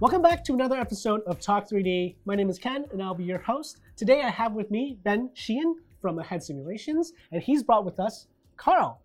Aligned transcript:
Welcome 0.00 0.22
back 0.22 0.42
to 0.44 0.54
another 0.54 0.76
episode 0.76 1.20
of 1.26 1.40
Talk 1.40 1.68
3D. 1.68 2.14
My 2.24 2.34
name 2.34 2.48
is 2.48 2.58
Ken, 2.58 2.86
and 2.90 3.02
I'll 3.02 3.12
be 3.12 3.24
your 3.24 3.40
host. 3.40 3.82
Today, 3.96 4.22
I 4.22 4.30
have 4.30 4.54
with 4.54 4.70
me 4.70 4.96
Ben 5.04 5.28
Sheahan 5.36 5.74
from 6.00 6.18
Ahead 6.18 6.42
Simulations, 6.42 7.12
and 7.32 7.42
he's 7.42 7.62
brought 7.62 7.84
with 7.84 8.00
us 8.00 8.26
Carl. 8.56 9.02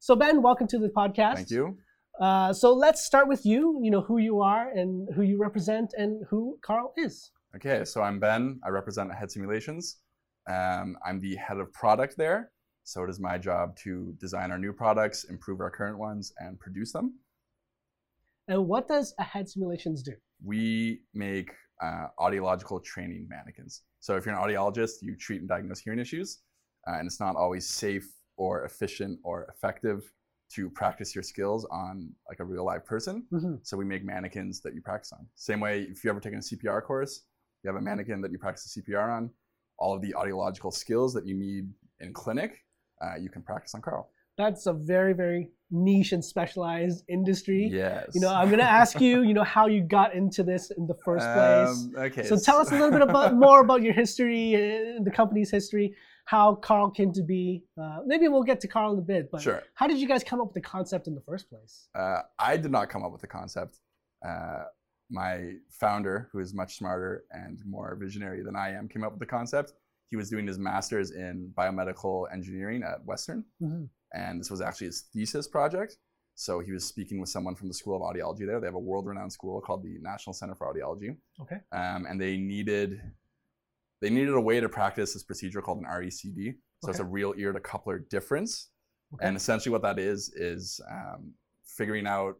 So, 0.00 0.14
Ben, 0.14 0.42
welcome 0.42 0.66
to 0.66 0.78
the 0.78 0.90
podcast. 0.90 1.36
Thank 1.36 1.50
you. 1.50 1.78
Uh, 2.20 2.52
so, 2.52 2.74
let's 2.74 3.06
start 3.06 3.26
with 3.26 3.46
you. 3.46 3.80
You 3.82 3.90
know 3.90 4.02
who 4.02 4.18
you 4.18 4.42
are 4.42 4.68
and 4.68 5.08
who 5.14 5.22
you 5.22 5.40
represent, 5.40 5.94
and 5.96 6.26
who 6.28 6.58
Carl 6.60 6.92
is. 6.98 7.30
Okay, 7.56 7.86
so 7.86 8.02
I'm 8.02 8.20
Ben. 8.20 8.60
I 8.62 8.68
represent 8.68 9.10
Ahead 9.10 9.30
Simulations. 9.30 9.96
Um, 10.46 10.98
I'm 11.06 11.20
the 11.20 11.36
head 11.36 11.56
of 11.56 11.72
product 11.72 12.18
there. 12.18 12.50
So 12.84 13.02
it 13.02 13.08
is 13.08 13.18
my 13.18 13.38
job 13.38 13.76
to 13.84 14.14
design 14.20 14.50
our 14.50 14.58
new 14.58 14.74
products, 14.74 15.24
improve 15.24 15.60
our 15.60 15.70
current 15.70 15.98
ones, 15.98 16.34
and 16.38 16.60
produce 16.60 16.92
them. 16.92 17.14
And 18.48 18.66
what 18.66 18.88
does 18.88 19.14
Ahead 19.18 19.48
Simulations 19.48 20.02
do? 20.02 20.12
We 20.42 21.02
make 21.12 21.52
uh, 21.82 22.06
audiological 22.18 22.82
training 22.82 23.26
mannequins. 23.28 23.82
So 24.00 24.16
if 24.16 24.24
you're 24.24 24.34
an 24.34 24.40
audiologist, 24.40 25.02
you 25.02 25.16
treat 25.16 25.40
and 25.40 25.48
diagnose 25.48 25.80
hearing 25.80 25.98
issues, 25.98 26.38
uh, 26.88 26.94
and 26.98 27.06
it's 27.06 27.20
not 27.20 27.36
always 27.36 27.68
safe 27.68 28.08
or 28.38 28.64
efficient 28.64 29.18
or 29.22 29.44
effective 29.54 30.10
to 30.54 30.70
practice 30.70 31.14
your 31.14 31.22
skills 31.22 31.66
on 31.70 32.10
like 32.26 32.40
a 32.40 32.44
real 32.44 32.64
live 32.64 32.86
person. 32.86 33.26
Mm-hmm. 33.30 33.56
So 33.62 33.76
we 33.76 33.84
make 33.84 34.02
mannequins 34.02 34.60
that 34.62 34.74
you 34.74 34.80
practice 34.80 35.12
on. 35.12 35.26
Same 35.34 35.60
way, 35.60 35.82
if 35.82 36.02
you 36.02 36.08
ever 36.08 36.20
taken 36.20 36.38
a 36.38 36.42
CPR 36.42 36.82
course, 36.82 37.24
you 37.62 37.68
have 37.68 37.76
a 37.76 37.84
mannequin 37.84 38.22
that 38.22 38.32
you 38.32 38.38
practice 38.38 38.72
the 38.72 38.80
CPR 38.80 39.14
on. 39.14 39.30
All 39.78 39.94
of 39.94 40.00
the 40.00 40.14
audiological 40.14 40.72
skills 40.72 41.12
that 41.12 41.26
you 41.26 41.34
need 41.34 41.68
in 42.00 42.14
clinic, 42.14 42.64
uh, 43.02 43.16
you 43.20 43.28
can 43.28 43.42
practice 43.42 43.74
on 43.74 43.82
Carl. 43.82 44.10
That's 44.38 44.66
a 44.66 44.72
very, 44.72 45.12
very 45.12 45.48
niche 45.70 46.12
and 46.12 46.24
specialized 46.24 47.04
industry. 47.08 47.68
Yes. 47.70 48.12
You 48.14 48.20
know, 48.22 48.32
I'm 48.32 48.48
going 48.48 48.60
to 48.60 48.64
ask 48.80 49.00
you, 49.00 49.22
you 49.22 49.34
know, 49.34 49.42
how 49.44 49.66
you 49.66 49.82
got 49.82 50.14
into 50.14 50.42
this 50.42 50.70
in 50.70 50.86
the 50.86 50.94
first 51.04 51.26
place. 51.26 51.68
Um, 51.68 51.92
okay. 52.06 52.22
So 52.24 52.38
tell 52.38 52.58
us 52.58 52.70
a 52.70 52.74
little 52.74 52.92
bit 52.92 53.02
about 53.02 53.34
more 53.46 53.60
about 53.60 53.82
your 53.82 53.92
history, 53.92 54.54
uh, 54.54 55.02
the 55.02 55.10
company's 55.10 55.50
history, 55.50 55.94
how 56.24 56.54
Carl 56.54 56.88
came 56.90 57.12
to 57.12 57.22
be. 57.22 57.64
Uh, 57.80 57.98
maybe 58.06 58.28
we'll 58.28 58.44
get 58.44 58.60
to 58.60 58.68
Carl 58.68 58.92
in 58.92 58.98
a 58.98 59.02
bit, 59.02 59.28
but 59.30 59.42
Sure. 59.42 59.62
how 59.74 59.86
did 59.88 59.98
you 59.98 60.06
guys 60.08 60.22
come 60.22 60.40
up 60.40 60.46
with 60.46 60.54
the 60.54 60.60
concept 60.76 61.08
in 61.08 61.14
the 61.16 61.20
first 61.22 61.50
place? 61.50 61.88
Uh, 61.94 62.20
I 62.38 62.56
did 62.56 62.70
not 62.70 62.88
come 62.88 63.04
up 63.04 63.10
with 63.12 63.20
the 63.20 63.26
concept. 63.26 63.80
Uh, 64.26 64.64
my 65.10 65.52
founder, 65.70 66.28
who 66.32 66.38
is 66.38 66.54
much 66.54 66.76
smarter 66.76 67.24
and 67.32 67.60
more 67.66 67.96
visionary 68.00 68.42
than 68.44 68.54
I 68.56 68.70
am, 68.70 68.88
came 68.88 69.02
up 69.02 69.12
with 69.12 69.20
the 69.20 69.26
concept. 69.26 69.72
He 70.08 70.16
was 70.16 70.30
doing 70.30 70.46
his 70.46 70.58
master's 70.58 71.10
in 71.10 71.52
biomedical 71.56 72.32
engineering 72.32 72.82
at 72.82 73.04
Western, 73.04 73.44
Mhm. 73.62 73.88
And 74.12 74.40
this 74.40 74.50
was 74.50 74.60
actually 74.60 74.88
his 74.88 75.02
thesis 75.12 75.48
project. 75.48 75.96
So 76.34 76.60
he 76.60 76.70
was 76.70 76.84
speaking 76.84 77.18
with 77.20 77.28
someone 77.28 77.56
from 77.56 77.66
the 77.68 77.74
School 77.74 77.96
of 77.96 78.02
Audiology 78.02 78.46
there. 78.46 78.60
They 78.60 78.66
have 78.66 78.74
a 78.76 78.78
world-renowned 78.78 79.32
school 79.32 79.60
called 79.60 79.82
the 79.82 79.98
National 80.00 80.32
Center 80.32 80.54
for 80.54 80.72
Audiology, 80.72 81.16
Okay. 81.40 81.56
um, 81.72 82.06
and 82.08 82.20
they 82.20 82.36
needed 82.36 83.00
they 84.00 84.10
needed 84.10 84.34
a 84.34 84.40
way 84.40 84.60
to 84.60 84.68
practice 84.68 85.12
this 85.14 85.24
procedure 85.24 85.60
called 85.60 85.78
an 85.78 85.84
RECD. 85.84 86.54
So 86.84 86.90
it's 86.90 87.00
a 87.00 87.04
real 87.04 87.34
ear 87.36 87.52
to 87.52 87.58
coupler 87.58 87.98
difference. 87.98 88.68
Okay. 89.14 89.26
And 89.26 89.36
essentially, 89.36 89.72
what 89.72 89.82
that 89.82 89.98
is 89.98 90.32
is 90.36 90.80
um, 90.88 91.32
figuring 91.64 92.06
out 92.06 92.36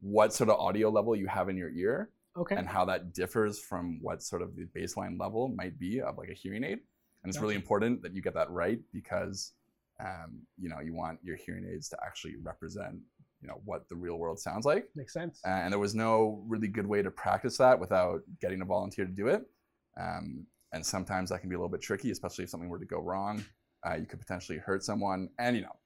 what 0.00 0.34
sort 0.34 0.50
of 0.50 0.58
audio 0.60 0.90
level 0.90 1.16
you 1.16 1.26
have 1.26 1.48
in 1.48 1.56
your 1.56 1.70
ear 1.70 2.10
Okay. 2.36 2.54
and 2.56 2.68
how 2.68 2.84
that 2.84 3.14
differs 3.14 3.58
from 3.58 3.98
what 4.02 4.22
sort 4.22 4.42
of 4.42 4.54
the 4.56 4.66
baseline 4.76 5.18
level 5.18 5.48
might 5.48 5.78
be 5.78 6.00
of 6.02 6.18
like 6.18 6.28
a 6.28 6.34
hearing 6.34 6.62
aid. 6.64 6.80
And 7.22 7.30
it's 7.30 7.40
really 7.40 7.54
important 7.56 8.02
that 8.02 8.14
you 8.14 8.20
get 8.20 8.34
that 8.34 8.50
right 8.50 8.78
because 8.92 9.54
um, 10.00 10.42
you 10.58 10.68
know 10.68 10.80
you 10.80 10.94
want 10.94 11.18
your 11.22 11.36
hearing 11.36 11.68
aids 11.72 11.88
to 11.88 11.96
actually 12.04 12.36
represent 12.42 12.98
you 13.40 13.48
know 13.48 13.60
what 13.64 13.88
the 13.88 13.94
real 13.94 14.16
world 14.16 14.38
sounds 14.38 14.66
like. 14.66 14.88
Makes 14.94 15.12
sense. 15.12 15.40
Uh, 15.46 15.50
and 15.50 15.72
there 15.72 15.78
was 15.78 15.94
no 15.94 16.42
really 16.46 16.68
good 16.68 16.86
way 16.86 17.02
to 17.02 17.10
practice 17.10 17.56
that 17.58 17.78
without 17.78 18.22
getting 18.40 18.60
a 18.62 18.64
volunteer 18.64 19.04
to 19.04 19.12
do 19.12 19.28
it. 19.28 19.42
Um, 19.98 20.46
and 20.72 20.84
sometimes 20.84 21.30
that 21.30 21.40
can 21.40 21.48
be 21.48 21.54
a 21.54 21.58
little 21.58 21.70
bit 21.70 21.80
tricky, 21.80 22.10
especially 22.10 22.44
if 22.44 22.50
something 22.50 22.68
were 22.68 22.78
to 22.78 22.84
go 22.84 23.00
wrong. 23.00 23.44
Uh, 23.86 23.94
you 23.94 24.06
could 24.06 24.18
potentially 24.18 24.58
hurt 24.58 24.82
someone, 24.82 25.28
and 25.38 25.56
you 25.56 25.62
know, 25.62 25.76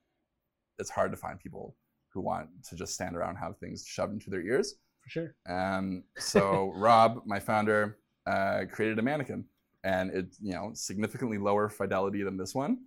it's 0.78 0.90
hard 0.90 1.10
to 1.10 1.16
find 1.16 1.38
people 1.38 1.76
who 2.08 2.20
want 2.20 2.48
to 2.68 2.76
just 2.76 2.94
stand 2.94 3.16
around 3.16 3.30
and 3.30 3.38
have 3.38 3.58
things 3.58 3.84
shoved 3.86 4.12
into 4.12 4.30
their 4.30 4.42
ears. 4.42 4.74
For 5.02 5.10
sure. 5.10 5.34
Um, 5.48 6.04
so 6.18 6.72
Rob, 6.76 7.22
my 7.26 7.38
founder, 7.38 7.98
uh, 8.26 8.62
created 8.70 8.98
a 8.98 9.02
mannequin, 9.02 9.44
and 9.84 10.10
it's 10.10 10.38
you 10.40 10.52
know 10.52 10.70
significantly 10.74 11.38
lower 11.38 11.68
fidelity 11.68 12.22
than 12.22 12.36
this 12.36 12.54
one, 12.54 12.78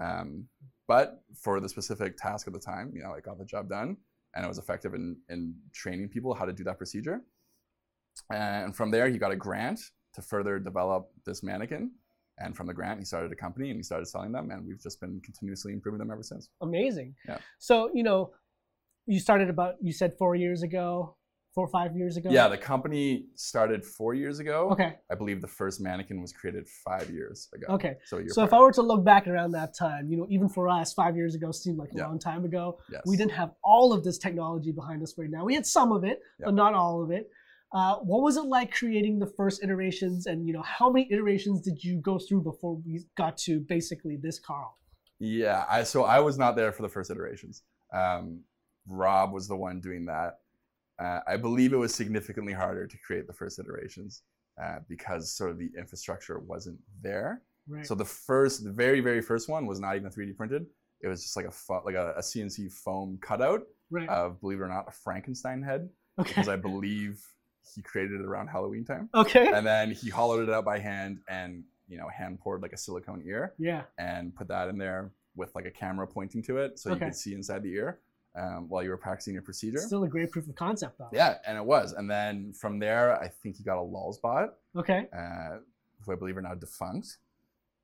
um, 0.00 0.46
but 0.88 1.22
for 1.42 1.60
the 1.60 1.68
specific 1.68 2.16
task 2.16 2.46
at 2.46 2.52
the 2.52 2.58
time, 2.58 2.90
you 2.94 3.02
know, 3.02 3.12
it 3.14 3.24
got 3.24 3.38
the 3.38 3.44
job 3.44 3.68
done, 3.68 3.96
and 4.34 4.44
it 4.44 4.48
was 4.48 4.58
effective 4.58 4.94
in 4.94 5.16
in 5.28 5.54
training 5.72 6.08
people 6.08 6.34
how 6.34 6.44
to 6.44 6.52
do 6.52 6.64
that 6.64 6.78
procedure. 6.78 7.20
And 8.32 8.74
from 8.74 8.90
there, 8.90 9.08
he 9.08 9.18
got 9.18 9.32
a 9.32 9.36
grant 9.36 9.80
to 10.14 10.22
further 10.22 10.58
develop 10.58 11.10
this 11.24 11.42
mannequin. 11.42 11.92
And 12.38 12.56
from 12.56 12.66
the 12.66 12.74
grant, 12.74 12.98
he 12.98 13.04
started 13.04 13.30
a 13.30 13.36
company 13.36 13.68
and 13.70 13.78
he 13.78 13.82
started 13.82 14.06
selling 14.06 14.32
them, 14.32 14.50
and 14.50 14.66
we've 14.66 14.80
just 14.80 15.00
been 15.00 15.20
continuously 15.20 15.72
improving 15.72 15.98
them 15.98 16.10
ever 16.10 16.22
since. 16.22 16.48
Amazing. 16.62 17.14
Yeah. 17.28 17.38
So, 17.58 17.90
you 17.92 18.02
know, 18.02 18.32
you 19.06 19.20
started 19.20 19.50
about, 19.50 19.74
you 19.82 19.92
said 19.92 20.14
four 20.18 20.34
years 20.34 20.62
ago, 20.62 21.16
four 21.54 21.64
or 21.64 21.68
five 21.68 21.96
years 21.96 22.16
ago? 22.16 22.30
Yeah, 22.30 22.48
the 22.48 22.56
company 22.58 23.26
started 23.34 23.84
four 23.84 24.14
years 24.14 24.38
ago. 24.38 24.70
Okay. 24.70 24.94
I 25.10 25.14
believe 25.14 25.40
the 25.40 25.48
first 25.48 25.80
mannequin 25.80 26.20
was 26.20 26.32
created 26.32 26.68
five 26.68 27.10
years 27.10 27.48
ago. 27.54 27.66
Okay. 27.74 27.96
So, 28.04 28.22
So 28.28 28.44
if 28.44 28.52
I 28.52 28.60
were 28.60 28.72
to 28.72 28.82
look 28.82 29.04
back 29.04 29.26
around 29.26 29.50
that 29.52 29.74
time, 29.74 30.08
you 30.08 30.16
know, 30.16 30.26
even 30.30 30.48
for 30.48 30.68
us, 30.68 30.92
five 30.92 31.16
years 31.16 31.34
ago 31.34 31.50
seemed 31.50 31.78
like 31.78 31.92
a 31.92 31.96
Yeah. 31.98 32.06
long 32.06 32.18
time 32.18 32.44
ago. 32.44 32.78
yes. 32.90 33.02
We 33.06 33.16
didn't 33.16 33.32
have 33.32 33.52
all 33.64 33.92
of 33.92 34.04
this 34.04 34.18
technology 34.18 34.72
behind 34.72 35.02
us 35.02 35.14
right 35.18 35.30
now. 35.30 35.44
We 35.44 35.54
had 35.54 35.66
some 35.66 35.92
of 35.92 36.04
it, 36.04 36.22
but 36.38 36.54
not 36.54 36.74
all 36.74 37.02
of 37.02 37.10
it. 37.10 37.30
Uh, 37.72 37.96
what 37.98 38.22
was 38.22 38.36
it 38.36 38.42
like 38.46 38.72
creating 38.72 39.20
the 39.20 39.26
first 39.36 39.62
iterations, 39.62 40.26
and 40.26 40.44
you 40.44 40.52
know, 40.52 40.62
how 40.62 40.90
many 40.90 41.06
iterations 41.12 41.60
did 41.60 41.82
you 41.84 41.98
go 42.00 42.18
through 42.18 42.42
before 42.42 42.74
we 42.84 43.04
got 43.16 43.36
to 43.38 43.60
basically 43.60 44.16
this 44.16 44.40
Carl? 44.40 44.76
Yeah, 45.20 45.64
I 45.68 45.84
so 45.84 46.02
I 46.02 46.18
was 46.18 46.36
not 46.36 46.56
there 46.56 46.72
for 46.72 46.82
the 46.82 46.88
first 46.88 47.10
iterations. 47.12 47.62
Um, 47.92 48.40
Rob 48.88 49.32
was 49.32 49.46
the 49.46 49.54
one 49.56 49.80
doing 49.80 50.06
that. 50.06 50.38
Uh, 51.00 51.20
I 51.26 51.36
believe 51.36 51.72
it 51.72 51.76
was 51.76 51.94
significantly 51.94 52.52
harder 52.52 52.86
to 52.86 52.98
create 52.98 53.26
the 53.26 53.32
first 53.32 53.58
iterations 53.58 54.22
uh, 54.62 54.80
because 54.88 55.32
sort 55.32 55.50
of 55.50 55.58
the 55.58 55.70
infrastructure 55.76 56.38
wasn't 56.38 56.78
there. 57.02 57.42
Right. 57.68 57.86
So 57.86 57.94
the 57.94 58.04
first, 58.04 58.64
the 58.64 58.70
very 58.70 59.00
very 59.00 59.22
first 59.22 59.48
one 59.48 59.66
was 59.66 59.80
not 59.80 59.96
even 59.96 60.10
3D 60.10 60.36
printed. 60.36 60.66
It 61.02 61.08
was 61.08 61.22
just 61.22 61.36
like 61.36 61.46
a 61.46 61.50
fo- 61.50 61.82
like 61.84 61.94
a, 61.94 62.12
a 62.16 62.20
CNC 62.20 62.72
foam 62.72 63.18
cutout 63.22 63.62
right. 63.90 64.08
of, 64.08 64.40
believe 64.40 64.58
it 64.60 64.62
or 64.62 64.68
not, 64.68 64.86
a 64.88 64.90
Frankenstein 64.90 65.62
head 65.62 65.88
okay. 66.18 66.28
because 66.28 66.48
I 66.48 66.56
believe 66.56 67.22
he 67.74 67.80
created 67.82 68.20
it 68.20 68.26
around 68.26 68.48
Halloween 68.48 68.84
time. 68.84 69.08
Okay. 69.14 69.48
And 69.52 69.66
then 69.66 69.92
he 69.92 70.10
hollowed 70.10 70.46
it 70.46 70.52
out 70.52 70.64
by 70.64 70.78
hand 70.78 71.20
and 71.28 71.64
you 71.88 71.98
know 71.98 72.08
hand 72.08 72.38
poured 72.40 72.62
like 72.62 72.72
a 72.72 72.76
silicone 72.76 73.22
ear 73.26 73.54
yeah. 73.58 73.82
and 73.98 74.34
put 74.34 74.48
that 74.48 74.68
in 74.68 74.78
there 74.78 75.12
with 75.34 75.54
like 75.54 75.66
a 75.66 75.70
camera 75.70 76.06
pointing 76.06 76.42
to 76.42 76.58
it 76.58 76.78
so 76.78 76.90
Okay. 76.90 77.00
you 77.00 77.10
could 77.10 77.16
see 77.16 77.34
inside 77.34 77.62
the 77.62 77.72
ear 77.72 78.00
um, 78.36 78.68
while 78.68 78.82
you 78.82 78.90
were 78.90 78.96
practicing 78.96 79.34
your 79.34 79.42
procedure. 79.42 79.78
Still 79.78 80.04
a 80.04 80.08
great 80.08 80.30
proof 80.30 80.48
of 80.48 80.54
concept, 80.54 80.98
though. 80.98 81.08
Yeah, 81.12 81.36
and 81.46 81.56
it 81.58 81.64
was. 81.64 81.92
And 81.92 82.10
then 82.10 82.52
from 82.52 82.78
there, 82.78 83.20
I 83.20 83.28
think 83.28 83.56
he 83.56 83.64
got 83.64 83.78
a 83.78 83.84
Lulzbot, 83.84 84.50
Okay. 84.76 85.06
uh, 85.16 85.58
who 86.04 86.12
I 86.12 86.16
believe 86.16 86.36
are 86.36 86.42
now 86.42 86.54
defunct. 86.54 87.18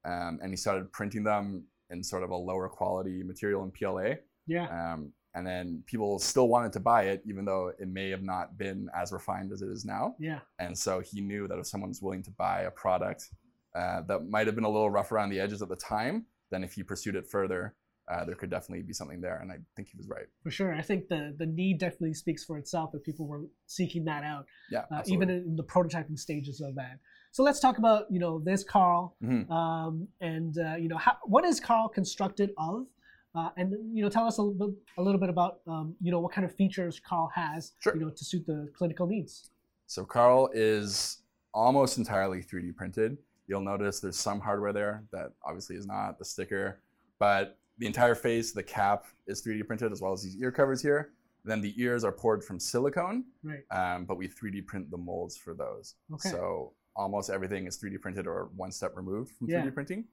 Um, 0.05 0.39
and 0.43 0.51
he 0.51 0.57
started 0.57 0.93
printing 0.93 1.25
them 1.25 1.65
in 1.91 2.03
sort 2.03 2.23
of 2.23 2.31
a 2.31 2.37
lower 2.37 2.69
quality 2.69 3.23
material 3.23 3.65
in 3.65 3.71
PLA. 3.73 4.15
Yeah. 4.47 4.67
Um, 4.95 5.13
and 5.35 5.47
then 5.47 5.83
people 5.87 6.19
still 6.19 6.49
wanted 6.49 6.73
to 6.75 6.81
buy 6.81 7.05
it, 7.05 7.23
even 7.27 7.45
though 7.45 7.73
it 7.79 7.89
may 7.89 8.09
have 8.11 8.23
not 8.23 8.57
been 8.57 8.89
as 8.95 9.13
refined 9.13 9.53
as 9.53 9.61
it 9.63 9.69
is 9.69 9.85
now. 9.85 10.15
Yeah. 10.19 10.39
And 10.59 10.77
so 10.79 11.01
he 11.01 11.21
knew 11.21 11.47
that 11.49 11.59
if 11.59 11.67
someone's 11.67 12.01
willing 12.01 12.23
to 12.23 12.31
buy 12.31 12.63
a 12.63 12.71
product 12.71 13.29
uh, 13.75 14.01
that 14.03 14.29
might 14.31 14.47
have 14.47 14.55
been 14.55 14.65
a 14.65 14.69
little 14.71 14.89
rough 14.91 15.13
around 15.13 15.29
the 15.31 15.39
edges 15.41 15.61
at 15.61 15.69
the 15.69 15.77
time, 15.77 16.25
then 16.51 16.65
if 16.65 16.73
he 16.73 16.83
pursued 16.83 17.17
it 17.17 17.27
further, 17.27 17.75
uh, 18.09 18.25
there 18.25 18.35
could 18.35 18.51
definitely 18.51 18.83
be 18.83 18.93
something 18.93 19.21
there. 19.21 19.39
And 19.41 19.51
I 19.51 19.57
think 19.75 19.89
he 19.89 19.97
was 19.97 20.09
right. 20.09 20.27
For 20.43 20.51
sure. 20.51 20.75
I 20.75 20.83
think 20.83 21.09
the 21.09 21.35
the 21.39 21.47
need 21.47 21.79
definitely 21.79 22.15
speaks 22.15 22.45
for 22.45 22.57
itself 22.59 22.93
that 22.93 23.03
people 23.05 23.27
were 23.27 23.43
seeking 23.67 24.05
that 24.05 24.23
out, 24.23 24.47
Yeah, 24.71 24.85
uh, 24.93 25.03
even 25.07 25.29
in 25.31 25.57
the 25.57 25.65
prototyping 25.65 26.19
stages 26.19 26.61
of 26.61 26.75
that. 26.77 26.99
So 27.33 27.43
let's 27.43 27.61
talk 27.61 27.79
about 27.79 28.07
you 28.11 28.19
know 28.21 28.39
this 28.39 28.63
Carl, 28.65 29.17
Mhm. 29.23 29.51
um, 29.51 30.09
and 30.21 30.57
uh, 30.59 30.77
you 30.77 30.89
know 30.89 30.97
how, 30.99 31.17
what 31.25 31.45
is 31.45 31.59
Carl 31.61 31.89
constructed 31.89 32.51
of, 32.59 32.87
uh, 33.35 33.51
and 33.57 33.73
you 33.97 34.03
know 34.03 34.09
tell 34.09 34.27
us 34.27 34.39
a 34.39 34.43
little 34.43 34.69
bit, 34.69 34.77
a 34.99 35.03
little 35.03 35.21
bit 35.21 35.29
about 35.29 35.61
um, 35.67 35.97
you 36.01 36.11
know 36.13 36.21
what 36.21 36.33
kind 36.33 36.45
of 36.45 36.55
features 36.55 37.01
Carl 37.01 37.31
has, 37.35 37.73
Sure. 37.81 37.95
you 37.95 38.01
know, 38.03 38.11
to 38.11 38.25
suit 38.25 38.47
the 38.47 38.71
clinical 38.77 39.07
needs. 39.07 39.51
So 39.89 40.05
Carl 40.05 40.49
is 40.53 41.23
almost 41.53 41.99
entirely 41.99 42.43
3D 42.43 42.75
printed. 42.77 43.19
You'll 43.49 43.61
notice 43.61 44.01
there's 44.01 44.17
some 44.19 44.41
hardware 44.41 44.73
there 44.73 45.05
that 45.13 45.33
obviously 45.45 45.77
is 45.77 45.87
not 45.87 46.19
the 46.19 46.25
sticker, 46.25 46.81
but 47.19 47.59
the 47.79 47.87
entire 47.87 48.15
face, 48.15 48.53
the 48.53 48.63
cap 48.63 49.05
is 49.27 49.43
3D 49.43 49.67
printed 49.67 49.93
as 49.93 50.01
well 50.01 50.13
as 50.13 50.23
these 50.23 50.37
ear 50.37 50.51
covers 50.51 50.81
here. 50.83 51.13
Then 51.45 51.61
the 51.61 51.75
ears 51.81 52.05
are 52.05 52.13
poured 52.13 52.43
from 52.43 52.59
silicone, 52.59 53.25
Right. 53.45 53.65
um, 53.71 54.05
but 54.05 54.17
we 54.17 54.27
3D 54.29 54.63
print 54.67 54.91
the 54.91 54.97
molds 54.97 55.37
for 55.37 55.55
those. 55.55 55.95
Okay. 56.13 56.31
So 56.31 56.73
almost 56.97 57.31
everything 57.31 57.67
is 57.67 57.77
3D 57.79 57.99
printed 58.01 58.27
or 58.27 58.51
one 58.57 58.73
step 58.73 58.97
removed 58.97 59.33
from 59.37 59.49
Yeah. 59.49 59.63
3D 59.63 59.71
printing. 59.75 60.05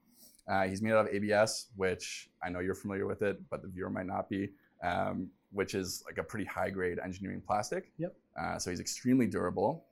Uh, 0.48 0.64
he's 0.68 0.82
made 0.82 0.92
out 0.92 1.08
of 1.08 1.14
ABS, 1.14 1.68
which 1.76 2.30
I 2.44 2.50
know 2.50 2.60
you're 2.60 2.76
familiar 2.76 3.08
with 3.08 3.22
it, 3.22 3.40
but 3.50 3.62
the 3.62 3.68
viewer 3.70 3.90
might 3.90 4.06
not 4.06 4.30
be, 4.30 4.52
um, 4.84 5.30
which 5.52 5.74
is 5.74 6.04
like 6.06 6.18
a 6.18 6.24
pretty 6.24 6.46
high 6.46 6.70
grade 6.70 7.00
engineering 7.00 7.42
plastic. 7.42 7.92
Yep. 7.98 8.14
Uh, 8.38 8.60
so 8.60 8.70
he's 8.70 8.82
extremely 8.82 9.26
durable. 9.26 9.86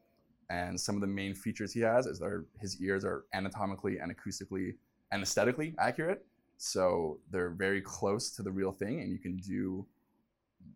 And 0.49 0.77
some 0.79 0.95
of 0.95 1.01
the 1.01 1.07
main 1.07 1.33
features 1.33 1.71
he 1.71 1.79
has 1.79 2.05
is 2.05 2.19
that 2.19 2.45
his 2.59 2.79
ears 2.81 3.05
are 3.05 3.23
anatomically 3.33 3.99
and 3.99 4.13
acoustically 4.15 4.75
and 5.13 5.21
aesthetically 5.23 5.73
accurate. 5.79 6.25
So 6.61 7.17
they're 7.31 7.49
very 7.49 7.81
close 7.81 8.29
to 8.35 8.43
the 8.43 8.51
real 8.51 8.71
thing, 8.71 9.01
and 9.01 9.11
you 9.11 9.17
can 9.17 9.37
do 9.37 9.83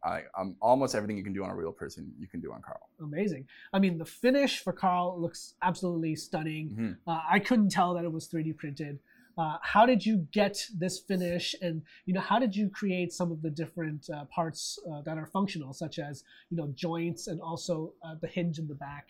I, 0.04 0.24
um, 0.36 0.56
almost 0.60 0.96
everything 0.96 1.16
you 1.16 1.24
can 1.24 1.32
do 1.32 1.44
on 1.44 1.52
a 1.52 1.56
real 1.56 1.72
person, 1.72 2.12
you 2.20 2.28
can 2.28 2.42
do 2.42 2.52
on 2.52 2.62
Carl. 2.64 2.90
Amazing. 3.00 3.48
I 3.72 3.78
mean, 3.78 4.00
the 4.00 4.06
finish 4.06 4.60
for 4.60 4.74
Carl 4.74 5.20
looks 5.22 5.54
absolutely 5.62 6.16
stunning. 6.16 6.70
Mhm. 6.72 6.98
Uh, 7.06 7.22
I 7.30 7.40
couldn't 7.40 7.70
tell 7.70 7.94
that 7.94 8.04
it 8.04 8.12
was 8.12 8.28
3D 8.28 8.52
printed. 8.54 8.98
Uh, 9.38 9.60
how 9.62 9.86
did 9.86 10.04
you 10.04 10.28
get 10.32 10.68
this 10.76 11.00
finish, 11.00 11.54
and 11.62 11.84
you 12.06 12.16
know, 12.16 12.22
how 12.22 12.40
did 12.40 12.56
you 12.56 12.68
create 12.68 13.14
some 13.14 13.32
of 13.32 13.44
the 13.44 13.52
different 13.52 14.10
uh, 14.10 14.26
parts 14.26 14.80
uh, 14.90 15.02
that 15.02 15.20
are 15.20 15.28
functional, 15.28 15.72
such 15.72 16.00
as 16.00 16.24
you 16.50 16.58
know 16.58 16.68
joints 16.74 17.28
and 17.28 17.40
also 17.42 17.94
uh, 18.04 18.16
the 18.22 18.28
hinge 18.28 18.58
in 18.58 18.68
the 18.68 18.76
back, 18.76 19.10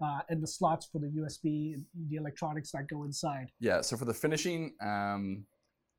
uh, 0.00 0.20
and 0.28 0.40
the 0.40 0.46
slots 0.46 0.86
for 0.86 1.00
the 1.00 1.08
USB 1.08 1.74
and 1.74 1.84
the 2.08 2.16
electronics 2.16 2.70
that 2.70 2.86
go 2.86 3.02
inside? 3.02 3.50
Yeah, 3.58 3.80
so 3.80 3.96
for 3.96 4.04
the 4.04 4.14
finishing, 4.14 4.74
um, 4.80 5.46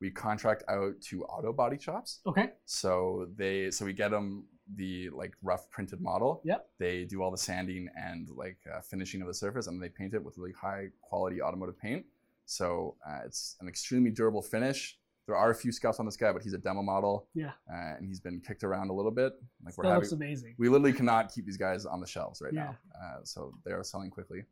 we 0.00 0.10
contract 0.10 0.64
out 0.68 1.00
to 1.08 1.24
auto 1.24 1.52
body 1.52 1.78
shops. 1.78 2.20
Okay. 2.26 2.50
So 2.66 3.28
they 3.36 3.70
so 3.70 3.84
we 3.84 3.92
get 3.92 4.10
them 4.10 4.46
the 4.76 5.10
like 5.10 5.34
rough 5.42 5.68
printed 5.70 6.00
model. 6.00 6.40
Yep. 6.44 6.66
They 6.78 7.04
do 7.04 7.22
all 7.22 7.30
the 7.30 7.38
sanding 7.38 7.88
and 7.96 8.28
like 8.30 8.58
uh, 8.72 8.80
finishing 8.80 9.20
of 9.22 9.28
the 9.28 9.34
surface, 9.34 9.66
and 9.66 9.82
they 9.82 9.88
paint 9.90 10.14
it 10.14 10.22
with 10.24 10.36
really 10.38 10.52
high 10.52 10.88
quality 11.02 11.40
automotive 11.42 11.78
paint. 11.78 12.04
So 12.46 12.96
uh, 13.08 13.20
it's 13.24 13.56
an 13.60 13.68
extremely 13.68 14.10
durable 14.10 14.42
finish. 14.42 14.98
There 15.26 15.36
are 15.36 15.50
a 15.50 15.54
few 15.54 15.72
scuffs 15.72 15.98
on 16.00 16.04
this 16.04 16.18
guy, 16.18 16.32
but 16.32 16.42
he's 16.42 16.52
a 16.52 16.58
demo 16.58 16.82
model, 16.82 17.28
Yeah. 17.34 17.52
uh, 17.72 17.96
and 17.96 18.06
he's 18.06 18.20
been 18.20 18.42
kicked 18.46 18.62
around 18.62 18.90
a 18.90 18.92
little 18.92 19.10
bit. 19.10 19.32
Like 19.64 19.74
we're 19.78 19.84
That 19.84 19.88
having, 19.90 20.00
looks 20.02 20.12
amazing. 20.12 20.54
we 20.58 20.68
literally 20.68 20.92
cannot 20.92 21.32
keep 21.32 21.46
these 21.46 21.56
guys 21.56 21.86
on 21.86 22.00
the 22.00 22.06
shelves 22.06 22.42
right 22.42 22.52
Yeah. 22.52 22.64
now. 22.64 22.78
Uh, 23.02 23.20
so 23.24 23.54
they 23.64 23.72
are 23.72 23.82
selling 23.82 24.10
quickly. 24.10 24.44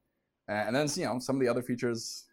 Uh, 0.48 0.52
and 0.52 0.74
then 0.74 0.88
you 0.96 1.04
know 1.04 1.18
some 1.18 1.36
of 1.36 1.40
the 1.42 1.48
other 1.48 1.60
features. 1.60 2.24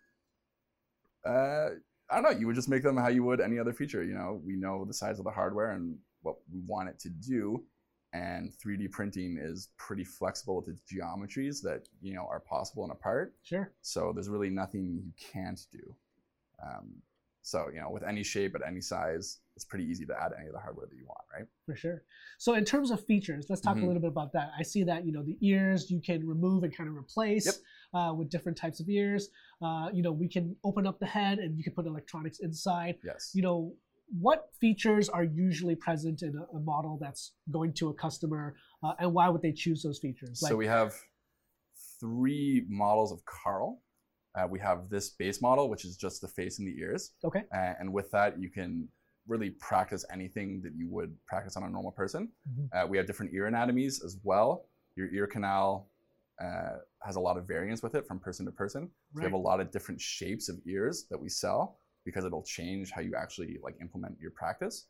Uh, 1.26 1.72
I 2.12 2.16
don't 2.16 2.24
know. 2.24 2.40
You 2.40 2.48
would 2.48 2.56
just 2.56 2.70
make 2.70 2.84
them 2.84 2.98
how 2.98 3.10
you 3.10 3.24
would 3.24 3.40
any 3.40 3.60
other 3.60 3.74
feature. 3.74 4.04
You 4.04 4.14
know, 4.16 4.42
we 4.46 4.56
know 4.56 4.84
the 4.86 4.94
size 4.94 5.20
of 5.20 5.26
the 5.26 5.32
hardware 5.32 5.72
and 5.72 5.98
what 6.22 6.36
we 6.52 6.60
want 6.66 6.90
it 6.90 7.00
to 7.00 7.10
do, 7.10 7.64
and 8.14 8.52
3D 8.64 8.90
printing 8.92 9.38
is 9.40 9.70
pretty 9.78 10.04
flexible 10.04 10.56
with 10.58 10.68
its 10.70 10.82
geometries 10.92 11.62
that 11.62 11.88
you 12.02 12.14
know 12.16 12.26
are 12.30 12.40
possible 12.40 12.84
in 12.86 12.92
a 12.92 12.96
part. 12.96 13.36
Sure. 13.44 13.72
So 13.82 14.12
there's 14.14 14.30
really 14.30 14.50
nothing 14.50 15.02
you 15.04 15.12
can't 15.34 15.60
do. 15.72 15.96
Um, 16.64 16.90
so 17.42 17.68
you 17.74 17.80
know, 17.80 17.90
with 17.92 18.04
any 18.04 18.24
shape 18.24 18.56
at 18.56 18.62
any 18.68 18.82
size, 18.82 19.38
it's 19.56 19.66
pretty 19.66 19.86
easy 19.86 20.06
to 20.08 20.14
add 20.20 20.32
any 20.38 20.48
of 20.48 20.54
the 20.54 20.60
hardware 20.60 20.88
that 20.88 20.98
you 20.98 21.06
want, 21.06 21.22
right? 21.34 21.48
For 21.66 21.76
sure. 21.76 22.04
So 22.38 22.56
in 22.56 22.66
terms 22.66 22.90
of 22.92 23.06
features, 23.06 23.46
let's 23.50 23.62
talk 23.62 23.78
Mhm. 23.78 23.84
a 23.84 23.86
little 23.86 24.02
bit 24.02 24.10
about 24.12 24.34
that. 24.34 24.52
I 24.58 24.64
see 24.64 24.84
that 24.84 25.06
you 25.06 25.12
know 25.12 25.24
the 25.24 25.38
ears 25.42 25.92
you 25.92 26.02
can 26.02 26.28
remove 26.28 26.64
and 26.64 26.76
kind 26.76 26.90
of 26.90 26.96
replace 26.98 27.46
Yep. 27.46 27.56
Uh, 27.94 28.14
with 28.16 28.30
different 28.30 28.58
types 28.58 28.80
of 28.80 28.90
ears. 28.90 29.30
Uh, 29.62 29.90
you 29.94 30.02
know 30.02 30.12
we 30.12 30.28
can 30.28 30.56
open 30.64 30.86
up 30.88 31.00
the 31.00 31.06
head 31.06 31.40
and 31.40 31.58
you 31.58 31.64
can 31.64 31.74
put 31.74 31.86
electronics 31.86 32.40
inside. 32.40 32.96
Yes. 33.04 33.32
You 33.34 33.42
know 33.42 33.74
what 34.20 34.50
features 34.60 35.08
are 35.10 35.24
usually 35.24 35.76
present 35.76 36.24
in 36.24 36.36
a, 36.36 36.58
a 36.58 36.60
model 36.60 36.98
that's 37.00 37.34
going 37.52 37.74
to 37.74 37.90
a 37.90 37.94
customer, 37.94 38.56
uh, 38.84 38.94
and 39.00 39.14
why 39.14 39.30
would 39.30 39.42
they 39.42 39.52
choose 39.52 39.84
those 39.84 40.00
features? 40.00 40.40
so 40.40 40.56
we 40.56 40.66
have 40.68 40.94
three 42.00 42.66
models 42.70 43.12
of 43.12 43.20
Carl. 43.26 43.82
Uh, 44.36 44.48
we 44.48 44.60
have 44.60 44.90
this 44.90 45.10
base 45.10 45.42
model, 45.42 45.70
which 45.70 45.84
is 45.86 45.98
just 45.98 46.22
the 46.22 46.28
face 46.28 46.60
and 46.60 46.68
the 46.68 46.80
ears. 46.80 47.12
okay, 47.24 47.44
Uh, 47.54 47.74
and 47.80 47.92
with 47.92 48.10
that, 48.12 48.40
you 48.40 48.50
can 48.50 48.88
really 49.28 49.50
practice 49.60 50.06
anything 50.12 50.62
that 50.64 50.74
you 50.76 50.88
would 50.90 51.16
practice 51.28 51.56
on 51.58 51.64
a 51.64 51.70
normal 51.70 51.92
person. 51.92 52.32
Mhm. 52.50 52.70
Uh, 52.74 52.88
we 52.88 52.98
have 52.98 53.06
different 53.06 53.34
ear 53.34 53.46
anatomies 53.48 54.04
as 54.04 54.18
well. 54.24 54.66
Your 54.96 55.08
ear 55.14 55.28
canal 55.28 55.90
uh, 56.42 56.78
has 57.02 57.16
a 57.16 57.20
lot 57.20 57.38
of 57.38 57.48
variance 57.48 57.84
with 57.84 57.96
it 57.96 58.06
from 58.08 58.20
person 58.20 58.46
to 58.46 58.52
person. 58.52 58.90
So 59.14 59.20
we 59.20 59.24
have 59.24 59.34
a 59.34 59.38
lot 59.38 59.60
of 59.60 59.72
different 59.72 60.00
shapes 60.00 60.50
of 60.50 60.58
ears 60.66 61.06
that 61.10 61.20
we 61.20 61.30
sell 61.30 61.80
because 62.06 62.26
it'll 62.26 62.44
change 62.44 62.92
how 62.92 63.02
you 63.02 63.14
actually 63.16 63.58
like 63.62 63.76
implement 63.82 64.18
your 64.20 64.32
practice. 64.32 64.86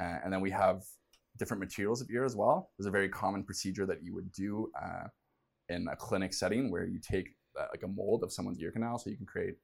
Uh, 0.00 0.18
and 0.24 0.32
then 0.32 0.40
we 0.40 0.50
have 0.50 0.82
different 1.38 1.60
materials 1.60 2.00
of 2.00 2.10
ear 2.10 2.24
as 2.24 2.36
well. 2.36 2.70
There's 2.78 2.86
a 2.86 2.90
very 2.90 3.08
common 3.08 3.44
procedure 3.44 3.86
that 3.86 4.02
you 4.02 4.14
would 4.14 4.30
do 4.32 4.70
uh, 4.80 5.08
in 5.68 5.88
a 5.88 5.96
clinic 5.96 6.34
setting 6.34 6.70
where 6.70 6.84
you 6.84 6.98
take 7.00 7.34
uh, 7.58 7.66
like 7.70 7.82
a 7.82 7.88
mold 7.88 8.22
of 8.22 8.32
someone's 8.32 8.60
ear 8.60 8.70
canal, 8.70 8.98
so 8.98 9.10
you 9.10 9.16
can 9.16 9.26
create 9.26 9.54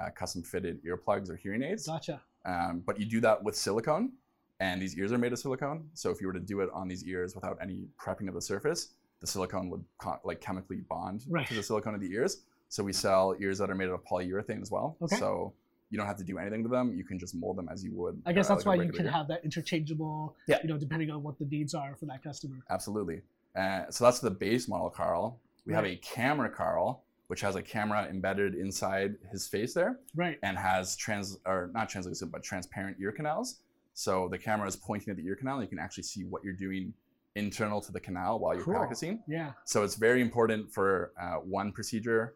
uh, 0.00 0.10
custom 0.10 0.42
fitted 0.42 0.78
earplugs 0.84 1.30
or 1.30 1.36
hearing 1.36 1.62
aids. 1.62 1.86
gotcha. 1.86 2.20
Um, 2.44 2.82
but 2.86 2.98
you 2.98 3.06
do 3.06 3.20
that 3.20 3.42
with 3.42 3.56
silicone, 3.56 4.12
and 4.60 4.80
these 4.80 4.96
ears 4.98 5.12
are 5.12 5.18
made 5.18 5.32
of 5.32 5.38
silicone. 5.38 5.88
So 5.94 6.10
if 6.10 6.20
you 6.20 6.26
were 6.26 6.32
to 6.32 6.40
do 6.40 6.60
it 6.60 6.68
on 6.72 6.88
these 6.88 7.04
ears 7.04 7.34
without 7.34 7.58
any 7.60 7.86
prepping 8.00 8.28
of 8.28 8.34
the 8.34 8.42
surface, 8.42 8.94
the 9.22 9.26
silicone 9.28 9.70
would 9.70 9.82
like 10.24 10.40
chemically 10.42 10.78
bond 10.90 11.24
Right. 11.28 11.46
to 11.46 11.54
the 11.54 11.62
silicone 11.62 11.94
of 11.94 12.00
the 12.02 12.12
ears. 12.12 12.42
So 12.68 12.82
we 12.82 12.92
sell 12.92 13.34
ears 13.40 13.56
that 13.58 13.70
are 13.70 13.74
made 13.74 13.88
of 13.88 14.04
polyurethane 14.04 14.60
as 14.60 14.70
well. 14.70 14.96
Okay. 15.00 15.16
So 15.16 15.54
you 15.90 15.96
don't 15.98 16.06
have 16.08 16.16
to 16.16 16.24
do 16.24 16.38
anything 16.38 16.62
to 16.64 16.68
them. 16.68 16.92
You 16.96 17.04
can 17.04 17.18
just 17.18 17.34
mold 17.34 17.56
them 17.56 17.68
as 17.70 17.84
you 17.84 17.92
would. 17.94 18.20
I 18.26 18.32
guess 18.32 18.50
uh, 18.50 18.54
that's 18.54 18.66
like 18.66 18.78
why 18.78 18.84
you 18.84 18.92
can 18.92 19.06
have 19.06 19.28
that 19.28 19.44
interchangeable. 19.44 20.34
Yeah. 20.48 20.58
You 20.62 20.68
know, 20.70 20.76
depending 20.78 21.10
on 21.10 21.22
what 21.22 21.38
the 21.38 21.44
needs 21.44 21.72
are 21.74 21.94
for 21.96 22.06
that 22.06 22.22
customer. 22.22 22.56
Absolutely. 22.68 23.22
Uh, 23.54 23.82
so 23.90 24.04
that's 24.04 24.18
the 24.18 24.30
base 24.30 24.68
model 24.68 24.90
Carl. 24.90 25.38
We 25.66 25.72
have 25.74 25.84
a 25.86 25.96
camera 25.96 26.50
Carl, 26.50 27.04
which 27.28 27.42
has 27.42 27.54
a 27.54 27.62
camera 27.62 28.06
embedded 28.10 28.54
inside 28.56 29.14
his 29.30 29.46
face 29.46 29.72
there. 29.72 30.00
Right. 30.16 30.38
and 30.42 30.58
has 30.58 30.96
trans 30.96 31.38
or 31.46 31.70
not 31.72 31.88
translucent 31.88 32.32
but 32.32 32.42
transparent 32.42 32.96
ear 33.00 33.12
canals. 33.12 33.60
So 33.94 34.28
the 34.28 34.38
camera 34.38 34.66
is 34.66 34.74
pointing 34.74 35.10
at 35.10 35.16
the 35.16 35.24
ear 35.26 35.36
canal. 35.36 35.56
And 35.58 35.62
you 35.62 35.68
can 35.68 35.78
actually 35.78 36.04
see 36.04 36.24
what 36.24 36.42
you're 36.42 36.54
doing 36.54 36.94
internal 37.36 37.80
to 37.80 37.92
the 37.92 38.00
canal 38.00 38.38
while 38.38 38.54
you're 38.54 38.64
Cool. 38.64 38.74
practicing. 38.74 39.22
Yeah. 39.26 39.52
So 39.64 39.82
it's 39.84 39.94
very 39.94 40.20
important 40.20 40.72
for 40.72 41.12
uh, 41.20 41.36
one 41.36 41.72
procedure 41.72 42.34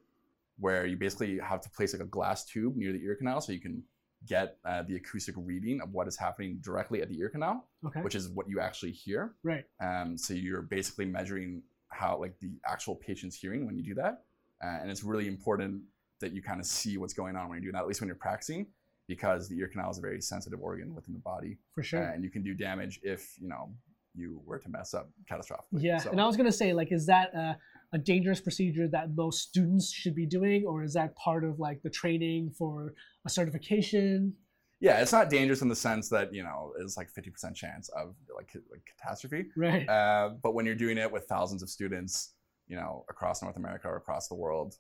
where 0.59 0.87
you 0.87 0.97
basically 0.97 1.39
have 1.39 1.61
to 1.61 1.71
place 1.71 1.93
like 1.93 2.03
a 2.03 2.07
glass 2.07 2.45
tube 2.45 2.77
near 2.77 2.93
the 2.93 3.03
ear 3.05 3.15
canal 3.15 3.41
so 3.41 3.53
you 3.53 3.61
can 3.61 3.83
get 4.27 4.57
uh, 4.65 4.83
the 4.83 4.97
acoustic 4.97 5.35
reading 5.37 5.81
of 5.83 5.93
what 5.93 6.09
is 6.09 6.17
happening 6.17 6.59
directly 6.63 7.03
at 7.03 7.09
the 7.11 7.19
ear 7.19 7.29
canal, 7.29 7.69
Okay. 7.85 8.01
which 8.01 8.15
is 8.15 8.29
what 8.31 8.49
you 8.49 8.59
actually 8.61 8.91
hear. 8.93 9.35
right. 9.43 9.65
Um, 9.81 10.17
so 10.17 10.33
you're 10.35 10.63
basically 10.63 11.05
measuring 11.05 11.63
how 11.89 12.19
like 12.19 12.39
the 12.41 12.51
actual 12.67 12.97
patient's 12.97 13.37
hearing 13.37 13.67
when 13.67 13.77
you 13.77 13.83
do 13.85 13.95
that, 13.95 14.25
uh, 14.65 14.79
and 14.81 14.91
it's 14.91 15.05
really 15.05 15.29
important 15.29 15.83
that 16.21 16.33
you 16.33 16.43
kind 16.43 16.59
of 16.59 16.67
see 16.67 16.97
what's 16.97 17.13
going 17.13 17.37
on 17.37 17.49
when 17.51 17.57
you're 17.57 17.71
doing 17.71 17.75
that, 17.75 17.83
at 17.83 17.87
least 17.87 18.01
when 18.01 18.09
you're 18.09 18.17
practicing, 18.17 18.67
because 19.07 19.49
the 19.49 19.57
ear 19.59 19.69
canal 19.69 19.91
is 19.91 19.99
a 19.99 20.01
very 20.01 20.21
sensitive 20.21 20.61
organ 20.61 20.95
within 20.95 21.13
the 21.13 21.21
body, 21.21 21.59
For 21.75 21.83
sure. 21.83 22.03
uh, 22.11 22.15
and 22.15 22.25
you 22.25 22.31
can 22.31 22.43
do 22.43 22.55
damage 22.55 22.99
if 23.03 23.35
you 23.39 23.49
know 23.49 23.71
you 24.17 24.41
were 24.45 24.59
to 24.59 24.69
mess 24.69 24.95
up 24.95 25.11
catastrophically. 25.31 25.83
Yeah, 25.83 25.99
So, 25.99 26.11
and 26.11 26.21
I 26.21 26.27
was 26.27 26.37
gonna 26.37 26.53
say, 26.53 26.73
like, 26.73 26.91
is 26.93 27.07
that 27.07 27.35
a, 27.35 27.57
a 27.93 27.99
dangerous 27.99 28.41
procedure 28.41 28.89
that 28.89 29.15
most 29.15 29.43
students 29.49 29.93
should 29.93 30.15
be 30.15 30.27
doing, 30.27 30.65
or 30.67 30.83
is 30.83 30.95
that 30.95 31.15
part 31.17 31.45
of 31.45 31.59
like 31.59 31.83
the 31.83 31.91
training 31.91 32.51
for 32.59 32.95
a 33.27 33.31
certification? 33.31 34.35
yeah, 34.81 35.01
it's 35.01 35.13
not 35.13 35.31
dangerous 35.31 35.63
in 35.63 35.69
the 35.69 35.77
sense 35.77 36.09
that 36.11 36.35
you 36.35 36.43
know 36.43 36.73
it's 36.81 36.97
like 36.99 37.09
50% 37.13 37.55
chance 37.55 37.89
of 37.91 38.15
like, 38.35 38.51
like 38.71 38.83
catastrophe, 38.97 39.47
Right. 39.57 39.89
uh, 39.89 40.31
but 40.43 40.55
when 40.55 40.67
you're 40.67 40.75
doing 40.75 40.99
it 40.99 41.11
with 41.11 41.25
thousands 41.25 41.63
of 41.63 41.71
students, 41.71 42.35
you 42.69 42.77
know, 42.77 43.05
across 43.09 43.43
North 43.43 43.57
America 43.57 43.89
or 43.89 43.97
across 43.97 44.29
the 44.29 44.35
world, 44.35 44.75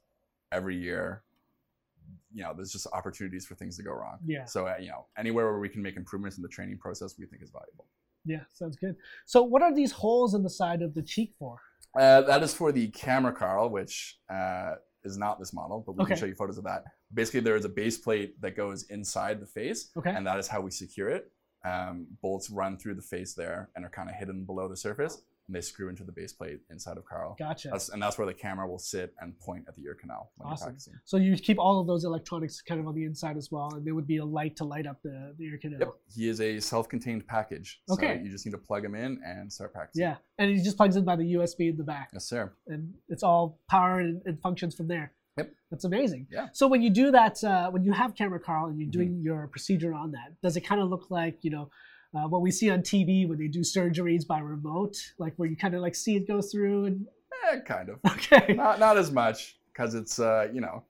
every 0.52 0.76
year, 0.76 1.23
you 2.33 2.43
know, 2.43 2.52
there's 2.55 2.71
just 2.73 2.87
opportunities 2.93 3.47
for 3.47 3.55
things 3.55 3.76
to 3.78 3.83
go 3.83 3.93
wrong. 3.93 4.19
yeah. 4.26 4.45
So, 4.45 4.66
uh, 4.66 4.75
you 4.78 4.88
know, 4.88 5.07
anywhere 5.16 5.47
where 5.50 5.59
we 5.61 5.69
can 5.69 5.81
make 5.83 5.97
improvements 5.97 6.37
in 6.37 6.43
the 6.43 6.49
training 6.49 6.78
process, 6.78 7.14
we 7.19 7.25
think 7.26 7.43
is 7.43 7.50
valuable. 7.50 7.87
Yeah. 8.26 8.40
Sounds 8.52 8.76
good. 8.76 8.97
So, 9.25 9.42
what 9.42 9.62
are 9.62 9.73
these 9.75 9.92
holes 9.92 10.35
in 10.35 10.42
the 10.42 10.50
side 10.50 10.83
of 10.83 10.95
the 10.95 11.02
cheek 11.02 11.35
for? 11.38 11.56
Uh, 11.99 12.21
that 12.23 12.42
is 12.42 12.52
for 12.52 12.73
the 12.73 12.88
camera, 12.88 13.33
Carl, 13.33 13.71
which 13.71 14.18
uh, 14.28 14.75
is 15.04 15.16
not 15.16 15.38
this 15.38 15.54
model, 15.54 15.83
but 15.87 15.97
we 15.97 16.02
Okay. 16.02 16.11
can 16.11 16.18
show 16.21 16.26
you 16.26 16.35
photos 16.35 16.59
of 16.59 16.64
that. 16.64 16.85
Basically, 17.14 17.40
there 17.40 17.56
is 17.56 17.64
a 17.64 17.68
base 17.71 17.97
plate 17.97 18.38
that 18.42 18.56
goes 18.56 18.83
inside 18.90 19.40
the 19.40 19.47
face, 19.47 19.90
Okay. 19.97 20.11
and 20.11 20.26
that 20.26 20.38
is 20.38 20.49
how 20.49 20.61
we 20.61 20.71
secure 20.71 21.09
it. 21.09 21.30
Um, 21.64 22.06
bolts 22.21 22.50
run 22.50 22.76
through 22.76 22.95
the 22.97 23.02
face 23.02 23.35
there 23.35 23.71
and 23.76 23.85
are 23.85 23.88
kind 23.88 24.09
of 24.11 24.14
hidden 24.16 24.45
below 24.45 24.68
the 24.68 24.76
surface, 24.76 25.23
and 25.47 25.55
they 25.55 25.61
screw 25.61 25.88
into 25.88 26.03
the 26.05 26.12
base 26.12 26.33
plate 26.33 26.61
inside 26.71 26.97
of 26.97 27.05
Carl. 27.05 27.37
Gotcha. 27.38 27.69
That's, 27.71 27.88
and 27.91 28.03
that's 28.03 28.19
where 28.19 28.26
the 28.26 28.35
camera 28.35 28.67
will 28.69 28.79
sit 28.79 29.15
and 29.21 29.38
point 29.38 29.65
at 29.69 29.76
the 29.76 29.83
ear 29.85 29.95
canal 29.95 30.33
when 30.37 30.50
Awesome. 30.53 30.67
you're 30.67 30.71
practicing. 30.73 30.95
so 31.05 31.17
you 31.17 31.37
keep 31.37 31.59
all 31.59 31.81
of 31.81 31.87
those 31.87 32.05
electronics 32.05 32.61
kind 32.62 32.81
of 32.81 32.87
on 32.88 32.95
the 32.95 33.05
inside 33.05 33.37
as 33.37 33.50
well, 33.53 33.73
and 33.75 33.87
there 33.87 33.95
would 33.95 34.07
be 34.07 34.17
a 34.19 34.25
light 34.25 34.57
to 34.57 34.65
light 34.65 34.87
up 34.87 35.00
the, 35.03 35.35
the 35.38 35.45
ear 35.45 35.59
canal. 35.61 35.79
Yep, 35.81 35.93
he 36.15 36.29
is 36.29 36.41
a 36.41 36.59
self-contained 36.61 37.26
package. 37.26 37.81
So 37.88 37.95
Okay. 37.95 38.21
you 38.23 38.31
just 38.31 38.45
need 38.45 38.53
to 38.53 38.59
plug 38.59 38.85
him 38.85 38.95
in 38.95 39.21
and 39.25 39.53
start 39.53 39.73
practicing. 39.73 40.03
Yeah, 40.03 40.17
and 40.38 40.50
he 40.50 40.62
just 40.62 40.76
plugs 40.76 40.97
in 40.97 41.05
by 41.05 41.17
the 41.17 41.35
USB 41.35 41.71
in 41.71 41.76
the 41.76 41.85
back, 41.85 42.11
Yes, 42.12 42.25
sir. 42.26 42.53
and 42.67 42.93
it's 43.09 43.23
all 43.23 43.61
power 43.71 44.00
and, 44.00 44.21
and 44.26 44.41
functions 44.41 44.75
from 44.75 44.88
there. 44.88 45.12
Yep. 45.38 45.53
That's 45.71 45.85
amazing. 45.85 46.26
Yeah. 46.31 46.49
So 46.55 46.67
when 46.67 46.81
you 46.83 46.88
do 46.91 47.11
that, 47.11 47.43
uh, 47.45 47.71
when 47.71 47.85
you 47.85 47.93
have 47.93 48.15
camera, 48.15 48.41
Carl, 48.41 48.67
and 48.69 48.79
you're 48.81 48.88
Mhm. 48.88 48.93
doing 48.93 49.21
your 49.23 49.47
procedure 49.49 49.93
on 49.93 50.12
that, 50.12 50.41
does 50.43 50.57
it 50.57 50.62
kind 50.62 50.81
of 50.81 50.88
look 50.88 51.11
like 51.11 51.38
you 51.45 51.50
know 51.50 51.69
uh, 52.15 52.27
what 52.29 52.43
we 52.43 52.51
see 52.51 52.71
on 52.71 52.81
TV 52.81 53.29
when 53.29 53.39
they 53.39 53.49
do 53.49 53.61
surgeries 53.61 54.27
by 54.27 54.39
remote, 54.41 54.97
like 55.19 55.35
where 55.37 55.49
you 55.49 55.57
kind 55.57 55.75
of 55.75 55.81
like 55.83 55.95
see 55.95 56.17
it 56.17 56.27
go 56.27 56.41
through 56.43 56.87
and 56.87 57.07
Eh, 57.53 57.61
kind 57.61 57.89
of. 57.91 57.99
okay, 58.13 58.55
not 58.55 58.79
not 58.81 58.97
as 58.97 59.11
much 59.13 59.59
because 59.73 59.95
it's 59.95 60.19
uh, 60.19 60.49
you 60.53 60.61
know 60.61 60.83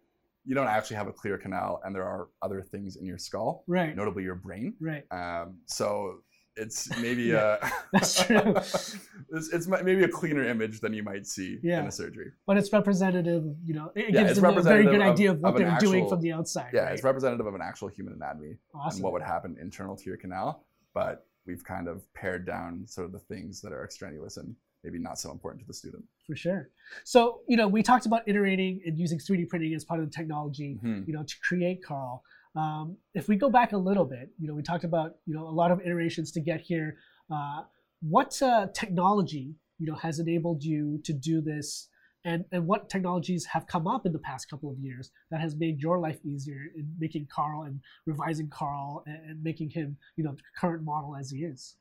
you 0.44 0.54
don't 0.54 0.68
actually 0.68 0.96
have 0.96 1.08
a 1.08 1.12
clear 1.12 1.37
canal 1.37 1.80
and 1.85 1.94
there 1.94 2.04
are 2.04 2.28
other 2.40 2.62
things 2.62 2.96
in 2.96 3.04
your 3.04 3.18
skull 3.18 3.64
right, 3.66 3.96
notably 3.96 4.23
your 4.23 4.37
brain 4.37 4.75
right, 4.80 5.04
um, 5.11 5.56
so 5.66 6.20
it's 6.56 6.88
maybe 7.00 7.35
uh, 7.35 7.56
That's 7.92 8.25
true. 8.26 8.40
it's, 8.56 9.50
it's 9.52 9.66
maybe 9.66 10.04
a 10.04 10.08
cleaner 10.08 10.44
image 10.44 10.80
than 10.80 10.94
you 10.94 11.02
might 11.02 11.26
see 11.26 11.58
Yeah. 11.62 11.80
in 11.80 11.87
a 11.88 11.90
surgery. 11.92 12.30
But 12.46 12.56
it's 12.56 12.73
representative, 12.73 13.44
you 13.64 13.75
know, 13.75 13.90
it 13.94 14.14
Yeah, 14.14 14.23
gives 14.25 14.40
them 14.40 14.56
a 14.56 14.62
very 14.62 14.85
good 14.85 15.02
of- 15.02 15.12
idea 15.12 15.32
of 15.32 15.40
what 15.40 15.52
of 15.54 15.58
they're 15.58 15.76
doing 15.78 16.08
from 16.08 16.20
the 16.23 16.32
outside. 16.32 16.70
Yeah, 16.73 16.85
right? 16.85 16.92
it's 16.94 17.02
representative 17.04 17.44
of 17.46 17.54
an 17.54 17.61
actual 17.61 17.88
human 17.88 18.14
anatomy 18.14 18.56
awesome. 18.75 18.96
and 18.96 19.04
what 19.04 19.12
would 19.12 19.23
happen 19.23 19.56
internal 19.61 19.96
to 19.96 20.04
your 20.04 20.16
canal. 20.16 20.64
But 20.96 21.26
we've 21.46 21.62
kind 21.62 21.88
of 21.88 21.96
pared 22.14 22.46
down 22.46 22.86
sort 22.86 23.04
of 23.04 23.12
the 23.12 23.18
things 23.32 23.60
that 23.60 23.70
are 23.74 23.84
extraneous 23.84 24.38
and 24.38 24.56
maybe 24.82 24.98
not 24.98 25.18
so 25.18 25.30
important 25.30 25.60
to 25.60 25.66
the 25.66 25.74
student. 25.74 26.02
for 26.26 26.34
sure. 26.34 26.70
So, 27.04 27.40
you 27.50 27.56
know, 27.58 27.68
we 27.68 27.82
talked 27.82 28.06
about 28.06 28.22
iterating 28.26 28.80
and 28.86 28.98
using 28.98 29.18
3D 29.18 29.44
printing 29.48 29.74
as 29.74 29.84
part 29.84 30.00
of 30.00 30.06
the 30.08 30.14
technology, 30.20 30.70
Mhm. 30.82 31.06
you 31.06 31.12
know, 31.12 31.22
to 31.22 31.34
create 31.48 31.78
Carl. 31.84 32.24
Um, 32.62 32.96
if 33.14 33.28
we 33.28 33.36
go 33.36 33.50
back 33.50 33.72
a 33.72 33.76
little 33.88 34.06
bit, 34.06 34.26
you 34.40 34.48
know, 34.48 34.54
we 34.54 34.62
talked 34.62 34.84
about, 34.84 35.18
you 35.26 35.34
know, 35.34 35.46
a 35.46 35.54
lot 35.62 35.70
of 35.70 35.78
iterations 35.86 36.32
to 36.32 36.40
get 36.40 36.60
here. 36.62 36.96
Uh, 37.30 37.64
what 38.00 38.40
uh, 38.42 38.68
technology, 38.82 39.54
you 39.78 39.86
know, 39.88 39.94
has 40.06 40.18
enabled 40.18 40.64
you 40.64 40.98
to 41.04 41.12
do 41.12 41.40
this? 41.42 41.88
And, 42.26 42.45
and 42.50 42.66
what 42.66 42.90
technologies 42.90 43.47
have 43.47 43.68
come 43.68 43.87
up 43.87 44.04
in 44.04 44.12
the 44.12 44.18
past 44.18 44.50
couple 44.50 44.68
of 44.68 44.80
years 44.80 45.12
that 45.30 45.40
has 45.40 45.54
made 45.54 45.80
your 45.80 46.00
life 46.00 46.18
easier 46.25 46.61
in 46.75 46.92
making 46.99 47.28
Carl 47.33 47.62
and 47.62 47.80
revising 48.04 48.49
Carl 48.49 49.04
and, 49.06 49.30
and 49.30 49.42
making 49.45 49.71
him, 49.71 49.97
you 50.16 50.25
know, 50.25 50.33
the 50.33 50.42
current 50.59 50.83
model 50.83 51.14
as 51.14 51.30
he 51.30 51.45
is? 51.45 51.76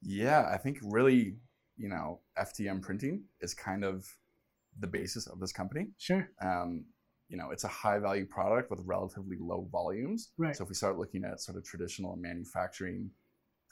Yeah, 0.00 0.48
I 0.48 0.56
think 0.56 0.78
really, 0.82 1.34
you 1.76 1.88
know, 1.88 2.20
FDM 2.38 2.80
printing 2.80 3.24
is 3.40 3.54
kind 3.54 3.84
of 3.84 4.06
the 4.78 4.86
basis 4.86 5.26
of 5.26 5.40
this 5.40 5.52
company. 5.52 5.88
Sure. 5.98 6.30
Um, 6.40 6.84
you 7.28 7.36
know, 7.36 7.50
it's 7.50 7.64
a 7.64 7.68
high 7.68 7.98
value 7.98 8.24
product 8.24 8.70
with 8.70 8.78
relatively 8.84 9.36
low 9.40 9.68
volumes. 9.72 10.30
Right. 10.38 10.54
So 10.54 10.62
if 10.62 10.68
we 10.68 10.76
start 10.76 10.96
looking 10.96 11.24
at 11.24 11.40
sort 11.40 11.58
of 11.58 11.64
traditional 11.64 12.14
manufacturing, 12.14 13.10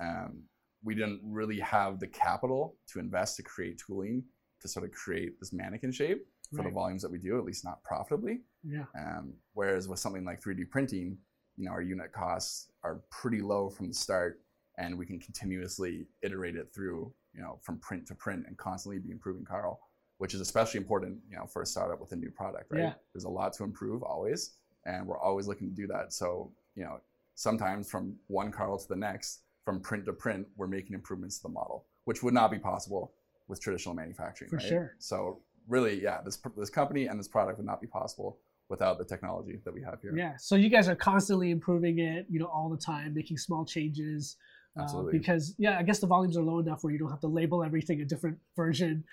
um, 0.01 0.43
we 0.83 0.97
didn't 0.97 1.21
really 1.23 1.61
have 1.61 2.01
the 2.01 2.09
capital 2.09 2.75
to 2.89 2.99
invest 2.99 3.37
to 3.37 3.45
create 3.45 3.81
tooling 3.87 4.25
to 4.65 4.69
sort 4.69 4.85
of 4.87 4.93
create 4.93 5.39
this 5.39 5.53
mannequin 5.53 5.93
shape 5.93 6.27
for 6.51 6.57
Right. 6.63 6.69
the 6.69 6.75
volumes 6.75 7.03
that 7.03 7.11
we 7.11 7.19
do, 7.19 7.39
at 7.39 7.45
least 7.45 7.65
not 7.65 7.83
profitably. 7.85 8.41
Yeah. 8.63 8.87
Um, 8.99 9.35
whereas 9.53 9.89
with 9.89 9.99
something 9.99 10.25
like 10.25 10.41
3D 10.41 10.65
printing, 10.71 11.19
you 11.57 11.67
know, 11.67 11.71
our 11.73 11.83
unit 11.83 12.13
costs 12.13 12.71
are 12.83 13.03
pretty 13.11 13.43
low 13.43 13.69
from 13.69 13.89
the 13.89 13.95
start, 13.95 14.41
and 14.79 14.97
we 14.99 15.05
can 15.05 15.21
continuously 15.21 16.07
iterate 16.23 16.57
it 16.57 16.73
through, 16.75 17.13
you 17.35 17.43
know, 17.43 17.59
from 17.63 17.79
print 17.79 18.07
to 18.07 18.15
print 18.15 18.45
and 18.47 18.57
constantly 18.57 18.99
be 18.99 19.11
improving 19.11 19.45
Carl, 19.45 19.79
which 20.19 20.33
is 20.33 20.41
especially 20.41 20.79
important, 20.79 21.19
you 21.29 21.37
know, 21.37 21.47
for 21.47 21.61
a 21.63 21.67
startup 21.67 22.01
with 22.01 22.13
a 22.13 22.17
new 22.17 22.31
product, 22.31 22.71
right? 22.73 22.81
Yeah. 22.81 22.95
There's 23.13 23.25
a 23.25 23.29
lot 23.29 23.53
to 23.55 23.65
improve 23.65 24.03
always, 24.03 24.55
and 24.87 25.07
we're 25.07 25.19
always 25.21 25.47
looking 25.47 25.69
to 25.69 25.75
do 25.77 25.87
that. 25.89 26.13
So, 26.15 26.51
you 26.75 26.85
know, 26.85 27.01
sometimes 27.35 27.91
from 27.91 28.17
one 28.29 28.51
Carl 28.51 28.79
to 28.79 28.89
the 28.89 28.97
next, 28.97 29.43
from 29.67 29.81
print 29.81 30.07
to 30.07 30.13
print, 30.15 30.47
we're 30.57 30.67
making 30.69 30.95
improvements 30.95 31.37
to 31.39 31.43
the 31.45 31.49
model, 31.51 31.87
which 32.05 32.23
would 32.23 32.35
not 32.35 32.51
be 32.51 32.59
possible 32.59 33.13
with 33.49 33.61
traditional 33.61 33.95
manufacturing. 33.95 34.51
For 34.51 34.57
right? 34.57 34.67
sure. 34.67 34.97
So 34.99 35.41
really, 35.69 36.03
yeah, 36.03 36.21
this 36.23 36.39
this 36.57 36.71
company 36.71 37.07
and 37.07 37.19
this 37.19 37.29
product 37.29 37.59
would 37.59 37.67
not 37.67 37.81
be 37.81 37.87
possible 37.87 38.39
without 38.71 38.97
the 38.99 39.05
technology 39.05 39.61
that 39.65 39.75
we 39.75 39.83
have 39.83 40.01
here. 40.01 40.17
Yeah. 40.17 40.37
So 40.39 40.57
you 40.57 40.71
guys 40.71 40.89
are 40.89 40.97
constantly 40.97 41.51
improving 41.51 41.99
it, 41.99 42.27
you 42.31 42.39
know, 42.41 42.47
all 42.47 42.71
the 42.71 42.79
time, 42.79 43.13
making 43.15 43.37
small 43.39 43.65
changes. 43.65 44.37
uh, 44.79 44.83
Absolutely. 44.83 45.19
because 45.19 45.55
yeah, 45.59 45.79
I 45.79 45.83
guess 45.83 45.99
the 46.01 46.07
volumes 46.07 46.37
are 46.37 46.43
low 46.43 46.59
enough 46.59 46.83
where 46.83 46.93
you 46.93 46.99
don't 46.99 47.11
have 47.11 47.21
to 47.21 47.29
label 47.29 47.63
everything 47.63 48.01
a 48.01 48.05
different 48.05 48.39
version, 48.57 49.05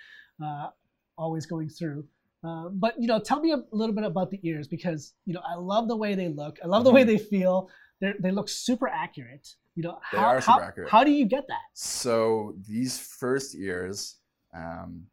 uh, 0.43 0.69
always 1.17 1.45
going 1.45 1.69
through. 1.69 2.05
Uh, 2.43 2.69
but 2.69 2.95
you 2.99 3.07
know, 3.07 3.19
tell 3.19 3.39
me 3.41 3.51
a 3.51 3.61
little 3.71 3.93
bit 3.93 4.03
about 4.05 4.31
the 4.31 4.39
ears 4.43 4.67
because 4.67 5.13
you 5.25 5.33
know 5.33 5.41
I 5.47 5.55
love 5.55 5.87
the 5.87 5.95
way 5.97 6.15
they 6.15 6.29
look. 6.29 6.57
I 6.63 6.67
love 6.67 6.83
the 6.83 6.91
way 6.91 7.03
Mhm. 7.03 7.07
they 7.07 7.17
feel. 7.19 7.69
They 7.99 8.13
they 8.19 8.31
look 8.31 8.49
super 8.49 8.87
accurate. 8.87 9.47
You 9.75 9.83
know, 9.83 9.99
They 10.11 10.17
how, 10.17 10.39
how, 10.41 10.59
accurate. 10.59 10.89
how 10.89 11.03
do 11.03 11.11
you 11.11 11.25
get 11.25 11.45
that? 11.47 11.67
So 11.73 12.55
these 12.67 12.97
first 12.97 13.53
ears 13.55 14.17
um, 14.55 15.03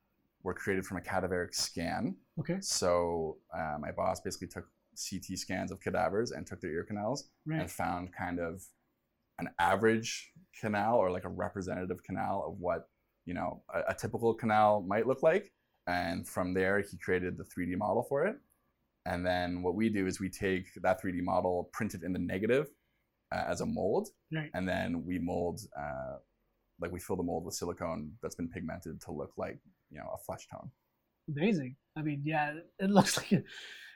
were 0.43 0.55
created 0.55 0.85
from 0.87 0.97
a 0.97 1.01
cadaveric 1.01 1.55
scan. 1.55 2.17
Okay. 2.39 2.59
So 2.61 3.39
uh, 3.57 3.77
my 3.81 3.91
boss 3.93 4.21
basically 4.21 4.49
took 4.49 4.67
CT 5.11 5.39
scans 5.39 5.71
of 5.71 5.81
cadavers 5.81 6.31
and 6.33 6.47
took 6.47 6.61
their 6.61 6.71
ear 6.73 6.85
canals 6.85 7.29
Right. 7.47 7.61
and 7.61 7.71
found 7.71 8.13
kind 8.13 8.41
of 8.41 8.63
an 9.39 9.49
average 9.61 10.33
canal 10.61 10.97
or 10.97 11.11
like 11.11 11.25
a 11.25 11.29
representative 11.29 12.03
canal 12.03 12.45
of 12.49 12.59
what 12.59 12.89
you 13.25 13.35
know 13.35 13.63
a, 13.73 13.93
a 13.93 13.95
typical 13.95 14.35
canal 14.35 14.83
might 14.89 15.07
look 15.07 15.23
like 15.23 15.53
and 15.87 16.27
from 16.27 16.53
there 16.55 16.81
he 16.81 16.97
created 16.99 17.37
the 17.39 17.45
3d 17.45 17.77
model 17.79 18.03
for 18.03 18.27
it 18.27 18.37
and 19.07 19.25
then 19.25 19.63
what 19.63 19.77
we 19.77 19.89
do 19.89 20.09
is 20.09 20.19
we 20.19 20.29
take 20.29 20.67
that 20.83 21.01
3d 21.01 21.23
model 21.23 21.71
print 21.73 21.95
it 21.95 22.03
in 22.03 22.13
the 22.13 22.19
negative 22.19 22.67
uh, 23.31 23.45
as 23.47 23.61
a 23.61 23.67
mold 23.67 24.09
Right. 24.33 24.51
and 24.55 24.69
then 24.69 25.05
we 25.05 25.21
mold 25.21 25.61
uh, 25.79 26.17
like 26.81 26.93
we 26.93 27.01
fill 27.01 27.17
the 27.17 27.23
mold 27.23 27.45
with 27.45 27.55
silicone 27.55 28.13
that's 28.23 28.35
been 28.35 28.49
pigmented 28.49 29.01
to 29.01 29.13
look 29.13 29.33
like 29.37 29.59
you 29.91 29.99
know 29.99 30.09
a 30.15 30.19
flesh 30.19 30.47
tone 30.51 30.71
Amazing. 31.37 31.77
I 31.97 32.03
mean, 32.03 32.23
yeah, 32.25 32.55
it 32.79 32.91
looks 32.99 33.17
like 33.19 33.33
it, 33.33 33.45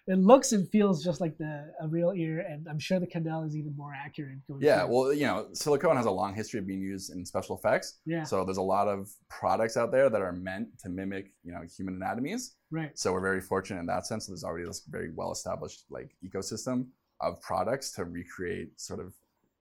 it 0.06 0.18
looks 0.18 0.52
and 0.52 0.68
feels 0.68 1.02
just 1.02 1.20
like 1.20 1.38
the 1.38 1.72
a 1.80 1.88
real 1.88 2.12
ear, 2.14 2.40
and 2.40 2.66
I'm 2.68 2.78
sure 2.78 2.98
the 3.00 3.06
canal 3.06 3.44
is 3.44 3.56
even 3.56 3.74
more 3.76 3.94
accurate. 3.94 4.46
Going 4.48 4.60
yeah 4.60 4.80
through. 4.84 4.94
well 4.94 5.12
you 5.14 5.26
know 5.26 5.46
silicone 5.52 5.96
has 5.96 6.06
a 6.06 6.10
long 6.10 6.34
history 6.34 6.58
of 6.58 6.66
being 6.66 6.80
used 6.80 7.10
in 7.14 7.24
special 7.24 7.56
effects 7.56 8.00
yeah, 8.04 8.24
So 8.24 8.44
there's 8.44 8.58
a 8.58 8.62
lot 8.62 8.88
of 8.88 9.08
products 9.30 9.76
out 9.76 9.92
there 9.92 10.10
that 10.10 10.20
are 10.20 10.32
meant 10.32 10.68
to 10.80 10.88
mimic, 10.88 11.32
you 11.44 11.52
know, 11.52 11.62
human 11.76 11.94
anatomies. 11.94 12.56
right. 12.70 12.90
So 12.98 13.12
we're 13.12 13.20
very 13.20 13.40
fortunate 13.40 13.80
in 13.80 13.86
that 13.86 14.06
sense. 14.06 14.26
There's 14.26 14.44
already 14.44 14.66
this 14.66 14.82
very 14.90 15.10
well-established 15.14 15.84
like 15.88 16.10
ecosystem 16.22 16.86
of 17.20 17.40
products 17.40 17.92
to 17.92 18.04
recreate 18.04 18.78
sort 18.80 19.00
of, 19.00 19.14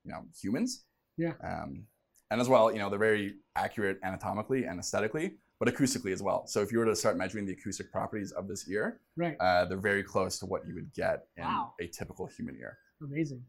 you 0.03 0.11
know, 0.11 0.23
humans. 0.41 0.83
Yeah. 1.17 1.33
Um, 1.43 1.83
and 2.31 2.39
as 2.39 2.47
well, 2.50 2.71
you 2.71 2.79
know, 2.79 2.89
they're 2.89 2.97
very 2.97 3.35
accurate 3.57 4.00
anatomically 4.03 4.63
and 4.63 4.79
aesthetically, 4.79 5.33
but 5.59 5.67
acoustically 5.67 6.13
as 6.13 6.23
well. 6.23 6.47
So 6.47 6.61
if 6.61 6.71
you 6.71 6.79
were 6.79 6.85
to 6.85 6.95
start 6.95 7.17
measuring 7.17 7.45
the 7.45 7.51
acoustic 7.51 7.91
properties 7.91 8.31
of 8.31 8.47
this 8.47 8.67
ear, 8.69 9.01
Right. 9.17 9.35
uh, 9.39 9.65
they're 9.65 9.77
very 9.77 10.01
close 10.01 10.39
to 10.39 10.45
what 10.45 10.65
you 10.65 10.73
would 10.73 10.93
get 10.93 11.27
in 11.35 11.43
Wow. 11.43 11.73
a 11.81 11.88
typical 11.88 12.25
human 12.27 12.55
ear. 12.55 12.77
Amazing. 13.03 13.43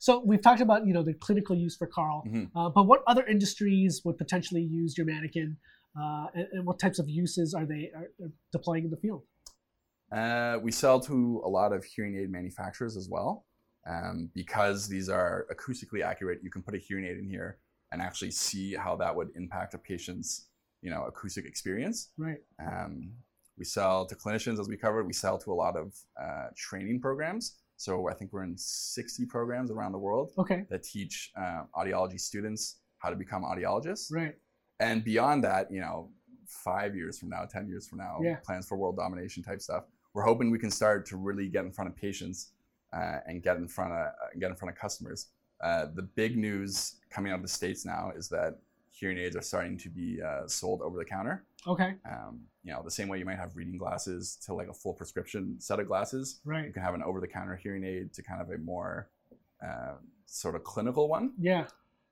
So 0.00 0.24
we've 0.24 0.40
talked 0.40 0.62
about 0.62 0.86
you 0.86 0.94
know 0.94 1.02
the 1.02 1.12
clinical 1.14 1.54
use 1.54 1.76
for 1.76 1.86
Carl, 1.86 2.24
Mhm. 2.26 2.50
uh, 2.56 2.70
but 2.70 2.84
what 2.84 3.04
other 3.06 3.24
industries 3.26 4.02
would 4.04 4.16
potentially 4.16 4.62
use 4.62 4.96
your 4.96 5.06
mannequin, 5.06 5.58
uh, 6.00 6.28
and, 6.34 6.48
and 6.52 6.66
what 6.66 6.78
types 6.78 6.98
of 6.98 7.08
uses 7.10 7.52
are 7.52 7.66
they 7.66 7.90
are, 7.94 8.08
are 8.24 8.32
deploying 8.50 8.84
in 8.84 8.90
the 8.90 8.96
field? 8.96 9.24
Uh, 10.10 10.58
we 10.62 10.72
sell 10.72 10.98
to 11.00 11.42
a 11.44 11.48
lot 11.48 11.72
of 11.72 11.84
hearing 11.84 12.16
aid 12.16 12.30
manufacturers 12.30 12.96
as 12.96 13.08
well. 13.10 13.44
Um, 13.84 14.30
because 14.32 14.86
these 14.88 15.08
are 15.08 15.46
acoustically 15.52 16.02
accurate, 16.04 16.38
you 16.44 16.50
can 16.50 16.62
put 16.62 16.74
a 16.76 16.78
hearing 16.78 17.04
aid 17.04 17.18
in 17.18 17.26
here 17.28 17.58
and 17.92 18.00
actually 18.02 18.30
see 18.30 18.74
how 18.74 18.96
that 18.96 19.14
would 19.14 19.28
impact 19.36 19.74
a 19.74 19.78
patient's, 19.78 20.46
you 20.80 20.90
know, 20.90 21.04
acoustic 21.04 21.44
experience. 21.44 22.08
Right. 22.16 22.38
Um, 22.58 23.12
we 23.58 23.64
sell 23.64 24.06
to 24.06 24.14
clinicians, 24.14 24.58
as 24.58 24.68
we 24.68 24.76
covered. 24.76 25.04
We 25.06 25.12
sell 25.12 25.38
to 25.38 25.52
a 25.52 25.54
lot 25.54 25.76
of 25.76 25.94
uh, 26.20 26.46
training 26.56 27.00
programs. 27.00 27.56
So 27.76 28.08
I 28.08 28.14
think 28.14 28.32
we're 28.32 28.44
in 28.44 28.56
60 28.56 29.26
programs 29.26 29.70
around 29.70 29.92
the 29.92 29.98
world 29.98 30.32
Okay. 30.38 30.64
that 30.70 30.82
teach 30.82 31.30
uh, 31.36 31.64
audiology 31.76 32.18
students 32.18 32.78
how 32.98 33.10
to 33.10 33.16
become 33.16 33.42
audiologists 33.42 34.10
Right. 34.12 34.34
and 34.80 35.04
beyond 35.04 35.44
that, 35.44 35.70
you 35.70 35.80
know, 35.80 36.10
five 36.46 36.94
years 36.96 37.18
from 37.18 37.28
now, 37.30 37.44
ten 37.44 37.66
years 37.68 37.86
from 37.88 37.98
now, 37.98 38.18
Yeah. 38.22 38.36
plans 38.44 38.66
for 38.68 38.76
world 38.76 38.96
domination 38.96 39.42
type 39.42 39.60
stuff. 39.60 39.84
We're 40.14 40.22
hoping 40.24 40.50
we 40.50 40.58
can 40.58 40.70
start 40.70 41.06
to 41.06 41.16
really 41.16 41.48
get 41.48 41.64
in 41.64 41.72
front 41.72 41.90
of 41.90 41.96
patients 41.96 42.52
uh, 42.92 43.18
and 43.26 43.42
get 43.42 43.56
in 43.56 43.66
front 43.68 43.92
of 43.92 43.98
uh, 44.06 44.12
get 44.38 44.50
in 44.50 44.56
front 44.56 44.74
of 44.74 44.78
customers. 44.80 45.28
Uh, 45.62 45.86
the 45.94 46.02
big 46.02 46.36
news 46.36 46.96
coming 47.10 47.30
out 47.32 47.36
of 47.36 47.42
the 47.42 47.48
states 47.48 47.84
now 47.84 48.10
is 48.16 48.28
that 48.28 48.58
hearing 48.90 49.18
aids 49.18 49.36
are 49.36 49.42
starting 49.42 49.76
to 49.78 49.88
be 49.88 50.20
uh, 50.22 50.46
sold 50.46 50.82
over 50.82 50.98
the 50.98 51.04
counter. 51.04 51.44
Okay. 51.66 51.94
Um, 52.10 52.40
you 52.64 52.72
know, 52.72 52.82
the 52.82 52.90
same 52.90 53.08
way 53.08 53.18
you 53.18 53.24
might 53.24 53.38
have 53.38 53.54
reading 53.56 53.78
glasses 53.78 54.36
to 54.46 54.54
like 54.54 54.68
a 54.68 54.72
full 54.72 54.92
prescription 54.92 55.56
set 55.60 55.80
of 55.80 55.86
glasses, 55.86 56.40
Right. 56.44 56.66
you 56.66 56.72
can 56.72 56.82
have 56.82 56.94
an 56.94 57.02
over-the-counter 57.02 57.56
hearing 57.56 57.84
aid 57.84 58.12
to 58.14 58.22
kind 58.22 58.40
of 58.40 58.50
a 58.50 58.58
more 58.58 59.08
uh, 59.64 59.94
sort 60.26 60.54
of 60.56 60.64
clinical 60.64 61.08
one. 61.08 61.32
Yeah. 61.38 61.66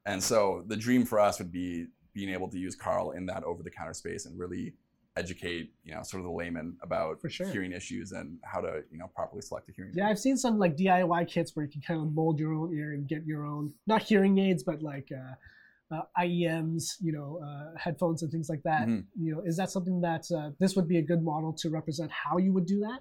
And 0.06 0.22
so 0.22 0.64
the 0.66 0.76
dream 0.76 1.04
for 1.04 1.18
us 1.20 1.38
would 1.38 1.52
be 1.52 1.86
being 2.14 2.30
able 2.30 2.48
to 2.48 2.58
use 2.58 2.74
Carl 2.74 3.12
in 3.12 3.26
that 3.26 3.44
over 3.44 3.62
the 3.62 3.70
counter 3.70 3.94
space 3.94 4.26
and 4.26 4.38
really 4.38 4.74
educate, 5.20 5.72
you 5.84 5.94
know, 5.94 6.02
sort 6.02 6.20
of 6.20 6.24
the 6.24 6.32
layman 6.32 6.76
about 6.82 7.18
sure. 7.28 7.46
hearing 7.52 7.72
issues 7.72 8.12
and 8.12 8.38
how 8.44 8.60
to, 8.60 8.82
you 8.90 8.98
know, 8.98 9.08
properly 9.14 9.42
select 9.42 9.68
a 9.68 9.72
hearing. 9.72 9.90
Aid. 9.92 9.98
Yeah, 9.98 10.08
I've 10.08 10.18
seen 10.18 10.36
some 10.36 10.58
like 10.58 10.76
DIY 10.76 11.28
kits 11.28 11.54
where 11.54 11.64
you 11.64 11.70
can 11.70 11.82
kind 11.82 12.00
of 12.00 12.12
mold 12.14 12.38
your 12.38 12.52
own 12.52 12.74
ear 12.74 12.92
and 12.94 13.06
get 13.06 13.24
your 13.24 13.44
own 13.44 13.72
not 13.86 14.02
hearing 14.02 14.38
aids, 14.38 14.62
but 14.62 14.82
like 14.82 15.08
uh, 15.12 15.34
uh, 15.94 16.02
IEMs, 16.18 16.94
you 17.00 17.12
know, 17.12 17.40
uh, 17.44 17.78
headphones 17.78 18.22
and 18.22 18.30
things 18.30 18.48
like 18.48 18.62
that. 18.62 18.86
Mhm. 18.88 19.04
You 19.18 19.34
know, 19.34 19.42
is 19.44 19.56
that 19.56 19.70
something 19.70 20.00
that 20.00 20.24
uh, 20.36 20.50
this 20.58 20.76
would 20.76 20.88
be 20.88 20.98
a 20.98 21.02
good 21.02 21.22
model 21.22 21.52
to 21.54 21.70
represent 21.70 22.10
how 22.10 22.38
you 22.38 22.52
would 22.52 22.66
do 22.66 22.80
that? 22.80 23.00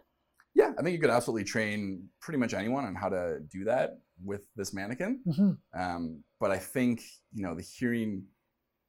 Yeah, 0.56 0.74
I 0.78 0.82
think 0.82 0.94
you 0.94 1.00
could 1.00 1.12
absolutely 1.12 1.46
train 1.46 2.10
pretty 2.22 2.40
much 2.40 2.54
anyone 2.54 2.86
on 2.86 2.96
how 2.96 3.10
to 3.10 3.40
do 3.52 3.64
that 3.66 4.00
with 4.24 4.42
this 4.56 4.74
mannequin. 4.74 5.22
Mm-hmm. 5.28 5.80
Um, 5.80 6.24
but 6.40 6.52
I 6.52 6.58
think, 6.58 7.02
you 7.34 7.44
know, 7.44 7.56
the 7.56 7.62
hearing 7.62 8.26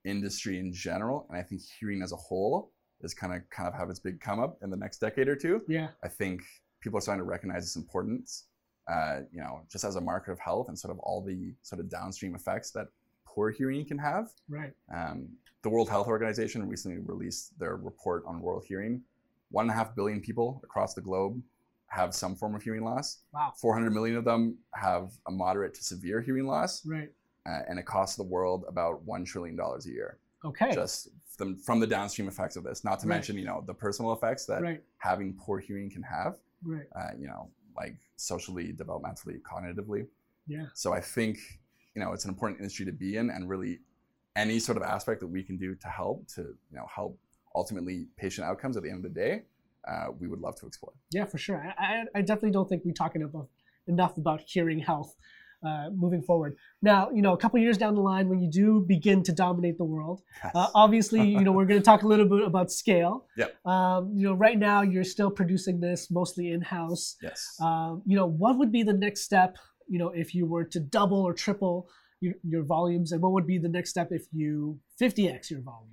industry 0.04 0.58
in 0.58 0.72
general, 0.72 1.26
and 1.28 1.38
I 1.38 1.42
think 1.42 1.60
hearing 1.78 2.02
as 2.02 2.12
a 2.12 2.16
whole 2.16 2.72
is 3.02 3.14
kind 3.14 3.35
of 3.35 3.49
kind 3.50 3.69
of 3.69 3.75
have 3.75 3.90
its 3.90 3.99
big 4.00 4.21
come 4.21 4.40
up 4.40 4.59
in 4.62 4.71
the 4.71 4.76
next 4.76 4.99
decade 4.99 5.28
or 5.28 5.37
two. 5.37 5.62
Yeah. 5.69 5.88
I 6.04 6.09
think 6.09 6.42
people 6.80 6.99
are 6.99 7.00
starting 7.02 7.25
to 7.25 7.28
recognize 7.28 7.64
its 7.64 7.76
importance, 7.76 8.45
uh, 8.90 9.21
you 9.33 9.40
know, 9.40 9.62
just 9.71 9.85
as 9.85 9.97
a 9.97 10.00
marker 10.00 10.33
of 10.33 10.38
health 10.38 10.69
and 10.69 10.78
sort 10.78 10.90
of 10.92 10.99
all 11.00 11.23
the 11.23 11.54
sort 11.62 11.80
of 11.80 11.90
downstream 11.90 12.35
effects 12.35 12.71
that 12.73 12.88
poor 13.26 13.50
hearing 13.50 13.85
can 13.85 13.99
have. 13.99 14.30
Right. 14.49 14.73
Um, 14.95 15.28
the 15.62 15.69
World 15.69 15.90
Health 15.90 16.07
Organization 16.09 16.66
recently 16.69 16.99
released 16.99 17.59
their 17.59 17.76
report 17.76 18.25
on 18.26 18.40
world 18.40 18.64
hearing. 18.66 19.02
One 19.50 19.64
and 19.64 19.71
a 19.71 19.75
half 19.75 19.95
billion 19.95 20.21
people 20.21 20.61
across 20.64 20.95
the 20.95 21.00
globe 21.02 21.40
have 21.88 22.14
some 22.14 22.35
form 22.37 22.54
of 22.54 22.62
hearing 22.62 22.85
loss. 22.85 23.19
Wow. 23.35 23.52
400 23.61 23.90
million 23.90 24.16
of 24.16 24.25
them 24.25 24.57
have 24.75 25.11
a 25.26 25.30
moderate 25.30 25.75
to 25.75 25.83
severe 25.85 26.21
hearing 26.21 26.47
loss, 26.47 26.87
Right. 26.87 27.11
uh, 27.47 27.61
and 27.69 27.78
it 27.78 27.85
costs 27.85 28.16
the 28.16 28.23
world 28.23 28.64
about 28.69 29.04
$1 29.07 29.26
trillion 29.26 29.59
a 29.59 29.88
year 29.88 30.19
Okay. 30.44 30.73
just 30.73 31.09
from, 31.37 31.56
from 31.56 31.80
the 31.80 31.87
downstream 31.87 32.28
effects 32.28 32.56
of 32.56 32.64
this. 32.64 32.85
Not 32.85 33.00
to 33.00 33.06
Right. 33.06 33.16
mention, 33.16 33.37
you 33.37 33.44
know, 33.44 33.62
the 33.66 33.75
personal 33.75 34.12
effects 34.12 34.47
that 34.47 34.62
right. 34.62 34.82
having 34.99 35.35
poor 35.35 35.59
hearing 35.59 35.90
can 35.90 36.02
have, 36.02 36.38
Right. 36.64 36.87
uh, 36.97 37.11
you 37.18 37.26
know, 37.26 37.50
like 37.76 37.97
socially, 38.16 38.73
developmentally, 38.73 39.40
cognitively. 39.42 40.06
Yeah. 40.47 40.66
So 40.75 40.92
I 40.92 41.00
think, 41.00 41.38
you 41.94 42.02
know, 42.02 42.12
it's 42.12 42.25
an 42.25 42.30
important 42.30 42.61
industry 42.61 42.87
to 42.87 42.92
be 42.92 43.16
in 43.16 43.30
and 43.30 43.49
really 43.49 43.80
any 44.37 44.59
sort 44.59 44.76
of 44.76 44.82
aspect 44.82 45.20
that 45.20 45.26
we 45.26 45.42
can 45.42 45.56
do 45.56 45.75
to 45.75 45.88
help 45.88 46.26
to, 46.28 46.42
you 46.42 46.76
know, 46.76 46.87
help 46.94 47.18
ultimately 47.54 48.06
patient 48.16 48.47
outcomes 48.47 48.76
at 48.76 48.82
the 48.82 48.88
end 48.88 49.04
of 49.04 49.14
the 49.14 49.20
day, 49.20 49.42
uh, 49.88 50.06
we 50.18 50.28
would 50.28 50.40
love 50.40 50.54
to 50.56 50.66
explore. 50.66 50.92
Yeah, 51.11 51.25
for 51.25 51.38
sure. 51.38 51.75
I, 51.78 51.85
I, 51.85 52.04
I 52.16 52.20
definitely 52.23 52.52
don't 52.52 52.68
think 52.68 52.85
we're 52.85 52.92
talking 52.92 53.28
enough 53.87 54.16
about 54.16 54.42
hearing 54.42 54.78
health 54.78 55.16
uh, 55.62 55.90
moving 55.95 56.23
forward. 56.23 56.57
Now, 56.83 57.11
you 57.11 57.23
know, 57.23 57.33
a 57.33 57.37
couple 57.37 57.59
years 57.61 57.76
down 57.79 57.95
the 57.95 58.00
line, 58.00 58.29
when 58.29 58.40
you 58.40 58.50
do 58.50 58.85
begin 58.87 59.23
to 59.25 59.33
dominate 59.33 59.76
the 59.79 59.85
world, 59.85 60.23
Yes. 60.43 60.52
uh, 60.55 60.69
obviously, 60.75 61.21
you 61.29 61.40
know, 61.40 61.52
we're 61.52 61.67
going 61.67 61.81
to 61.81 61.85
talk 61.85 62.02
a 62.02 62.07
little 62.07 62.26
bit 62.26 62.43
about 62.47 62.71
scale. 62.71 63.26
Yep. 63.37 63.67
Um, 63.67 64.12
you 64.14 64.26
know, 64.26 64.35
right 64.35 64.59
now 64.59 64.83
you're 64.83 65.05
still 65.05 65.31
producing 65.31 65.81
this 65.81 66.11
mostly 66.11 66.52
in 66.52 66.61
house. 66.62 67.17
yes. 67.23 67.57
Um, 67.61 68.02
you 68.07 68.17
know, 68.17 68.26
what 68.26 68.59
would 68.59 68.73
be 68.73 68.83
the 68.83 68.93
next 68.93 69.21
step? 69.23 69.57
You 69.88 69.99
know, 69.99 70.09
if 70.11 70.35
you 70.35 70.47
were 70.47 70.64
to 70.64 70.81
double 70.81 71.21
or 71.23 71.33
triple 71.35 71.88
your, 72.21 72.35
your 72.43 72.62
volumes, 72.64 73.12
and 73.12 73.21
what 73.23 73.33
would 73.33 73.47
be 73.47 73.59
the 73.59 73.69
next 73.69 73.90
step 73.90 74.09
if 74.12 74.25
you 74.33 74.79
50x 75.00 75.50
your 75.50 75.61
volume? 75.62 75.88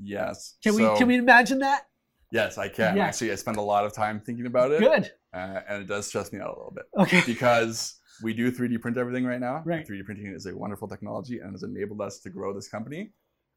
yes. 0.00 0.56
Can 0.62 0.72
So- 0.74 0.92
we 0.92 0.98
can 0.98 1.08
we 1.08 1.16
imagine 1.16 1.58
that? 1.60 1.86
Yes, 2.30 2.58
I 2.58 2.68
can. 2.68 2.96
Yeah. 2.96 3.04
Actually, 3.06 3.30
I 3.30 3.36
spend 3.36 3.58
a 3.58 3.62
lot 3.62 3.84
of 3.84 3.92
time 3.92 4.18
thinking 4.20 4.46
about 4.46 4.72
it, 4.72 4.80
Good. 4.80 5.12
uh, 5.32 5.60
and 5.68 5.82
it 5.82 5.86
does 5.86 6.06
stress 6.08 6.32
me 6.32 6.40
out 6.40 6.48
a 6.48 6.56
little 6.58 6.72
bit. 6.74 6.84
Okay. 7.02 7.22
because 7.26 8.00
we 8.22 8.32
do 8.34 8.50
3D 8.52 8.80
print 8.80 8.96
everything 8.96 9.24
right 9.24 9.40
now. 9.40 9.62
Right. 9.64 9.86
3D 9.86 10.04
printing 10.04 10.26
is 10.26 10.46
a 10.46 10.56
wonderful 10.56 10.88
technology 10.88 11.38
and 11.40 11.52
has 11.52 11.62
enabled 11.62 12.00
us 12.00 12.18
to 12.20 12.30
grow 12.30 12.52
this 12.52 12.68
company. 12.68 13.12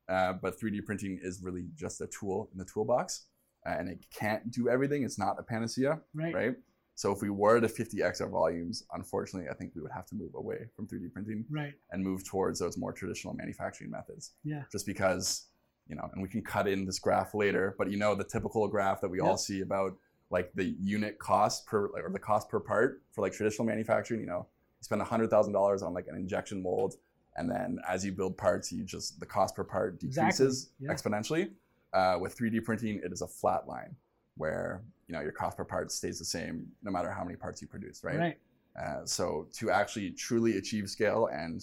Uh, 0.09 0.33
but 0.33 0.59
3D 0.59 0.85
printing 0.85 1.19
is 1.21 1.41
really 1.43 1.65
just 1.75 1.99
a 2.01 2.07
tool 2.07 2.49
in 2.53 2.57
the 2.57 2.65
toolbox, 2.65 3.25
uh, 3.67 3.71
and 3.77 3.89
it 3.89 3.99
can't 4.13 4.49
do 4.51 4.69
everything. 4.69 5.03
It's 5.03 5.19
not 5.19 5.35
a 5.37 5.43
panacea, 5.43 5.99
Right. 6.13 6.33
right? 6.33 6.55
So 6.95 7.11
if 7.11 7.21
we 7.21 7.29
were 7.29 7.59
to 7.59 7.67
50x 7.67 8.21
our 8.21 8.29
volumes, 8.29 8.83
unfortunately, 8.93 9.49
I 9.49 9.53
think 9.53 9.73
we 9.75 9.81
would 9.81 9.91
have 9.91 10.05
to 10.07 10.15
move 10.15 10.33
away 10.33 10.69
from 10.75 10.87
3D 10.87 11.09
printing 11.11 11.45
Right. 11.51 11.73
and 11.91 12.03
move 12.03 12.23
towards 12.25 12.57
those 12.59 12.77
more 12.77 12.93
traditional 12.93 13.33
manufacturing 13.35 13.91
methods. 13.91 14.31
Yeah. 14.43 14.63
Just 14.71 14.85
because, 14.87 15.49
you 15.87 15.95
know, 15.95 16.09
and 16.13 16.23
we 16.23 16.29
can 16.29 16.41
cut 16.41 16.67
in 16.67 16.85
this 16.85 16.99
graph 16.99 17.33
later, 17.35 17.75
but 17.77 17.91
you 17.91 17.97
know 17.97 18.15
the 18.15 18.23
typical 18.23 18.67
graph 18.69 19.01
that 19.01 19.09
we 19.09 19.19
all 19.19 19.37
see 19.37 19.61
about 19.61 19.95
like 20.29 20.51
the 20.55 20.75
unit 20.81 21.19
cost 21.19 21.65
per 21.65 21.87
or 21.87 22.09
the 22.11 22.19
cost 22.19 22.49
per 22.49 22.59
part 22.59 23.01
for 23.11 23.21
like 23.21 23.33
traditional 23.33 23.65
manufacturing, 23.65 24.19
you 24.19 24.27
know, 24.27 24.45
you 24.79 24.83
spend 24.83 25.01
$100,000 25.01 25.83
on 25.83 25.93
like 25.93 26.07
an 26.07 26.15
injection 26.15 26.61
mold 26.61 26.95
and 27.37 27.49
then 27.49 27.79
as 27.87 28.03
you 28.03 28.11
build 28.11 28.35
parts, 28.35 28.71
you 28.71 28.83
just 28.83 29.19
the 29.19 29.25
cost 29.25 29.55
per 29.55 29.63
part 29.63 30.01
Exactly. 30.03 30.09
decreases 30.47 30.69
Yeah. 30.79 30.91
exponentially. 30.91 31.51
Uh, 31.93 32.17
with 32.19 32.37
3D 32.37 32.63
printing, 32.63 32.99
it 33.03 33.11
is 33.13 33.21
a 33.21 33.27
flat 33.27 33.67
line 33.67 33.95
where, 34.35 34.81
you 35.07 35.13
know, 35.13 35.21
your 35.21 35.31
cost 35.31 35.55
per 35.55 35.63
part 35.63 35.91
stays 35.91 36.19
the 36.19 36.25
same 36.25 36.67
no 36.83 36.91
matter 36.91 37.11
how 37.11 37.23
many 37.23 37.35
parts 37.35 37.61
you 37.61 37.67
produce, 37.67 38.03
right? 38.03 38.17
Right. 38.17 38.37
Uh, 38.77 39.05
so 39.05 39.47
to 39.53 39.71
actually 39.71 40.11
truly 40.11 40.57
achieve 40.57 40.89
scale 40.89 41.29
and 41.31 41.61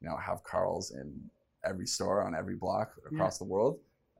you 0.00 0.08
know 0.08 0.16
have 0.16 0.44
Carls 0.44 0.92
in 0.92 1.12
every 1.64 1.86
store 1.86 2.22
on 2.22 2.34
every 2.34 2.54
block 2.54 2.92
across 3.10 3.38
the 3.38 3.44
world, 3.44 3.78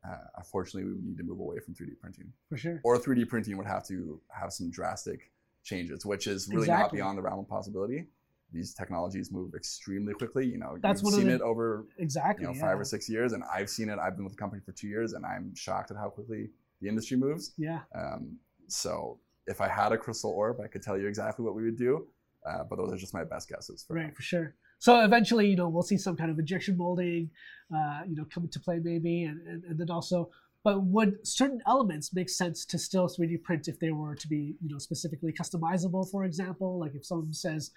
uh, 0.09 0.17
unfortunately 0.37 0.85
we 0.85 0.95
would 0.95 1.05
need 1.05 1.17
to 1.17 1.23
move 1.25 1.41
away 1.41 1.59
from 1.61 1.75
3D 1.75 1.99
printing. 2.01 2.33
For 2.49 2.57
sure. 2.57 2.81
Or 2.85 2.99
3D 2.99 3.29
printing 3.29 3.57
would 3.57 3.67
have 3.67 3.87
to 3.89 4.21
have 4.29 4.53
some 4.53 4.71
drastic 4.71 5.31
changes, 5.65 6.05
which 6.05 6.27
is 6.27 6.49
really 6.49 6.67
not 6.67 6.93
beyond 6.93 7.19
the 7.19 7.23
realm 7.23 7.41
of 7.41 7.49
possibility. 7.49 8.07
These 8.53 8.75
technologies 8.75 9.33
move 9.33 9.55
extremely 9.55 10.13
quickly. 10.13 10.45
You 10.47 10.59
know, 10.59 10.77
That's 10.83 11.03
you've 11.03 11.15
seen 11.15 11.27
the- 11.29 11.37
it 11.37 11.41
over 11.41 11.87
Exactly. 11.99 12.43
you 12.43 12.49
know 12.49 12.55
yeah. 12.55 12.61
five 12.61 12.79
or 12.79 12.85
six 12.85 13.09
years, 13.09 13.33
and 13.33 13.43
I've 13.45 13.71
seen 13.71 13.89
it. 13.89 13.99
I've 13.99 14.17
been 14.17 14.25
with 14.25 14.35
the 14.35 14.39
company 14.39 14.61
for 14.65 14.73
two 14.73 14.89
years, 14.89 15.15
and 15.15 15.25
I'm 15.25 15.55
shocked 15.55 15.91
at 15.91 15.97
how 15.97 16.11
quickly 16.11 16.51
the 16.81 16.89
industry 16.89 17.17
moves. 17.17 17.53
Yeah. 17.57 17.81
Um, 17.95 18.37
so 18.67 19.19
if 19.47 19.61
I 19.61 19.69
had 19.69 19.93
a 19.93 19.99
crystal 19.99 20.31
orb, 20.31 20.61
I 20.61 20.67
could 20.67 20.83
tell 20.83 20.99
you 20.99 21.07
exactly 21.07 21.45
what 21.45 21.55
we 21.55 21.63
would 21.65 21.79
do. 21.79 22.09
Uh, 22.45 22.65
but 22.69 22.77
those 22.77 22.93
are 22.93 22.97
just 22.97 23.15
my 23.15 23.23
best 23.25 23.49
guesses. 23.49 23.85
For 23.87 23.95
now. 23.95 24.03
Right. 24.03 24.17
For 24.17 24.23
sure. 24.23 24.55
So 24.83 25.05
eventually, 25.05 25.47
you 25.47 25.55
know, 25.55 25.69
we'll 25.69 25.85
see 25.85 25.97
some 25.97 26.17
kind 26.17 26.29
of 26.29 26.41
injection 26.41 26.77
molding, 26.77 27.31
uh, 27.73 28.01
you 28.05 28.17
know, 28.17 28.25
come 28.35 28.43
into 28.43 28.59
play 28.59 28.81
maybe, 28.83 29.23
and, 29.23 29.41
and, 29.47 29.63
and 29.63 29.79
then 29.79 29.91
also. 29.91 30.29
But 30.65 30.83
would 30.83 31.25
certain 31.25 31.61
elements 31.69 32.13
make 32.13 32.29
sense 32.29 32.67
to 32.67 32.79
still 32.79 33.07
3D 33.07 33.45
print 33.45 33.69
if 33.69 33.79
they 33.79 33.93
were 33.93 34.17
to 34.17 34.27
be, 34.27 34.57
you 34.61 34.69
know, 34.69 34.79
specifically 34.79 35.33
customizable? 35.33 36.11
For 36.11 36.25
example, 36.25 36.81
like 36.81 36.97
if 36.97 37.07
someone 37.07 37.33
says, 37.33 37.71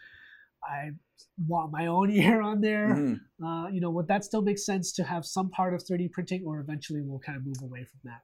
"I 0.64 0.94
want 1.48 1.72
my 1.72 1.86
own 1.86 2.10
ear 2.24 2.42
on 2.42 2.60
there," 2.62 2.88
Mhm. 2.88 3.20
uh, 3.46 3.68
you 3.72 3.82
know, 3.82 3.92
would 3.92 4.08
that 4.08 4.26
still 4.26 4.42
make 4.42 4.58
sense 4.58 4.92
to 4.94 5.04
have 5.04 5.28
some 5.28 5.52
part 5.52 5.76
of 5.76 5.84
3D 5.84 6.08
printing, 6.12 6.44
or 6.44 6.60
eventually 6.60 7.02
we'll 7.04 7.20
kind 7.20 7.38
of 7.38 7.46
move 7.46 7.62
away 7.62 7.84
from 7.84 8.00
that? 8.06 8.22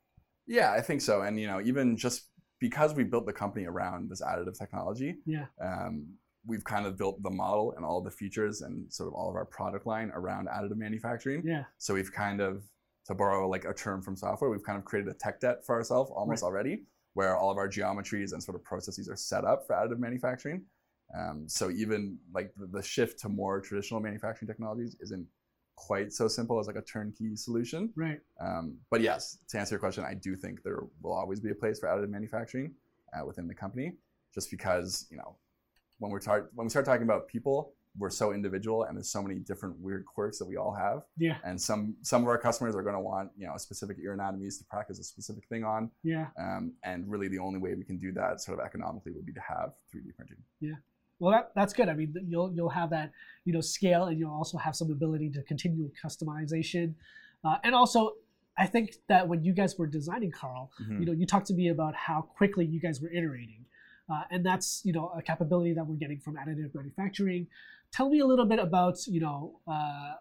Yeah, 0.47 0.71
I 0.71 0.81
think 0.81 1.01
so. 1.01 1.21
And 1.21 1.39
you 1.39 1.45
know, 1.45 1.61
even 1.61 1.97
just 1.97 2.29
because 2.59 2.95
we 2.95 3.03
built 3.03 3.27
the 3.27 3.33
company 3.33 3.65
around 3.65 4.09
this 4.09 4.23
additive 4.23 4.57
technology, 4.57 5.17
Yeah. 5.27 5.45
um, 5.61 6.17
we've 6.45 6.63
kind 6.63 6.85
of 6.85 6.97
built 6.97 7.21
the 7.21 7.29
model 7.29 7.73
and 7.75 7.85
all 7.85 8.01
the 8.01 8.11
features 8.11 8.61
and 8.61 8.91
sort 8.91 9.07
of 9.07 9.13
all 9.13 9.29
of 9.29 9.35
our 9.35 9.45
product 9.45 9.85
line 9.85 10.11
around 10.15 10.47
additive 10.47 10.77
manufacturing. 10.77 11.41
Yeah. 11.45 11.65
So 11.77 11.93
we've 11.93 12.11
kind 12.11 12.41
of, 12.41 12.63
to 13.07 13.13
borrow 13.13 13.47
like 13.47 13.65
a 13.65 13.73
term 13.73 14.01
from 14.01 14.15
software, 14.15 14.49
we've 14.49 14.63
kind 14.63 14.77
of 14.77 14.85
created 14.85 15.11
a 15.11 15.13
tech 15.15 15.39
debt 15.39 15.65
for 15.65 15.75
ourselves 15.75 16.11
almost 16.13 16.43
already, 16.43 16.83
where 17.13 17.37
all 17.37 17.51
of 17.51 17.57
our 17.57 17.67
geometries 17.67 18.33
and 18.33 18.41
sort 18.41 18.55
of 18.55 18.63
processes 18.63 19.09
are 19.09 19.15
set 19.15 19.43
up 19.45 19.65
for 19.67 19.75
additive 19.75 19.99
manufacturing. 19.99 20.63
Um, 21.17 21.47
so 21.47 21.69
even 21.71 22.17
like 22.33 22.53
the, 22.55 22.67
the 22.67 22.81
shift 22.81 23.19
to 23.19 23.29
more 23.29 23.59
traditional 23.59 23.99
manufacturing 23.99 24.47
technologies 24.47 24.95
isn't 25.01 25.27
quite 25.75 26.13
so 26.13 26.27
simple 26.27 26.59
as 26.59 26.67
like 26.67 26.75
a 26.75 26.81
turnkey 26.81 27.35
solution. 27.35 27.91
Right. 27.95 28.19
Um, 28.39 28.77
but 28.89 29.01
yes, 29.01 29.37
to 29.49 29.59
answer 29.59 29.75
your 29.75 29.79
question, 29.79 30.03
I 30.03 30.13
do 30.13 30.35
think 30.35 30.63
there 30.63 30.83
will 31.01 31.13
always 31.13 31.39
be 31.39 31.51
a 31.51 31.55
place 31.55 31.79
for 31.79 31.87
additive 31.89 32.09
manufacturing 32.09 32.73
uh, 33.13 33.25
within 33.25 33.47
the 33.47 33.55
company, 33.55 33.93
just 34.33 34.49
because 34.51 35.07
you 35.09 35.17
know 35.17 35.35
when 36.01 36.11
we're 36.11 36.19
tar- 36.19 36.49
when 36.55 36.65
we 36.65 36.69
start 36.69 36.83
talking 36.85 37.03
about 37.03 37.27
people, 37.27 37.73
we're 37.99 38.09
so 38.09 38.33
individual, 38.33 38.83
and 38.85 38.97
there's 38.97 39.09
so 39.11 39.21
many 39.21 39.35
different 39.39 39.77
weird 39.79 40.03
quirks 40.05 40.39
that 40.39 40.45
we 40.47 40.55
all 40.57 40.73
have, 40.73 41.03
Yeah. 41.17 41.37
and 41.43 41.61
some 41.61 41.95
some 42.01 42.23
of 42.23 42.27
our 42.27 42.37
customers 42.39 42.75
are 42.75 42.81
going 42.81 42.95
to 42.95 42.99
want 43.11 43.29
you 43.37 43.45
know 43.45 43.55
specific 43.57 43.97
ear 44.03 44.13
anatomies 44.13 44.57
to 44.57 44.63
practice 44.65 44.97
a 44.99 45.03
specific 45.03 45.47
thing 45.47 45.63
on, 45.63 45.91
Yeah. 46.03 46.27
um, 46.39 46.73
and 46.83 47.07
really 47.09 47.27
the 47.27 47.37
only 47.37 47.59
way 47.59 47.75
we 47.75 47.83
can 47.83 47.97
do 47.99 48.11
that 48.13 48.41
sort 48.41 48.59
of 48.59 48.65
economically 48.65 49.11
would 49.11 49.25
be 49.27 49.33
to 49.33 49.41
have 49.41 49.73
3D 49.93 50.11
printing. 50.15 50.37
Yeah. 50.59 50.75
Well, 51.19 51.33
that, 51.33 51.51
that's 51.53 51.73
good. 51.73 51.87
I 51.87 51.93
mean, 51.93 52.15
you'll 52.27 52.51
you'll 52.55 52.69
have 52.81 52.89
that 52.89 53.11
you 53.45 53.53
know 53.53 53.61
scale, 53.61 54.05
and 54.05 54.17
you'll 54.17 54.33
also 54.33 54.57
have 54.57 54.75
some 54.75 54.89
ability 54.89 55.29
to 55.31 55.43
continue 55.43 55.91
customization, 56.03 56.95
uh, 57.43 57.57
and 57.63 57.75
also 57.75 58.13
I 58.57 58.65
think 58.67 58.95
that 59.07 59.27
when 59.29 59.43
you 59.43 59.53
guys 59.53 59.77
were 59.77 59.87
designing 59.87 60.31
Carl, 60.31 60.71
Mhm. 60.81 60.99
you 60.99 61.05
know, 61.05 61.13
you 61.13 61.25
talked 61.25 61.47
to 61.47 61.53
me 61.53 61.69
about 61.69 61.93
how 61.95 62.21
quickly 62.21 62.65
you 62.65 62.79
guys 62.81 63.01
were 63.01 63.09
iterating, 63.09 63.65
uh, 64.11 64.23
and 64.29 64.45
that's 64.45 64.81
you 64.83 64.93
know 64.93 65.11
a 65.17 65.21
capability 65.21 65.73
that 65.73 65.85
we're 65.85 65.95
getting 65.95 66.19
from 66.19 66.35
additive 66.35 66.73
manufacturing. 66.73 67.47
Tell 67.91 68.09
me 68.09 68.19
a 68.19 68.25
little 68.25 68.45
bit 68.45 68.59
about 68.59 68.97
you 69.07 69.21
know 69.21 69.59
uh, 69.67 70.13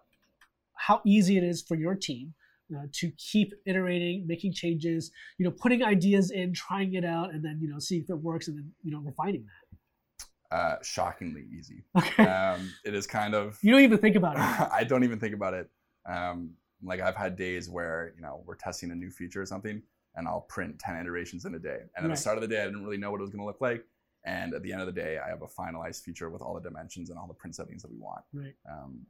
how 0.74 1.00
easy 1.04 1.36
it 1.36 1.44
is 1.44 1.62
for 1.62 1.74
your 1.74 1.94
team. 1.94 2.34
Uh, 2.72 2.86
to 2.92 3.10
keep 3.18 3.52
iterating, 3.66 4.24
making 4.28 4.52
changes, 4.52 5.10
you 5.38 5.44
know, 5.44 5.50
putting 5.50 5.82
ideas 5.82 6.30
in, 6.30 6.54
trying 6.54 6.94
it 6.94 7.04
out, 7.04 7.34
and 7.34 7.44
then 7.44 7.58
you 7.60 7.68
know, 7.68 7.80
seeing 7.80 8.00
if 8.00 8.08
it 8.08 8.14
works, 8.14 8.46
and 8.46 8.56
then 8.56 8.70
you 8.84 8.92
know, 8.92 9.00
refining 9.00 9.44
that. 9.44 10.56
Uh, 10.56 10.76
shockingly 10.80 11.46
easy. 11.56 11.82
Okay. 11.96 12.24
Um, 12.24 12.72
it 12.84 12.94
is 12.94 13.08
kind 13.08 13.34
of 13.34 13.58
You 13.62 13.72
don't 13.72 13.82
even 13.82 13.98
think 13.98 14.14
about 14.14 14.36
it. 14.36 14.40
I 14.72 14.84
don't 14.84 15.02
even 15.02 15.18
think 15.18 15.34
about 15.34 15.54
it. 15.54 15.68
Um, 16.08 16.50
like 16.82 17.00
I've 17.00 17.16
had 17.16 17.36
days 17.36 17.68
where 17.68 18.12
you 18.14 18.22
know 18.22 18.42
we're 18.46 18.54
testing 18.54 18.92
a 18.92 18.94
new 18.94 19.10
feature 19.10 19.42
or 19.42 19.46
something, 19.46 19.82
and 20.16 20.26
I'll 20.26 20.42
print 20.42 20.78
ten 20.78 20.96
iterations 20.96 21.44
in 21.44 21.54
a 21.54 21.58
day. 21.58 21.78
And 21.96 22.04
at 22.04 22.08
Right. 22.08 22.10
the 22.16 22.20
start 22.20 22.36
of 22.36 22.42
the 22.42 22.48
day, 22.48 22.62
I 22.62 22.66
didn't 22.66 22.84
really 22.84 22.98
know 22.98 23.10
what 23.10 23.18
it 23.18 23.22
was 23.22 23.30
going 23.30 23.40
to 23.42 23.46
look 23.46 23.60
like. 23.60 23.84
And 24.24 24.52
at 24.54 24.62
the 24.62 24.72
end 24.72 24.82
of 24.82 24.86
the 24.86 24.92
day, 24.92 25.18
I 25.18 25.28
have 25.28 25.42
a 25.42 25.46
finalized 25.46 26.02
feature 26.02 26.28
with 26.28 26.42
all 26.42 26.54
the 26.54 26.60
dimensions 26.60 27.08
and 27.10 27.18
all 27.18 27.26
the 27.26 27.34
print 27.34 27.54
settings 27.56 27.82
that 27.82 27.90
we 27.90 27.98
want. 27.98 28.22
Right. 28.32 28.54
Um, 28.70 29.06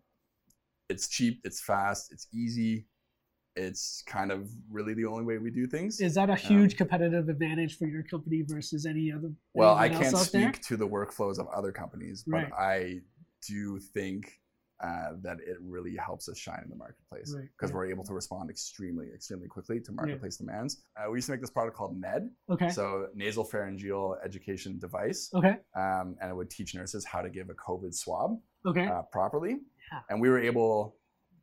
it's 0.88 1.08
cheap, 1.08 1.40
it's 1.44 1.60
fast, 1.60 2.12
it's 2.12 2.28
easy. 2.32 2.86
It's 3.56 4.02
kind 4.06 4.30
of 4.30 4.48
really 4.70 4.94
the 4.94 5.06
only 5.06 5.24
way 5.24 5.38
we 5.38 5.50
do 5.50 5.66
things. 5.66 6.00
Is 6.00 6.14
that 6.14 6.30
a 6.30 6.36
huge 6.36 6.76
competitive 6.76 7.28
advantage 7.28 7.76
for 7.78 7.86
your 7.86 8.04
company 8.04 8.42
versus 8.42 8.86
any 8.86 9.10
other? 9.12 9.32
Well, 9.54 9.74
I 9.74 9.88
can't 9.88 10.14
out 10.14 10.28
there? 10.30 10.52
speak 10.52 10.62
to 10.62 10.76
the 10.76 10.86
workflows 10.86 11.38
of 11.40 11.48
other 11.48 11.72
companies, 11.72 12.22
but 12.24 12.36
Right. 12.36 12.52
I 12.52 13.00
do 13.46 13.80
think 13.80 14.40
uh, 14.82 15.10
that 15.22 15.38
it 15.40 15.56
really 15.60 15.94
helps 15.96 16.28
us 16.28 16.38
shine 16.38 16.60
in 16.64 16.70
the 16.70 16.76
marketplace 16.76 17.34
because 17.34 17.70
right. 17.70 17.74
we're 17.74 17.86
able 17.90 18.04
to 18.04 18.14
respond 18.14 18.48
extremely, 18.48 19.06
extremely 19.14 19.46
quickly 19.46 19.78
to 19.80 19.92
marketplace 19.92 20.36
demands. 20.36 20.82
Uh, 20.96 21.10
we 21.10 21.18
used 21.18 21.26
to 21.26 21.32
make 21.32 21.40
this 21.40 21.50
product 21.50 21.76
called 21.76 21.98
NED, 21.98 22.30
Okay. 22.50 22.70
so 22.70 23.08
nasal 23.14 23.44
pharyngeal 23.44 24.16
education 24.24 24.78
device, 24.78 25.30
okay. 25.34 25.56
um, 25.76 26.16
and 26.20 26.30
it 26.30 26.34
would 26.34 26.50
teach 26.50 26.74
nurses 26.74 27.04
how 27.04 27.20
to 27.20 27.28
give 27.28 27.50
a 27.50 27.54
COVID 27.54 27.94
swab 27.94 28.38
Okay. 28.66 28.86
uh, 28.86 29.02
properly. 29.02 29.58
Yeah. 29.92 30.00
And 30.08 30.20
we 30.20 30.28
were 30.28 30.40
able, 30.40 30.96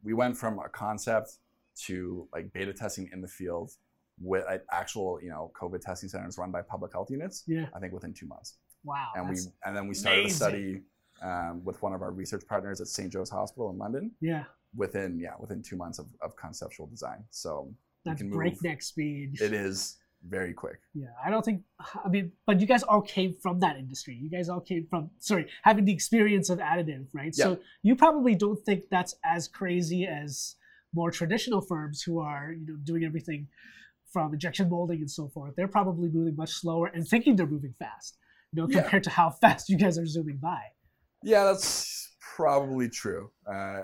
we 0.04 0.14
went 0.14 0.36
from 0.38 0.60
a 0.60 0.70
concept 0.70 1.38
to 1.86 2.28
like 2.34 2.52
beta 2.54 2.74
testing 2.74 3.10
in 3.14 3.22
the 3.22 3.28
field 3.28 3.72
with 4.20 4.46
actual, 4.72 5.20
you 5.22 5.30
know, 5.30 5.52
COVID 5.60 5.82
testing 5.82 6.10
centers 6.10 6.38
run 6.40 6.52
by 6.52 6.62
public 6.64 6.92
health 6.92 7.12
units. 7.12 7.44
Yeah. 7.46 7.68
I 7.76 7.80
think 7.80 7.94
within 7.94 8.14
two 8.14 8.26
months. 8.28 8.56
Wow. 8.84 9.12
and 9.16 9.30
we 9.30 9.36
and 9.66 9.76
then 9.76 9.88
we 9.88 9.94
started 9.94 10.22
amazing. 10.22 10.32
a 10.32 10.50
study 10.50 10.82
um, 11.22 11.64
with 11.64 11.82
one 11.82 11.94
of 11.94 12.02
our 12.02 12.12
research 12.12 12.44
partners 12.48 12.82
at 12.82 12.88
St. 12.88 13.12
Joe's 13.12 13.30
Hospital 13.30 13.70
in 13.72 13.78
London 13.78 14.12
yeah. 14.22 14.44
within 14.76 15.20
yeah 15.20 15.34
within 15.40 15.62
two 15.62 15.76
months 15.76 16.00
of, 16.00 16.08
of 16.22 16.36
conceptual 16.36 16.88
design. 16.88 17.24
So 17.32 17.74
That's 18.06 18.20
can 18.20 18.30
move. 18.30 18.38
breakneck 18.38 18.82
speed. 18.82 19.42
it 19.42 19.54
is 19.54 19.98
very 20.28 20.54
quick. 20.54 20.80
Yeah, 20.96 21.08
I 21.24 21.30
don't 21.30 21.46
think. 21.46 21.62
I 22.04 22.10
mean, 22.10 22.32
but 22.46 22.60
you 22.60 22.66
guys 22.68 22.84
all 22.84 23.02
came 23.02 23.36
from 23.42 23.60
that 23.60 23.78
industry. 23.78 24.16
You 24.16 24.30
guys 24.30 24.50
all 24.50 24.60
came 24.60 24.88
from 24.90 25.12
sorry, 25.20 25.48
having 25.64 25.86
the 25.86 25.94
experience 25.94 26.50
of 26.50 26.60
additive, 26.60 27.06
right? 27.14 27.34
Yeah. 27.38 27.46
So 27.46 27.60
you 27.84 27.96
probably 27.96 28.34
don't 28.36 28.60
think 28.66 28.86
that's 28.90 29.16
as 29.24 29.48
crazy 29.48 30.06
as 30.08 30.56
more 30.94 31.12
traditional 31.12 31.62
firms 31.62 32.02
who 32.02 32.20
are 32.20 32.52
you 32.58 32.66
know 32.66 32.78
doing 32.84 33.04
everything 33.04 33.48
from 34.12 34.34
injection 34.34 34.70
molding 34.70 35.00
and 35.00 35.12
so 35.12 35.28
forth. 35.28 35.54
They're 35.56 35.68
probably 35.68 36.10
moving 36.10 36.36
much 36.36 36.52
slower 36.52 36.88
and 36.88 37.08
thinking 37.08 37.36
they're 37.36 37.46
moving 37.46 37.76
fast. 37.78 38.18
You 38.54 38.62
know, 38.62 38.68
Yeah. 38.70 38.82
compared 38.82 39.04
to 39.04 39.10
how 39.12 39.30
fast 39.42 39.70
you 39.70 39.78
guys 39.78 39.98
are 40.00 40.06
zooming 40.08 40.38
by. 40.38 40.62
Yeah, 41.24 41.46
that's 41.46 42.16
probably 42.36 42.90
true. 42.90 43.32
Uh, 43.52 43.84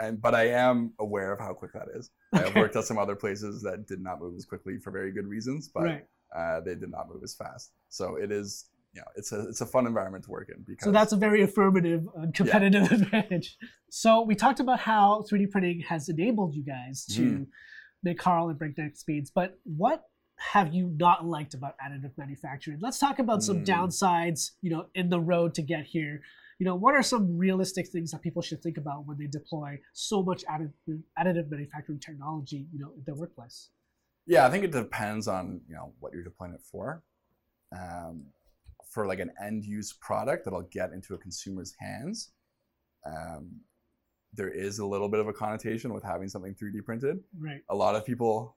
and 0.00 0.20
but 0.20 0.34
I 0.34 0.48
am 0.48 0.92
aware 0.98 1.32
of 1.32 1.38
how 1.38 1.52
quick 1.54 1.72
that 1.72 1.88
is. 1.94 2.10
I've 2.32 2.54
worked 2.54 2.76
at 2.76 2.84
some 2.84 2.98
other 2.98 3.16
places 3.16 3.62
that 3.62 3.86
did 3.86 4.00
not 4.00 4.20
move 4.20 4.34
as 4.36 4.44
quickly 4.44 4.78
for 4.78 4.90
very 4.90 5.10
good 5.12 5.26
reasons, 5.26 5.68
but 5.68 5.82
right. 5.82 6.06
uh, 6.36 6.60
they 6.60 6.74
did 6.74 6.90
not 6.90 7.08
move 7.08 7.22
as 7.24 7.34
fast. 7.34 7.72
So 7.88 8.16
it 8.16 8.30
is, 8.30 8.66
you 8.92 9.00
know, 9.00 9.06
it's 9.16 9.32
a 9.32 9.48
it's 9.48 9.60
a 9.60 9.66
fun 9.66 9.86
environment 9.86 10.24
to 10.24 10.30
work 10.30 10.50
in 10.54 10.62
because 10.66 10.84
So 10.84 10.92
that's 10.92 11.12
a 11.12 11.16
very 11.16 11.42
affirmative 11.42 12.06
and 12.16 12.32
competitive 12.34 12.92
advantage. 12.92 13.56
So 13.90 14.22
we 14.22 14.34
talked 14.34 14.60
about 14.60 14.80
how 14.80 15.24
3D 15.30 15.50
printing 15.50 15.80
has 15.88 16.08
enabled 16.08 16.54
you 16.54 16.62
guys 16.62 17.04
to 17.06 17.22
Mhm. 17.22 17.46
make 18.02 18.18
Carl 18.18 18.48
and 18.50 18.58
breakneck 18.58 18.96
speeds, 18.96 19.30
but 19.30 19.58
what 19.64 20.04
have 20.36 20.72
you 20.72 20.94
not 20.96 21.26
liked 21.26 21.54
about 21.54 21.74
additive 21.84 22.16
manufacturing? 22.16 22.78
Let's 22.80 22.98
talk 23.00 23.18
about 23.18 23.42
some 23.42 23.64
Mm. 23.64 23.66
downsides, 23.66 24.52
you 24.60 24.70
know, 24.70 24.86
in 24.94 25.08
the 25.08 25.18
road 25.18 25.54
to 25.54 25.62
get 25.62 25.86
here. 25.86 26.22
You 26.58 26.64
know, 26.66 26.74
what 26.74 26.94
are 26.94 27.02
some 27.02 27.36
realistic 27.38 27.88
things 27.88 28.10
that 28.10 28.20
people 28.22 28.42
should 28.42 28.62
think 28.62 28.78
about 28.78 29.06
when 29.06 29.16
they 29.16 29.26
deploy 29.26 29.78
so 29.92 30.22
much 30.22 30.44
additive, 30.46 31.02
additive 31.18 31.48
manufacturing 31.50 32.00
technology, 32.00 32.66
you 32.72 32.80
know, 32.80 32.90
in 32.96 33.02
their 33.06 33.14
workplace? 33.14 33.70
Yeah, 34.26 34.44
I 34.46 34.50
think 34.50 34.64
it 34.64 34.72
depends 34.72 35.28
on 35.28 35.60
you 35.68 35.74
know 35.74 35.92
what 36.00 36.12
you're 36.12 36.24
deploying 36.24 36.54
it 36.54 36.60
for. 36.60 37.02
Um, 37.76 38.24
for 38.92 39.06
like 39.06 39.20
an 39.20 39.30
end 39.42 39.64
use 39.64 39.92
product 39.92 40.44
that'll 40.44 40.62
get 40.62 40.92
into 40.92 41.14
a 41.14 41.18
consumer's 41.18 41.74
hands, 41.78 42.32
um, 43.06 43.60
there 44.32 44.48
is 44.50 44.78
a 44.80 44.86
little 44.86 45.08
bit 45.08 45.20
of 45.20 45.28
a 45.28 45.32
connotation 45.32 45.92
with 45.92 46.02
having 46.02 46.28
something 46.28 46.54
3D 46.54 46.84
printed. 46.84 47.18
Right. 47.38 47.60
A 47.70 47.74
lot 47.74 47.94
of 47.94 48.04
people, 48.04 48.56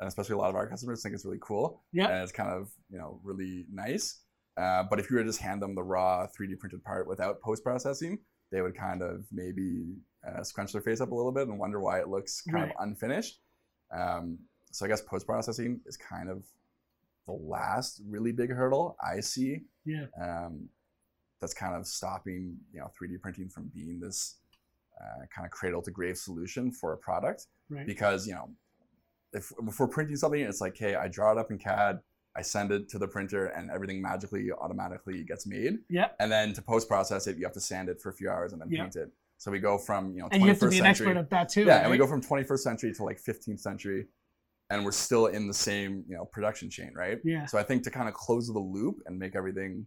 and 0.00 0.08
especially 0.08 0.34
a 0.34 0.38
lot 0.38 0.50
of 0.50 0.56
our 0.56 0.66
customers, 0.66 1.02
think 1.02 1.14
it's 1.14 1.24
really 1.24 1.38
cool 1.40 1.82
Yeah. 1.92 2.08
and 2.08 2.22
it's 2.22 2.32
kind 2.32 2.50
of 2.50 2.70
you 2.90 2.98
know 2.98 3.20
really 3.22 3.66
nice. 3.72 4.20
Uh, 4.56 4.84
but 4.88 4.98
if 4.98 5.10
you 5.10 5.16
were 5.16 5.22
to 5.22 5.28
just 5.28 5.40
hand 5.40 5.60
them 5.60 5.74
the 5.74 5.82
raw 5.82 6.26
3D 6.26 6.58
printed 6.58 6.82
part 6.82 7.06
without 7.06 7.40
post 7.42 7.62
processing, 7.62 8.18
they 8.50 8.62
would 8.62 8.74
kind 8.76 9.02
of 9.02 9.26
maybe 9.32 9.96
uh, 10.26 10.42
scrunch 10.42 10.72
their 10.72 10.80
face 10.82 11.00
up 11.00 11.10
a 11.10 11.14
little 11.14 11.32
bit 11.32 11.48
and 11.48 11.58
wonder 11.58 11.80
why 11.80 12.00
it 12.00 12.08
looks 12.08 12.40
kind 12.42 12.62
Right. 12.64 12.70
of 12.70 12.76
unfinished. 12.88 13.38
Um, 13.96 14.38
so 14.72 14.84
I 14.84 14.88
guess 14.88 15.02
post 15.02 15.26
processing 15.26 15.80
is 15.86 15.96
kind 15.96 16.28
of 16.30 16.44
the 17.26 17.32
last 17.32 18.00
really 18.08 18.32
big 18.32 18.50
hurdle 18.52 18.96
I 19.04 19.20
see 19.20 19.64
Yeah. 19.84 20.06
um, 20.20 20.68
that's 21.40 21.54
kind 21.54 21.74
of 21.74 21.86
stopping 21.86 22.56
you 22.72 22.80
know 22.80 22.90
3D 23.00 23.20
printing 23.20 23.48
from 23.48 23.70
being 23.74 23.98
this 24.00 24.36
uh, 25.00 25.26
kind 25.34 25.44
of 25.44 25.50
cradle 25.50 25.82
to 25.82 25.90
grave 25.90 26.16
solution 26.16 26.70
for 26.72 26.92
a 26.92 26.96
product 26.96 27.46
Right. 27.68 27.84
because 27.86 28.26
you 28.26 28.34
know 28.34 28.48
if, 29.32 29.52
if 29.68 29.78
we're 29.80 29.88
printing 29.88 30.16
something 30.16 30.40
it's 30.40 30.60
like 30.60 30.76
hey 30.78 30.94
i 30.94 31.08
draw 31.08 31.32
it 31.32 31.38
up 31.38 31.50
in 31.50 31.58
cad 31.58 31.98
i 32.36 32.42
send 32.42 32.70
it 32.70 32.88
to 32.88 32.98
the 32.98 33.08
printer 33.08 33.46
and 33.46 33.70
everything 33.70 34.00
magically 34.02 34.50
automatically 34.52 35.24
gets 35.24 35.46
made 35.46 35.78
Yeah. 35.88 36.08
and 36.20 36.30
then 36.30 36.52
to 36.54 36.62
post 36.62 36.88
process 36.88 37.26
it 37.26 37.36
you 37.38 37.44
have 37.44 37.52
to 37.54 37.60
sand 37.60 37.88
it 37.88 38.00
for 38.00 38.10
a 38.10 38.12
few 38.12 38.28
hours 38.30 38.52
and 38.52 38.60
then 38.60 38.68
Yeah. 38.70 38.82
paint 38.82 38.96
it 38.96 39.10
so 39.38 39.50
we 39.50 39.58
go 39.58 39.76
from 39.78 40.12
you 40.14 40.20
know 40.22 40.28
21st 40.28 40.34
And 40.34 40.42
you 40.42 40.48
have 40.48 40.58
to 40.60 40.68
be 40.68 40.78
an 40.78 40.84
century 40.84 41.06
expert 41.08 41.18
at 41.18 41.30
that 41.30 41.48
too. 41.48 41.64
yeah 41.64 41.78
and 41.82 41.90
we 41.90 41.98
go 41.98 42.06
from 42.06 42.20
21st 42.22 42.58
century 42.68 42.92
to 42.94 43.02
like 43.04 43.18
15th 43.20 43.60
century 43.60 44.06
and 44.70 44.84
we're 44.84 44.92
still 44.92 45.26
in 45.26 45.46
the 45.46 45.54
same 45.54 46.04
you 46.08 46.16
know 46.16 46.24
production 46.24 46.68
chain 46.70 46.92
right 46.94 47.18
Yeah. 47.24 47.46
so 47.46 47.58
i 47.58 47.62
think 47.62 47.82
to 47.84 47.90
kind 47.90 48.08
of 48.08 48.14
close 48.14 48.46
the 48.48 48.58
loop 48.58 48.96
and 49.06 49.18
make 49.18 49.34
everything 49.36 49.86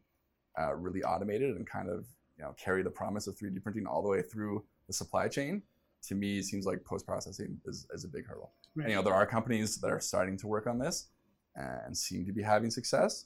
uh, 0.59 0.73
really 0.75 1.03
automated 1.03 1.55
and 1.55 1.65
kind 1.67 1.89
of 1.89 2.05
you 2.37 2.43
know 2.43 2.53
carry 2.57 2.81
the 2.83 2.89
promise 3.01 3.27
of 3.27 3.35
3d 3.37 3.61
printing 3.63 3.85
all 3.85 4.01
the 4.01 4.09
way 4.09 4.21
through 4.21 4.63
the 4.87 4.93
supply 4.93 5.27
chain 5.27 5.61
to 6.07 6.15
me 6.15 6.41
seems 6.41 6.65
like 6.65 6.83
post 6.85 7.05
processing 7.05 7.59
is, 7.65 7.85
is 7.93 8.03
a 8.05 8.07
big 8.07 8.25
hurdle 8.25 8.51
Right. 8.75 8.83
and, 8.83 8.91
you 8.91 8.95
know 8.97 9.03
there 9.03 9.13
are 9.21 9.25
companies 9.25 9.77
that 9.81 9.89
are 9.91 9.99
starting 9.99 10.37
to 10.37 10.47
work 10.47 10.65
on 10.67 10.77
this 10.79 11.07
and 11.55 11.97
seem 11.97 12.25
to 12.25 12.31
be 12.31 12.41
having 12.43 12.69
success 12.71 13.25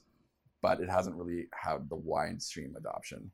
but 0.62 0.80
it 0.80 0.88
hasn't 0.88 1.14
really 1.16 1.46
had 1.52 1.88
the 1.90 1.96
wide 1.96 2.40
stream 2.42 2.74
adoption 2.76 3.30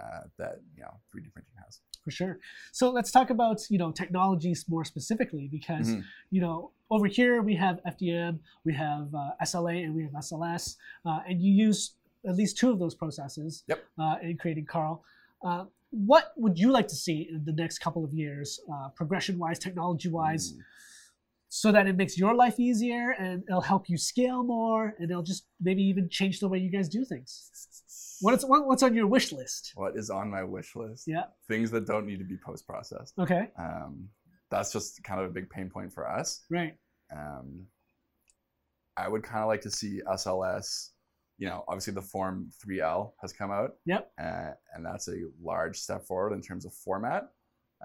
uh, 0.00 0.20
that 0.38 0.60
you 0.76 0.82
know 0.82 0.94
3d 1.14 1.32
printing 1.32 1.52
has 1.64 1.80
for 2.04 2.10
sure. 2.10 2.38
So 2.72 2.90
let's 2.90 3.10
talk 3.10 3.28
about 3.30 3.60
you 3.68 3.76
know 3.76 3.90
technologies 3.92 4.64
more 4.68 4.84
specifically 4.84 5.48
because 5.48 5.88
Mhm. 5.88 6.04
you 6.30 6.40
know 6.40 6.70
over 6.90 7.06
here 7.06 7.42
we 7.42 7.54
have 7.56 7.80
FDM, 7.84 8.38
we 8.64 8.72
have 8.74 9.14
uh, 9.14 9.32
SLA, 9.42 9.84
and 9.84 9.94
we 9.94 10.02
have 10.04 10.12
SLS, 10.14 10.76
uh, 11.04 11.20
and 11.28 11.42
you 11.42 11.52
use 11.52 11.94
at 12.26 12.36
least 12.36 12.56
two 12.56 12.70
of 12.70 12.78
those 12.78 12.94
processes 12.94 13.64
Yep. 13.68 13.84
uh, 13.98 14.16
in 14.22 14.36
creating 14.38 14.64
Carl. 14.66 15.04
Uh, 15.42 15.64
what 15.90 16.32
would 16.36 16.56
you 16.58 16.70
like 16.70 16.88
to 16.88 16.94
see 16.96 17.28
in 17.30 17.44
the 17.44 17.52
next 17.52 17.80
couple 17.80 18.02
of 18.04 18.12
years, 18.14 18.60
uh, 18.72 18.88
progression-wise, 18.90 19.58
technology-wise, 19.58 20.52
Ooh. 20.54 20.62
So 21.52 21.72
that 21.72 21.86
it 21.88 21.96
makes 21.96 22.16
your 22.16 22.32
life 22.34 22.58
easier 22.60 23.10
and 23.18 23.42
it'll 23.48 23.60
help 23.60 23.88
you 23.90 23.98
scale 23.98 24.42
more, 24.44 24.94
and 24.98 25.10
it'll 25.10 25.22
just 25.22 25.46
maybe 25.60 25.82
even 25.82 26.08
change 26.08 26.38
the 26.40 26.48
way 26.48 26.58
you 26.58 26.70
guys 26.70 26.88
do 26.88 27.04
things? 27.04 27.50
What's 28.22 28.44
what, 28.44 28.66
what's 28.66 28.82
on 28.82 28.94
your 28.94 29.06
wish 29.06 29.32
list? 29.32 29.72
what 29.74 29.96
is 29.96 30.10
on 30.10 30.30
my 30.30 30.42
wish 30.44 30.76
list 30.76 31.04
Yeah. 31.06 31.24
things 31.48 31.70
that 31.72 31.86
don't 31.86 32.06
need 32.06 32.18
to 32.18 32.24
be 32.24 32.36
post 32.36 32.66
processed 32.66 33.14
Okay. 33.18 33.50
um, 33.58 34.08
that's 34.50 34.72
just 34.72 35.02
kind 35.04 35.20
of 35.20 35.26
a 35.30 35.32
big 35.32 35.48
pain 35.50 35.70
point 35.70 35.92
for 35.92 36.08
us 36.08 36.44
Right. 36.50 36.74
um, 37.14 37.66
I 38.96 39.08
would 39.08 39.22
kind 39.22 39.40
of 39.42 39.48
like 39.48 39.62
to 39.62 39.70
see 39.70 40.02
SLS. 40.06 40.90
You 41.38 41.46
know, 41.48 41.64
obviously 41.68 41.94
the 41.94 42.02
Form 42.02 42.50
3L 42.62 43.12
has 43.22 43.32
come 43.32 43.50
out, 43.50 43.70
Yep. 43.86 44.12
uh, 44.20 44.50
and 44.74 44.84
that's 44.84 45.08
a 45.08 45.14
large 45.42 45.78
step 45.78 46.04
forward 46.04 46.34
in 46.34 46.42
terms 46.42 46.66
of 46.66 46.74
format, 46.74 47.30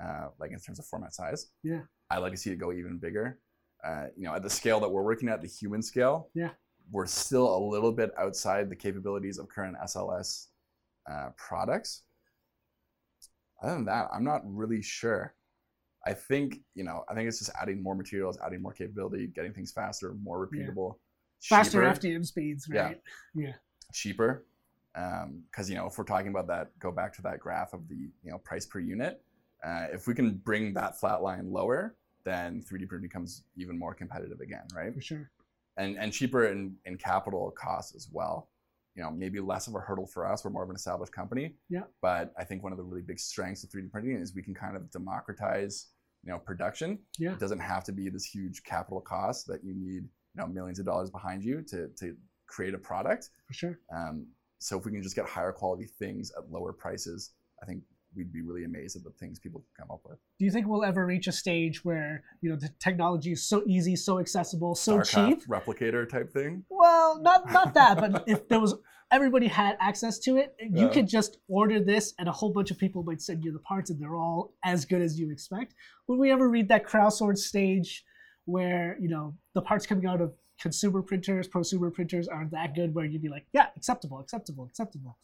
uh, 0.01 0.27
like 0.39 0.51
in 0.51 0.59
terms 0.59 0.77
of 0.77 0.85
format 0.85 1.13
size. 1.13 1.47
Yeah. 1.63 1.83
I'd 2.11 2.17
like 2.17 2.33
to 2.33 2.37
see 2.37 2.51
it 2.51 2.57
go 2.57 2.73
even 2.73 2.97
bigger. 2.97 3.39
Uh, 3.83 4.07
you 4.17 4.23
know, 4.23 4.33
at 4.33 4.41
the 4.43 4.49
scale 4.49 4.79
that 4.79 4.89
we're 4.89 5.03
working 5.03 5.29
at, 5.29 5.41
the 5.41 5.47
human 5.47 5.81
scale, 5.81 6.29
Yeah. 6.33 6.49
we're 6.91 7.05
still 7.05 7.55
a 7.55 7.61
little 7.69 7.91
bit 7.91 8.11
outside 8.17 8.69
the 8.69 8.75
capabilities 8.75 9.37
of 9.37 9.47
current 9.47 9.77
SLS 9.83 10.47
uh, 11.09 11.29
products. 11.37 12.03
Other 13.61 13.75
than 13.75 13.85
that, 13.85 14.07
I'm 14.13 14.23
not 14.23 14.41
really 14.45 14.81
sure. 14.81 15.35
I 16.07 16.13
think 16.13 16.59
you 16.75 16.83
know, 16.83 17.03
I 17.09 17.13
think 17.15 17.27
it's 17.27 17.39
just 17.39 17.51
adding 17.59 17.81
more 17.81 17.95
materials, 17.95 18.37
adding 18.45 18.61
more 18.61 18.73
capability, 18.73 19.27
getting 19.27 19.53
things 19.53 19.71
faster, 19.71 20.13
more 20.21 20.49
Yeah. 20.53 20.67
repeatable, 20.67 20.95
Faster 21.43 21.81
cheaper, 21.81 21.85
FDM 21.99 22.23
speeds, 22.25 22.67
right? 22.69 23.01
Yeah. 23.35 23.53
cheaper. 23.93 24.45
Because 24.93 25.69
you 25.69 25.75
know, 25.75 25.87
if 25.87 25.97
we're 25.97 26.03
talking 26.05 26.29
about 26.29 26.47
that, 26.47 26.77
go 26.79 26.91
back 26.91 27.13
to 27.15 27.21
that 27.23 27.39
graph 27.39 27.73
of 27.73 27.87
the 27.87 27.95
you 28.23 28.31
know 28.31 28.37
price 28.39 28.65
per 28.65 28.79
unit. 28.79 29.23
Uh, 29.63 29.87
if 29.91 30.07
we 30.07 30.13
can 30.13 30.35
bring 30.37 30.73
that 30.73 30.99
flat 30.99 31.21
line 31.23 31.51
lower, 31.51 31.95
then 32.25 32.61
3D 32.61 32.87
printing 32.87 33.07
becomes 33.07 33.43
even 33.55 33.77
more 33.79 33.93
competitive 33.93 34.39
again, 34.41 34.63
right? 34.75 34.93
For 34.93 35.01
sure. 35.01 35.29
and 35.77 35.97
and 35.97 36.11
cheaper 36.11 36.45
in, 36.47 36.75
in 36.85 36.97
capital 36.97 37.51
costs 37.51 37.95
as 37.95 38.09
well. 38.11 38.49
You 38.95 39.03
know, 39.03 39.11
maybe 39.11 39.39
less 39.39 39.67
of 39.67 39.75
a 39.75 39.79
hurdle 39.79 40.07
for 40.07 40.25
us. 40.25 40.43
We're 40.43 40.51
more 40.51 40.63
of 40.63 40.69
an 40.69 40.75
established 40.75 41.11
company. 41.11 41.55
Yeah. 41.69 41.83
But 42.01 42.33
I 42.39 42.45
think 42.45 42.63
one 42.63 42.71
of 42.71 42.77
the 42.77 42.83
really 42.83 43.01
big 43.01 43.19
strengths 43.19 43.63
of 43.63 43.69
3D 43.69 43.91
printing 43.91 44.17
is 44.17 44.33
we 44.33 44.41
can 44.41 44.53
kind 44.55 44.75
of 44.77 44.89
democratize, 44.89 45.87
you 46.23 46.31
know, 46.31 46.39
production. 46.39 46.99
Yeah. 47.19 47.33
It 47.33 47.39
doesn't 47.39 47.59
have 47.59 47.83
to 47.85 47.91
be 47.91 48.09
this 48.09 48.23
huge 48.25 48.63
capital 48.63 49.01
cost 49.01 49.47
that 49.47 49.63
you 49.65 49.73
need, 49.75 50.03
you 50.03 50.37
know, 50.37 50.47
millions 50.47 50.79
of 50.79 50.85
dollars 50.85 51.09
behind 51.11 51.43
you 51.43 51.61
to 51.63 51.89
to 51.99 52.15
create 52.47 52.73
a 52.73 52.77
product. 52.77 53.29
For 53.47 53.53
sure. 53.53 53.79
Um, 53.93 54.27
so 54.59 54.79
if 54.79 54.85
we 54.85 54.91
can 54.93 55.03
just 55.03 55.15
get 55.15 55.25
higher 55.25 55.51
quality 55.51 55.87
things 55.99 56.31
at 56.37 56.49
lower 56.49 56.71
prices, 56.71 57.31
I 57.61 57.65
think 57.65 57.83
we'd 58.15 58.31
be 58.31 58.41
really 58.41 58.63
amazed 58.63 58.95
at 58.95 59.03
the 59.03 59.11
things 59.11 59.39
people 59.39 59.61
can 59.61 59.85
come 59.85 59.93
up 59.93 60.01
with. 60.05 60.17
Do 60.39 60.45
you 60.45 60.51
think 60.51 60.67
we'll 60.67 60.83
ever 60.83 61.05
reach 61.05 61.27
a 61.27 61.31
stage 61.31 61.83
where 61.83 62.23
you 62.41 62.49
know 62.49 62.55
the 62.55 62.69
technology 62.79 63.31
is 63.31 63.43
so 63.47 63.63
easy, 63.67 63.95
so 63.95 64.19
accessible, 64.19 64.75
so 64.75 65.01
cheap? 65.01 65.45
Replicator 65.47 66.07
type 66.07 66.31
thing. 66.31 66.63
Well, 66.69 67.21
not 67.21 67.51
not 67.51 67.73
that, 67.73 67.97
but 67.99 68.23
if 68.27 68.47
there 68.47 68.59
was 68.59 68.75
everybody 69.11 69.47
had 69.47 69.77
access 69.79 70.17
to 70.19 70.37
it, 70.37 70.55
you 70.59 70.87
Yeah. 70.87 70.89
could 70.93 71.07
just 71.07 71.37
order 71.47 71.79
this, 71.79 72.13
and 72.19 72.27
a 72.27 72.31
whole 72.31 72.51
bunch 72.51 72.71
of 72.71 72.77
people 72.77 73.03
might 73.03 73.21
send 73.21 73.43
you 73.43 73.51
the 73.51 73.59
parts, 73.59 73.89
and 73.89 73.99
they're 74.01 74.15
all 74.15 74.53
as 74.63 74.85
good 74.85 75.01
as 75.01 75.19
you 75.19 75.31
expect. 75.31 75.75
Would 76.07 76.19
we 76.19 76.31
ever 76.31 76.49
reach 76.49 76.67
that 76.69 76.85
crowdsourced 76.85 77.39
stage 77.39 78.03
where 78.45 78.97
you 78.99 79.09
know 79.09 79.35
the 79.53 79.61
parts 79.61 79.85
coming 79.85 80.05
out 80.05 80.21
of 80.21 80.33
consumer 80.59 81.01
printers, 81.01 81.47
prosumer 81.49 81.93
printers 81.93 82.27
aren't 82.29 82.51
that 82.51 82.73
good, 82.75 82.95
where 82.95 83.03
you'd 83.05 83.21
be 83.21 83.27
like, 83.29 83.45
yeah, 83.53 83.67
acceptable, 83.75 84.19
acceptable, 84.19 84.65
acceptable. 84.65 85.17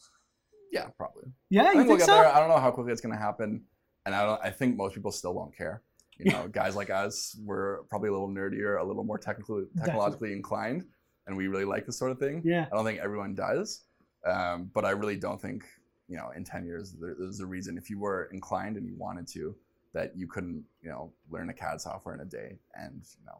Yeah, 0.72 0.86
probably. 0.96 1.24
Yeah, 1.50 1.62
I 1.64 1.66
you 1.66 1.72
think 1.78 1.88
we'll 1.88 1.98
get 1.98 2.06
so? 2.06 2.14
there. 2.14 2.26
I 2.34 2.40
don't 2.40 2.48
know 2.48 2.58
how 2.58 2.70
quickly 2.70 2.92
it's 2.92 3.00
going 3.02 3.14
to 3.14 3.20
happen. 3.20 3.62
and 4.06 4.14
I 4.14 4.24
don't. 4.24 4.40
I 4.42 4.50
think 4.50 4.76
most 4.76 4.94
people 4.94 5.12
still 5.12 5.34
won't 5.34 5.56
care. 5.56 5.82
You 6.18 6.30
know, 6.32 6.48
guys 6.48 6.74
like 6.76 6.90
us, 6.90 7.36
we're 7.44 7.82
probably 7.84 8.08
a 8.08 8.12
little 8.12 8.28
nerdier, 8.28 8.80
a 8.80 8.84
little 8.84 9.04
more 9.04 9.18
technically 9.18 9.64
technologically 9.78 10.32
inclined, 10.32 10.84
and 11.26 11.36
we 11.36 11.48
really 11.48 11.64
like 11.64 11.84
this 11.86 11.98
sort 11.98 12.10
of 12.10 12.18
thing. 12.18 12.42
Yeah. 12.44 12.66
I 12.70 12.74
don't 12.76 12.84
think 12.84 13.00
everyone 13.00 13.34
does, 13.34 13.82
um, 14.26 14.70
but 14.74 14.84
I 14.84 14.90
really 14.90 15.16
don't 15.16 15.40
think 15.40 15.64
you 16.08 16.16
know 16.16 16.30
in 16.36 16.44
ten 16.44 16.64
years 16.64 16.92
there, 17.00 17.14
there's 17.18 17.40
a 17.40 17.46
reason 17.46 17.76
if 17.78 17.88
you 17.90 17.98
were 17.98 18.28
inclined 18.32 18.76
and 18.76 18.86
you 18.86 18.94
wanted 18.96 19.26
to 19.28 19.54
that 19.94 20.12
you 20.16 20.26
couldn't 20.26 20.64
you 20.82 20.88
know 20.90 21.12
learn 21.30 21.50
a 21.50 21.54
CAD 21.54 21.80
software 21.80 22.14
in 22.14 22.20
a 22.20 22.24
day 22.24 22.58
and 22.74 23.02
you 23.18 23.24
know 23.26 23.38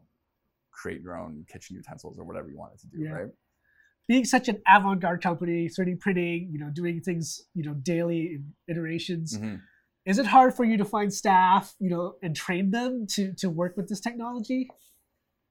create 0.70 1.00
your 1.02 1.16
own 1.16 1.44
kitchen 1.52 1.76
utensils 1.76 2.18
or 2.18 2.24
whatever 2.24 2.48
you 2.50 2.58
wanted 2.58 2.78
to 2.80 2.86
do, 2.88 2.98
Yeah. 2.98 3.10
right? 3.10 3.30
Being 4.08 4.24
such 4.24 4.48
an 4.48 4.60
avant-garde 4.66 5.22
company, 5.22 5.68
3D 5.68 6.00
printing, 6.00 6.50
you 6.52 6.58
know, 6.58 6.70
doing 6.70 7.00
things, 7.00 7.42
you 7.54 7.62
know, 7.62 7.74
daily 7.74 8.34
in 8.34 8.54
iterations. 8.68 9.38
Mhm. 9.38 9.60
Is 10.04 10.18
it 10.18 10.26
hard 10.26 10.54
for 10.54 10.64
you 10.64 10.76
to 10.76 10.84
find 10.84 11.12
staff, 11.12 11.74
you 11.78 11.88
know, 11.88 12.16
and 12.22 12.34
train 12.34 12.70
them 12.72 13.06
to 13.08 13.32
to 13.34 13.48
work 13.48 13.76
with 13.76 13.88
this 13.88 14.00
technology? 14.00 14.68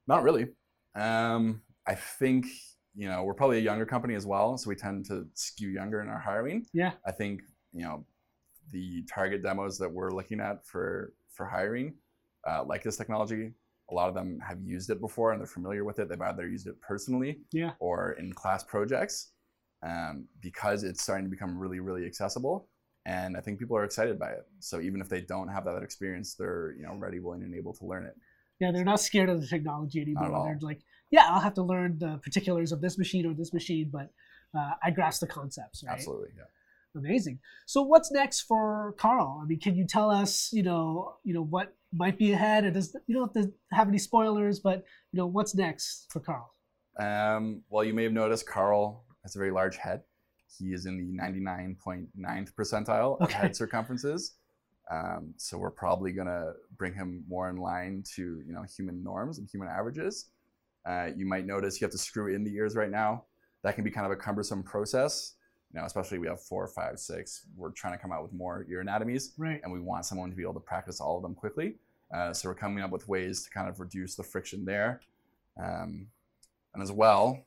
Not 0.07 0.23
really. 0.23 0.49
Um, 0.95 1.61
I 1.87 1.95
think 1.95 2.45
you 2.93 3.07
know 3.07 3.23
we're 3.23 3.33
probably 3.33 3.57
a 3.59 3.61
younger 3.61 3.85
company 3.85 4.15
as 4.15 4.25
well, 4.25 4.57
so 4.57 4.69
we 4.69 4.75
tend 4.75 5.05
to 5.05 5.27
skew 5.33 5.69
younger 5.69 6.01
in 6.01 6.09
our 6.09 6.19
hiring. 6.19 6.65
Yeah. 6.73 6.93
I 7.05 7.11
think 7.13 7.41
you 7.71 7.83
know 7.83 8.05
the 8.71 9.03
target 9.03 9.41
demos 9.41 9.77
that 9.77 9.91
we're 9.91 10.11
looking 10.11 10.41
at 10.41 10.65
for 10.65 11.13
for 11.29 11.45
hiring, 11.45 11.95
uh, 12.45 12.65
like 12.65 12.83
this 12.83 12.97
technology, 12.97 13.53
a 13.91 13.93
lot 13.93 14.07
of 14.07 14.15
them 14.15 14.39
have 14.39 14.61
used 14.63 14.89
it 14.89 14.99
before 15.01 15.31
and 15.31 15.39
they're 15.39 15.47
familiar 15.47 15.83
with 15.83 15.99
it. 15.99 16.09
They've 16.09 16.21
either 16.21 16.47
used 16.47 16.67
it 16.67 16.79
personally 16.81 17.39
Yeah. 17.51 17.71
or 17.79 18.13
in 18.13 18.33
class 18.33 18.63
projects 18.63 19.31
um, 19.83 20.27
because 20.41 20.83
it's 20.83 21.03
starting 21.03 21.25
to 21.25 21.29
become 21.29 21.57
really, 21.57 21.79
really 21.79 22.05
accessible. 22.05 22.67
And 23.05 23.35
I 23.35 23.41
think 23.41 23.59
people 23.59 23.75
are 23.77 23.83
excited 23.83 24.17
by 24.19 24.29
it. 24.29 24.45
So 24.59 24.79
even 24.79 25.01
if 25.01 25.09
they 25.09 25.21
don't 25.21 25.47
have 25.47 25.65
that 25.65 25.81
experience, 25.81 26.35
they're 26.35 26.75
you 26.77 26.83
know 26.83 26.95
ready, 26.95 27.19
willing, 27.19 27.41
and 27.41 27.55
able 27.55 27.73
to 27.73 27.85
learn 27.85 28.05
it. 28.05 28.15
Yeah, 28.59 28.71
they're 28.71 28.85
not 28.85 28.99
scared 28.99 29.27
of 29.29 29.41
the 29.41 29.47
technology 29.47 30.01
anymore. 30.01 30.43
They're 30.45 30.59
like, 30.61 30.81
yeah, 31.09 31.25
I'll 31.27 31.39
have 31.39 31.55
to 31.55 31.63
learn 31.63 31.97
the 31.97 32.19
particulars 32.23 32.71
of 32.71 32.79
this 32.79 32.99
machine 32.99 33.25
or 33.25 33.33
this 33.33 33.53
machine, 33.53 33.89
but 33.91 34.11
uh, 34.55 34.73
I 34.83 34.91
grasp 34.91 35.21
the 35.21 35.27
concepts. 35.27 35.83
Right? 35.83 35.93
Absolutely. 35.93 36.29
Yeah. 36.37 36.43
Amazing. 36.95 37.39
So 37.67 37.81
what's 37.81 38.11
next 38.11 38.41
for 38.41 38.93
Carl? 38.97 39.39
I 39.41 39.45
mean, 39.45 39.59
can 39.59 39.75
you 39.75 39.85
tell 39.85 40.09
us, 40.09 40.49
you 40.51 40.63
know, 40.63 41.15
you 41.23 41.33
know 41.33 41.43
what 41.43 41.73
might 41.93 42.17
be 42.17 42.33
ahead? 42.33 42.65
It 42.65 42.71
does 42.71 42.95
you 43.07 43.15
don't 43.15 43.33
have 43.35 43.45
to 43.45 43.51
have 43.71 43.87
any 43.87 43.97
spoilers, 43.97 44.59
but 44.59 44.83
you 45.11 45.17
know, 45.17 45.25
what's 45.25 45.55
next 45.55 46.07
for 46.11 46.19
Carl? 46.19 46.53
Um, 46.99 47.63
well, 47.69 47.83
you 47.83 47.93
may 47.93 48.03
have 48.03 48.11
noticed 48.11 48.45
Carl 48.45 49.05
has 49.23 49.35
a 49.35 49.39
very 49.39 49.51
large 49.51 49.77
head. 49.77 50.01
He 50.57 50.73
is 50.73 50.85
in 50.85 50.97
the 50.97 51.21
99.9th 51.23 52.53
percentile 52.53 53.19
of 53.21 53.31
head 53.31 53.55
circumferences. 53.55 54.33
Um, 54.91 55.33
so 55.37 55.57
we're 55.57 55.71
probably 55.71 56.11
gonna 56.11 56.51
bring 56.77 56.93
him 56.93 57.23
more 57.27 57.49
in 57.49 57.55
line 57.55 58.03
to 58.15 58.41
you 58.45 58.51
know 58.51 58.63
human 58.63 59.01
norms 59.01 59.37
and 59.37 59.47
human 59.49 59.69
averages. 59.69 60.31
Uh, 60.85 61.09
you 61.15 61.25
might 61.25 61.45
notice 61.45 61.79
you 61.79 61.85
have 61.85 61.91
to 61.91 61.97
screw 61.97 62.33
in 62.33 62.43
the 62.43 62.53
ears 62.53 62.75
right 62.75 62.89
now. 62.91 63.23
That 63.63 63.75
can 63.75 63.83
be 63.83 63.91
kind 63.91 64.05
of 64.05 64.11
a 64.11 64.15
cumbersome 64.15 64.63
process. 64.63 65.35
You 65.73 65.79
know, 65.79 65.85
especially 65.85 66.17
we 66.19 66.27
have 66.27 66.41
four, 66.41 66.67
five, 66.67 66.99
six. 66.99 67.45
We're 67.55 67.71
trying 67.71 67.93
to 67.93 67.99
come 67.99 68.11
out 68.11 68.23
with 68.23 68.33
more 68.33 68.65
ear 68.69 68.81
anatomies 68.81 69.33
Right. 69.37 69.61
and 69.63 69.71
we 69.71 69.79
want 69.79 70.05
someone 70.05 70.29
to 70.29 70.35
be 70.35 70.43
able 70.43 70.55
to 70.55 70.59
practice 70.59 70.99
all 70.99 71.15
of 71.17 71.23
them 71.23 71.33
quickly. 71.33 71.75
Uh, 72.13 72.33
so 72.33 72.49
we're 72.49 72.55
coming 72.55 72.83
up 72.83 72.91
with 72.91 73.07
ways 73.07 73.43
to 73.43 73.49
kind 73.51 73.69
of 73.69 73.79
reduce 73.79 74.15
the 74.15 74.23
friction 74.23 74.65
there. 74.65 74.99
Um, 75.61 76.07
and 76.73 76.83
as 76.83 76.91
well, 76.91 77.39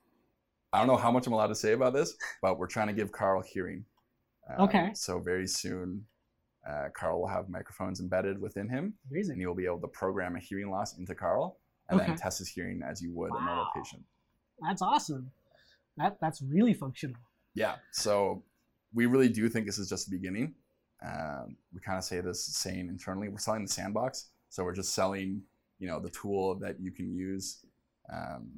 I 0.73 0.79
don't 0.79 0.87
know 0.87 0.97
how 0.97 1.11
much 1.13 1.27
I'm 1.27 1.35
allowed 1.35 1.49
to 1.49 1.55
say 1.55 1.73
about 1.73 1.93
this, 1.93 2.15
but 2.41 2.59
we're 2.59 2.67
trying 2.67 2.87
to 2.89 2.95
give 2.95 3.13
Carl 3.13 3.43
hearing. 3.43 3.85
Um, 4.49 4.69
Okay. 4.69 4.91
So 4.95 5.19
very 5.19 5.47
soon, 5.47 6.07
uh, 6.69 6.89
Carl 6.95 7.21
will 7.21 7.29
have 7.29 7.51
microphones 7.51 8.01
embedded 8.01 8.41
within 8.41 8.69
him, 8.71 8.95
and 9.05 9.13
Amazing. 9.13 9.39
you'll 9.39 9.55
be 9.55 9.67
able 9.67 9.81
to 9.81 9.89
program 9.89 10.35
a 10.37 10.41
hearing 10.41 10.71
loss 10.71 10.97
into 10.97 11.15
Carl, 11.15 11.59
and 11.91 12.01
then 12.01 12.17
test 12.17 12.39
his 12.39 12.49
hearing 12.49 12.83
as 12.83 13.03
you 13.03 13.13
would 13.13 13.31
a 13.31 13.35
normal 13.45 13.67
patient. 13.75 14.03
That's 14.63 14.81
awesome. 14.81 15.31
That 15.99 16.17
that's 16.21 16.41
really 16.41 16.73
functional. 16.73 17.17
Yeah. 17.55 17.77
So 17.93 18.43
we 18.93 19.07
really 19.07 19.29
do 19.29 19.49
think 19.49 19.67
this 19.67 19.79
is 19.79 19.88
just 19.88 20.11
the 20.11 20.17
beginning. 20.17 20.55
Um, 21.05 21.57
we 21.73 21.81
kind 21.81 21.99
of 21.99 22.05
say 22.05 22.21
this 22.21 22.43
saying 22.45 22.88
internally, 22.88 23.29
we're 23.29 23.38
selling 23.38 23.62
the 23.62 23.69
sandbox. 23.71 24.29
So 24.49 24.64
we're 24.64 24.75
just 24.75 24.95
selling, 24.95 25.43
you 25.79 25.87
know, 25.88 25.99
the 26.01 26.11
tool 26.11 26.55
that 26.57 26.81
you 26.81 26.90
can 26.90 27.12
use 27.14 27.64
um, 28.12 28.49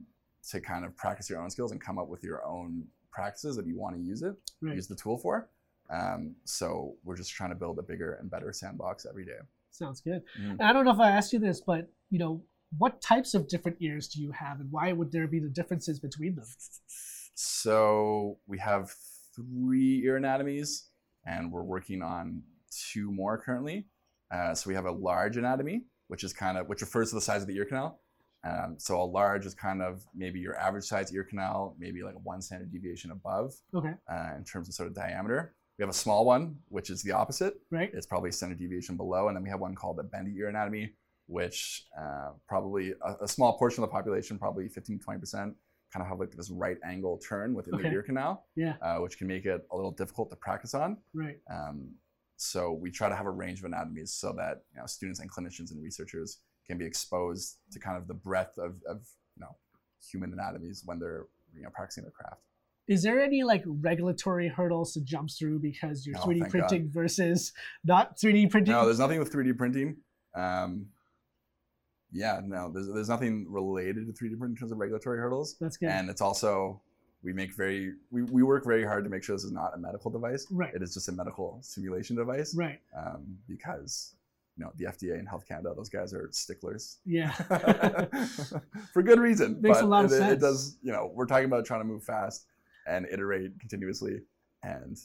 to 0.51 0.61
kind 0.61 0.85
of 0.85 0.97
practice 0.97 1.29
your 1.31 1.41
own 1.41 1.51
skills 1.51 1.73
and 1.73 1.81
come 1.81 1.99
up 1.99 2.09
with 2.09 2.23
your 2.23 2.45
own 2.47 2.85
practices 3.11 3.59
if 3.59 3.67
you 3.67 3.79
want 3.79 3.97
to 3.97 4.03
use 4.03 4.23
it, 4.23 4.35
Right. 4.61 4.75
use 4.75 4.87
the 4.87 4.95
tool 4.95 5.17
for. 5.19 5.49
Um, 5.91 6.35
so 6.45 6.95
we're 7.05 7.17
just 7.17 7.33
trying 7.33 7.51
to 7.51 7.57
build 7.57 7.79
a 7.79 7.83
bigger 7.83 8.15
and 8.15 8.31
better 8.31 8.53
sandbox 8.53 9.07
every 9.09 9.25
day. 9.25 9.39
Sounds 9.71 10.01
good. 10.01 10.23
And 10.37 10.61
I 10.63 10.73
don't 10.73 10.85
know 10.85 10.93
if 10.93 11.01
I 11.01 11.11
asked 11.11 11.33
you 11.33 11.39
this, 11.39 11.61
but 11.61 11.89
you 12.11 12.19
know, 12.19 12.43
what 12.79 13.01
types 13.01 13.35
of 13.35 13.49
different 13.49 13.79
ears 13.81 14.09
do 14.09 14.21
you 14.21 14.33
have, 14.33 14.61
and 14.61 14.71
why 14.71 14.93
would 14.93 15.13
there 15.13 15.27
be 15.27 15.39
the 15.39 15.49
differences 15.49 15.99
between 16.01 16.35
them? 16.35 16.47
So 17.37 18.38
we 18.46 18.59
have 18.59 18.90
three 19.35 20.03
ear 20.05 20.16
anatomies, 20.16 20.88
and 21.27 21.53
we're 21.53 21.62
working 21.62 22.03
on 22.03 22.42
two 22.70 23.12
more 23.12 23.37
currently. 23.38 23.87
Uh, 24.35 24.55
so 24.55 24.68
we 24.68 24.75
have 24.75 24.87
a 24.87 24.90
large 24.90 25.37
anatomy, 25.37 25.83
which 26.09 26.25
is 26.25 26.33
kind 26.33 26.57
of 26.57 26.66
which 26.66 26.81
refers 26.81 27.11
to 27.11 27.14
the 27.16 27.20
size 27.20 27.42
of 27.42 27.49
the 27.49 27.55
ear 27.55 27.66
canal. 27.66 28.01
Um, 28.42 28.77
so 28.79 29.01
a 29.01 29.05
large 29.05 29.44
is 29.44 29.55
kind 29.55 29.83
of 29.83 30.03
maybe 30.14 30.40
your 30.40 30.57
average 30.57 30.85
size 30.85 31.12
ear 31.14 31.25
canal, 31.25 31.77
maybe 31.79 32.03
like 32.03 32.14
one 32.22 32.40
standard 32.40 32.72
deviation 32.72 33.11
above 33.11 33.55
Okay. 33.75 33.92
uh, 34.11 34.31
in 34.37 34.44
terms 34.44 34.68
of 34.68 34.75
sort 34.75 34.88
of 34.88 34.94
diameter. 34.94 35.55
We 35.79 35.83
have 35.83 35.90
a 35.90 35.94
small 35.94 36.25
one, 36.25 36.57
which 36.68 36.88
is 36.88 37.03
the 37.03 37.12
opposite. 37.12 37.61
Right. 37.70 37.90
It's 37.92 38.07
probably 38.07 38.31
a 38.31 38.33
standard 38.33 38.59
deviation 38.59 38.96
below, 38.96 39.29
and 39.29 39.37
then 39.37 39.42
we 39.42 39.51
have 39.51 39.61
one 39.61 39.75
called 39.75 39.99
the 39.99 40.05
bendy 40.05 40.35
ear 40.38 40.49
anatomy, 40.49 40.94
which 41.27 41.85
uh, 42.01 42.31
probably 42.49 42.94
a, 43.05 43.25
a 43.25 43.29
small 43.29 43.59
portion 43.59 43.85
of 43.85 43.90
the 43.90 43.92
population, 43.92 44.38
probably 44.38 44.68
15 44.68 45.01
20 45.01 45.20
percent, 45.20 45.55
kind 45.92 46.03
of 46.03 46.09
have 46.09 46.18
like 46.18 46.31
this 46.33 46.51
right 46.51 46.79
angle 46.85 47.18
turn 47.18 47.55
within 47.55 47.75
Okay. 47.75 47.85
the 47.88 47.94
ear 47.94 48.03
canal, 48.03 48.46
Yeah. 48.57 48.77
uh, 48.83 48.99
which 48.99 49.18
can 49.18 49.27
make 49.27 49.46
it 49.46 49.66
a 49.70 49.77
little 49.77 49.92
difficult 49.92 50.31
to 50.31 50.37
practice 50.37 50.75
on. 50.75 50.99
Right. 51.14 51.38
Um, 51.51 51.94
so 52.37 52.72
we 52.72 52.90
try 52.90 53.09
to 53.09 53.16
have 53.16 53.27
a 53.27 53.31
range 53.31 53.61
of 53.61 53.64
anatomies 53.66 54.12
so 54.12 54.33
that 54.37 54.64
you 54.75 54.81
know, 54.81 54.87
students 54.87 55.20
and 55.20 55.31
clinicians 55.31 55.70
and 55.70 55.83
researchers 55.83 56.40
can 56.66 56.77
be 56.77 56.85
exposed 56.85 57.59
to 57.72 57.79
kind 57.79 57.96
of 57.96 58.09
the 58.09 58.14
breadth 58.14 58.59
of, 58.59 58.75
of 58.88 59.07
you 59.37 59.40
know 59.40 59.55
human 60.11 60.33
anatomies 60.33 60.83
when 60.85 60.99
they're 60.99 61.27
you 61.55 61.62
know 61.62 61.70
practicing 61.70 62.03
their 62.05 62.11
craft. 62.11 62.42
Is 62.88 63.03
there 63.03 63.20
any 63.20 63.42
like 63.42 63.64
regulatory 63.66 64.49
hurdles 64.49 64.92
to 64.94 65.01
jump 65.01 65.31
through 65.31 65.61
because 65.61 66.07
you're 66.07 66.14
No, 66.16 66.22
3D 66.22 66.40
thank 66.40 66.53
God. 66.53 66.68
printing 66.68 66.90
versus 66.90 67.53
not 67.85 68.16
3D 68.18 68.51
printing? 68.51 68.72
No, 68.72 68.85
there's 68.85 68.99
nothing 68.99 69.18
with 69.18 69.33
3D 69.33 69.57
printing. 69.57 69.96
Um, 70.35 70.87
yeah, 72.12 72.40
no, 72.45 72.71
there's, 72.73 72.88
there's 72.92 73.09
nothing 73.09 73.47
related 73.51 74.07
to 74.07 74.12
3D 74.12 74.38
printing 74.38 74.51
in 74.51 74.57
terms 74.57 74.73
of 74.73 74.79
regulatory 74.79 75.19
hurdles. 75.19 75.57
That's 75.61 75.77
good. 75.77 75.88
And 75.90 76.09
it's 76.09 76.21
also, 76.21 76.81
we 77.23 77.33
make 77.33 77.55
very, 77.55 77.92
we, 78.11 78.23
we 78.23 78.42
work 78.42 78.64
very 78.64 78.85
hard 78.85 79.05
to 79.05 79.11
make 79.11 79.23
sure 79.25 79.35
this 79.37 79.45
is 79.45 79.53
not 79.53 79.73
a 79.75 79.79
medical 79.79 80.11
device. 80.11 80.47
right. 80.51 80.75
It 80.75 80.83
is 80.83 80.95
just 80.95 81.09
a 81.09 81.12
medical 81.12 81.59
simulation 81.62 82.16
device 82.16 82.55
Right. 82.55 82.81
um, 82.97 83.37
because, 83.49 84.14
you 84.57 84.64
know, 84.64 84.73
the 84.77 84.85
FDA 84.87 85.19
and 85.19 85.29
Health 85.29 85.47
Canada, 85.47 85.73
those 85.77 85.88
guys 85.88 86.14
are 86.14 86.29
sticklers. 86.33 86.99
Yeah. 87.05 87.33
For 88.92 89.03
good 89.03 89.19
reason. 89.19 89.59
Makes 89.61 89.81
a 89.81 89.87
lot 89.87 90.05
of 90.05 90.12
it, 90.12 90.19
sense. 90.19 90.33
It 90.35 90.40
does, 90.40 90.77
you 90.83 90.92
know, 90.92 91.11
we're 91.14 91.27
talking 91.27 91.47
about 91.47 91.64
trying 91.66 91.81
to 91.81 91.85
move 91.87 92.05
fast 92.05 92.47
and 92.87 93.07
iterate 93.11 93.59
continuously. 93.61 94.21
And 94.62 94.97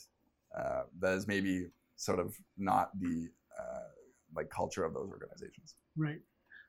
uh, 0.57 0.83
that 0.99 1.13
is 1.15 1.27
maybe 1.27 1.67
sort 1.97 2.19
of 2.19 2.35
not 2.57 2.91
the 2.99 3.27
uh, 3.59 3.89
like 4.35 4.49
culture 4.49 4.83
of 4.83 4.93
those 4.93 5.09
organizations. 5.09 5.75
Right. 5.97 6.19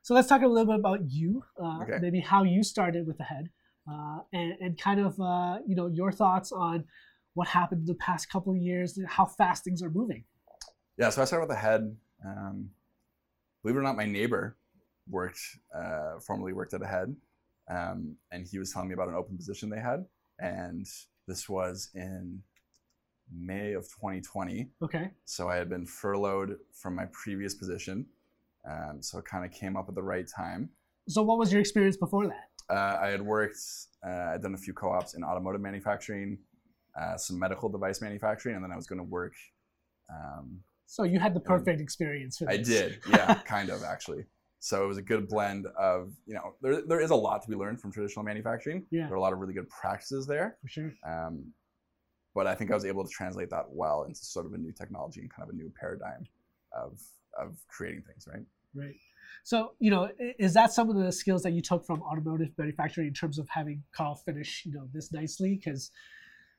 So 0.03 0.13
let's 0.13 0.27
talk 0.27 0.41
a 0.41 0.47
little 0.47 0.65
bit 0.65 0.79
about 0.79 1.09
you, 1.09 1.43
uh, 1.61 1.79
Okay. 1.83 1.97
maybe 2.01 2.19
how 2.19 2.43
you 2.43 2.61
started 2.61 3.07
with 3.07 3.17
the 3.17 3.23
head, 3.23 3.49
uh, 3.89 4.19
and, 4.33 4.53
and 4.59 4.77
kind 4.77 4.99
of 4.99 5.17
uh, 5.19 5.59
you 5.65 5.75
know 5.75 5.87
your 5.87 6.11
thoughts 6.11 6.51
on 6.51 6.83
what 7.35 7.47
happened 7.47 7.81
in 7.81 7.85
the 7.85 7.95
past 7.95 8.29
couple 8.29 8.51
of 8.53 8.59
years, 8.59 8.97
and 8.97 9.07
how 9.07 9.25
fast 9.25 9.63
things 9.63 9.81
are 9.81 9.89
moving. 9.89 10.25
Yeah, 10.97 11.09
so 11.09 11.21
I 11.21 11.25
started 11.25 11.47
with 11.47 11.55
the 11.55 11.61
head. 11.61 11.95
Um, 12.23 12.69
believe 13.63 13.77
it 13.77 13.79
or 13.79 13.83
not, 13.83 13.95
my 13.95 14.05
neighbor 14.05 14.57
worked, 15.09 15.39
uh, 15.73 16.19
formerly 16.19 16.51
worked 16.51 16.73
at 16.73 16.81
Ahead, 16.81 17.15
um, 17.69 18.17
and 18.31 18.45
he 18.45 18.59
was 18.59 18.73
telling 18.73 18.89
me 18.89 18.93
about 18.93 19.07
an 19.07 19.15
open 19.15 19.37
position 19.37 19.69
they 19.69 19.79
had, 19.79 20.05
and 20.39 20.85
this 21.29 21.47
was 21.47 21.89
in 21.95 22.43
May 23.33 23.71
of 23.71 23.83
2020. 23.85 24.67
Okay. 24.81 25.11
So 25.23 25.47
I 25.47 25.55
had 25.55 25.69
been 25.69 25.85
furloughed 25.85 26.57
from 26.73 26.93
my 26.93 27.05
previous 27.13 27.53
position, 27.53 28.05
um, 28.69 29.01
so 29.01 29.19
it 29.19 29.25
kind 29.25 29.45
of 29.45 29.51
came 29.51 29.75
up 29.75 29.85
at 29.89 29.95
the 29.95 30.03
right 30.03 30.27
time. 30.27 30.69
So 31.07 31.21
what 31.21 31.37
was 31.37 31.51
your 31.51 31.59
experience 31.59 31.97
before 31.97 32.27
that? 32.27 32.49
Uh, 32.73 32.97
I 33.01 33.07
had 33.09 33.21
worked, 33.21 33.57
uh, 34.05 34.33
I'd 34.33 34.41
done 34.41 34.53
a 34.53 34.57
few 34.57 34.73
co-ops 34.73 35.15
in 35.15 35.23
automotive 35.23 35.61
manufacturing, 35.61 36.37
uh, 36.99 37.17
some 37.17 37.37
medical 37.37 37.69
device 37.69 38.01
manufacturing, 38.01 38.55
and 38.55 38.63
then 38.63 38.71
I 38.71 38.75
was 38.75 38.87
going 38.87 38.99
to 38.99 39.03
work. 39.03 39.33
Um, 40.09 40.61
So 40.85 41.03
you 41.03 41.19
had 41.19 41.33
the 41.33 41.39
perfect 41.39 41.81
experience 41.81 42.37
for 42.37 42.49
I 42.49 42.57
did, 42.57 42.99
yeah, 43.09 43.35
kind 43.45 43.69
of 43.69 43.83
actually. 43.83 44.25
So 44.59 44.85
it 44.85 44.87
was 44.87 44.97
a 44.97 45.01
good 45.01 45.27
blend 45.27 45.67
of, 45.77 46.13
you 46.25 46.35
know, 46.35 46.53
there, 46.61 46.81
there 46.87 47.01
is 47.01 47.09
a 47.09 47.15
lot 47.15 47.41
to 47.41 47.49
be 47.49 47.55
learned 47.55 47.81
from 47.81 47.91
traditional 47.91 48.23
manufacturing. 48.23 48.85
Yeah. 48.91 49.07
There 49.07 49.13
are 49.13 49.17
a 49.17 49.21
lot 49.21 49.33
of 49.33 49.39
really 49.39 49.53
good 49.53 49.67
practices 49.69 50.25
there. 50.25 50.57
For 50.61 50.69
sure. 50.69 50.93
Um, 51.05 51.51
but 52.33 52.47
I 52.47 52.55
think 52.55 52.71
I 52.71 52.73
was 52.73 52.85
able 52.85 53.03
to 53.03 53.09
translate 53.09 53.49
that 53.49 53.65
well 53.69 54.03
into 54.03 54.23
sort 54.23 54.45
of 54.45 54.53
a 54.53 54.57
new 54.57 54.71
technology 54.71 55.19
and 55.19 55.29
kind 55.29 55.49
of 55.49 55.53
a 55.53 55.57
new 55.57 55.71
paradigm 55.77 56.25
of 56.71 56.97
of 57.39 57.57
creating 57.67 58.03
things, 58.03 58.27
right? 58.27 58.43
Right. 58.75 58.95
So, 59.43 59.73
you 59.79 59.91
know, 59.91 60.09
is 60.39 60.53
that 60.53 60.71
some 60.71 60.89
of 60.89 60.95
the 60.95 61.11
skills 61.11 61.43
that 61.43 61.51
you 61.51 61.61
took 61.61 61.85
from 61.85 62.01
automotive 62.01 62.49
manufacturing 62.57 63.07
in 63.07 63.13
terms 63.13 63.37
of 63.37 63.49
having 63.49 63.83
Carl 63.91 64.15
finish, 64.15 64.63
you 64.65 64.73
know, 64.73 64.87
this 64.93 65.11
nicely? 65.11 65.55
Because, 65.55 65.91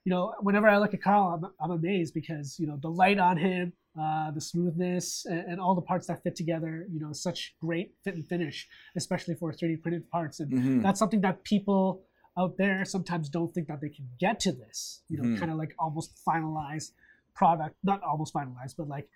you 0.05 0.11
know, 0.11 0.35
whenever 0.41 0.69
I 0.69 0.77
look 0.79 0.93
at 0.93 1.03
Carl, 1.03 1.41
I'm, 1.43 1.51
I'm 1.61 1.71
amazed 1.71 2.13
because, 2.13 2.59
you 2.59 2.67
know, 2.67 2.79
the 2.81 2.91
light 2.91 3.19
on 3.19 3.39
him, 3.39 3.73
uh, 3.99 4.31
the 4.33 4.41
smoothness, 4.41 5.25
and, 5.25 5.53
and, 5.53 5.61
all 5.61 5.75
the 5.75 5.81
parts 5.81 6.09
that 6.09 6.23
fit 6.23 6.37
together, 6.37 6.87
you 6.93 7.01
know, 7.01 7.13
such 7.13 7.55
great 7.61 7.95
fit 8.03 8.15
and 8.15 8.27
finish, 8.27 8.69
especially 8.97 9.35
for 9.35 9.53
3D 9.53 9.81
printed 9.81 10.11
parts. 10.11 10.41
And 10.41 10.53
mm-hmm. 10.53 10.83
that's 10.83 10.99
something 10.99 11.21
that 11.23 11.43
people 11.45 12.03
out 12.37 12.57
there 12.59 12.85
sometimes 12.85 13.29
don't 13.29 13.55
think 13.55 13.69
that 13.69 13.81
they 13.81 13.89
can 13.89 14.09
get 14.19 14.41
to 14.41 14.53
this, 14.53 15.03
you 15.09 15.17
know, 15.17 15.25
mm-hmm. 15.25 15.39
kind 15.39 15.51
of 15.51 15.57
like 15.57 15.75
almost 15.79 16.21
finalized 16.27 16.91
product, 17.35 17.77
not 17.83 18.03
almost 18.03 18.35
finalized, 18.35 18.75
but 18.77 18.89
like 18.89 19.09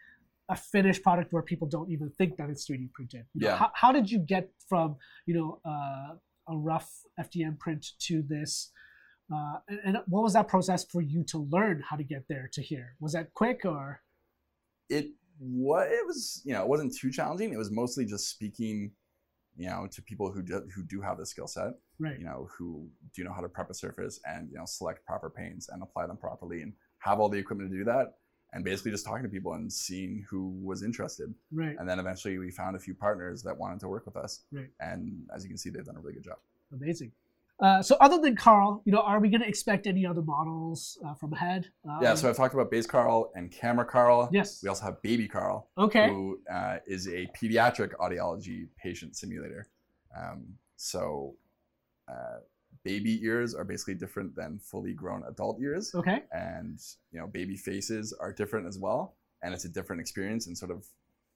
a 0.49 0.57
finished 0.57 1.03
product 1.03 1.33
where 1.33 1.43
people 1.43 1.69
don't 1.69 1.91
even 1.91 2.11
think 2.11 2.37
that 2.37 2.49
it's 2.49 2.69
3D 2.69 2.93
printed. 2.93 3.25
You 3.35 3.43
know, 3.43 3.49
yeah. 3.49 3.57
How, 3.57 3.71
how, 3.75 3.93
did 3.93 4.11
you 4.11 4.19
get 4.19 4.51
from 4.69 4.97
you 5.27 5.35
know 5.35 5.61
uh, 5.65 6.15
a 6.49 6.57
rough 6.57 6.91
FDM 7.21 7.59
print 7.59 7.87
to 8.01 8.23
this? 8.23 8.71
Uh, 9.33 9.59
and, 9.69 9.81
and, 9.85 9.99
what 10.07 10.23
was 10.23 10.33
that 10.33 10.49
process 10.49 10.87
for 10.91 11.03
you 11.03 11.23
to 11.23 11.47
learn 11.51 11.85
how 11.87 11.97
to 11.97 12.05
get 12.05 12.25
there 12.29 12.49
to 12.55 12.63
here? 12.63 12.97
Was 12.99 13.13
that 13.13 13.35
quick 13.35 13.61
or? 13.65 14.01
It 14.89 15.11
what 15.39 15.89
it 15.89 16.05
was 16.07 16.43
you 16.45 16.53
know 16.53 16.63
it 16.63 16.69
wasn't 16.69 16.97
too 16.97 17.11
challenging. 17.11 17.53
It 17.53 17.59
was 17.59 17.71
mostly 17.71 18.07
just 18.07 18.31
speaking, 18.31 18.93
you 19.57 19.69
know, 19.69 19.87
to 19.93 20.03
people 20.03 20.33
who 20.33 20.43
do, 20.43 20.63
who 20.75 20.83
do 20.83 21.03
have 21.03 21.19
the 21.19 21.27
skill 21.27 21.47
set. 21.47 21.73
Right. 21.99 22.19
You 22.19 22.25
know 22.25 22.49
who 22.57 22.89
do 23.15 23.23
know 23.23 23.33
how 23.35 23.43
to 23.43 23.49
prep 23.49 23.69
a 23.69 23.75
surface 23.75 24.19
and 24.25 24.49
you 24.51 24.57
know 24.57 24.65
select 24.65 25.05
proper 25.05 25.29
paints 25.29 25.69
and 25.69 25.83
apply 25.83 26.07
them 26.07 26.17
properly 26.17 26.63
and 26.63 26.73
have 27.01 27.21
all 27.21 27.29
the 27.29 27.39
equipment 27.39 27.71
to 27.71 27.77
do 27.77 27.85
that 27.85 28.15
and 28.53 28.65
basically 28.65 28.91
just 28.91 29.05
talking 29.05 29.23
to 29.23 29.29
people 29.29 29.53
and 29.55 29.73
seeing 29.73 30.25
who 30.29 30.59
was 30.63 30.83
interested. 30.83 31.33
Right. 31.53 31.77
And 31.79 31.89
then 31.89 31.99
eventually 31.99 32.39
we 32.39 32.51
found 32.51 32.77
a 32.77 32.79
few 32.79 32.95
partners 32.95 33.43
that 33.43 33.57
wanted 33.57 33.81
to 33.81 33.89
work 33.89 34.07
with 34.07 34.17
us. 34.17 34.41
Right. 34.51 34.71
And 34.81 35.27
as 35.35 35.45
you 35.45 35.49
can 35.49 35.59
see, 35.59 35.71
they've 35.71 35.85
done 35.85 35.97
a 35.97 36.01
really 36.01 36.15
good 36.15 36.25
job. 36.25 36.39
Amazing. 36.73 37.13
Uh, 37.61 37.83
so 37.83 37.97
other 38.01 38.21
than 38.21 38.37
Carl, 38.37 38.83
you 38.85 38.93
know, 38.93 39.01
are 39.01 39.19
we 39.19 39.29
going 39.29 39.41
to 39.41 39.49
expect 39.49 39.87
any 39.89 40.07
other 40.07 40.23
models 40.23 40.97
uh, 41.05 41.15
from 41.15 41.33
Ahead? 41.33 41.69
Um, 41.85 41.99
yeah, 42.01 42.15
so 42.15 42.29
I've 42.29 42.37
talked 42.37 42.55
about 42.55 42.71
base 42.71 42.87
Carl 42.87 43.33
and 43.35 43.51
camera 43.51 43.85
Carl. 43.85 44.29
Yes. 44.33 44.63
We 44.63 44.69
also 44.69 44.85
have 44.85 45.03
baby 45.03 45.27
Carl. 45.27 45.69
Okay. 45.77 46.09
Who 46.09 46.39
uh, 46.51 46.77
is 46.87 47.09
a 47.09 47.29
pediatric 47.37 47.95
audiology 47.97 48.69
patient 48.81 49.17
simulator. 49.17 49.67
Um, 50.17 50.55
so 50.77 51.35
uh, 52.09 52.39
baby 52.85 53.23
ears 53.25 53.55
are 53.55 53.65
basically 53.65 53.95
different 53.95 54.35
than 54.35 54.59
fully 54.59 54.93
grown 54.93 55.23
adult 55.29 55.61
ears. 55.61 55.95
Okay. 55.95 56.23
And 56.33 56.79
you 57.13 57.21
know, 57.21 57.27
baby 57.27 57.57
faces 57.57 58.13
are 58.21 58.33
different 58.33 58.67
as 58.67 58.79
well, 58.79 59.17
and 59.43 59.55
it's 59.55 59.65
a 59.65 59.69
different 59.69 60.01
experience 60.01 60.47
and 60.47 60.57
sort 60.57 60.71
of 60.71 60.85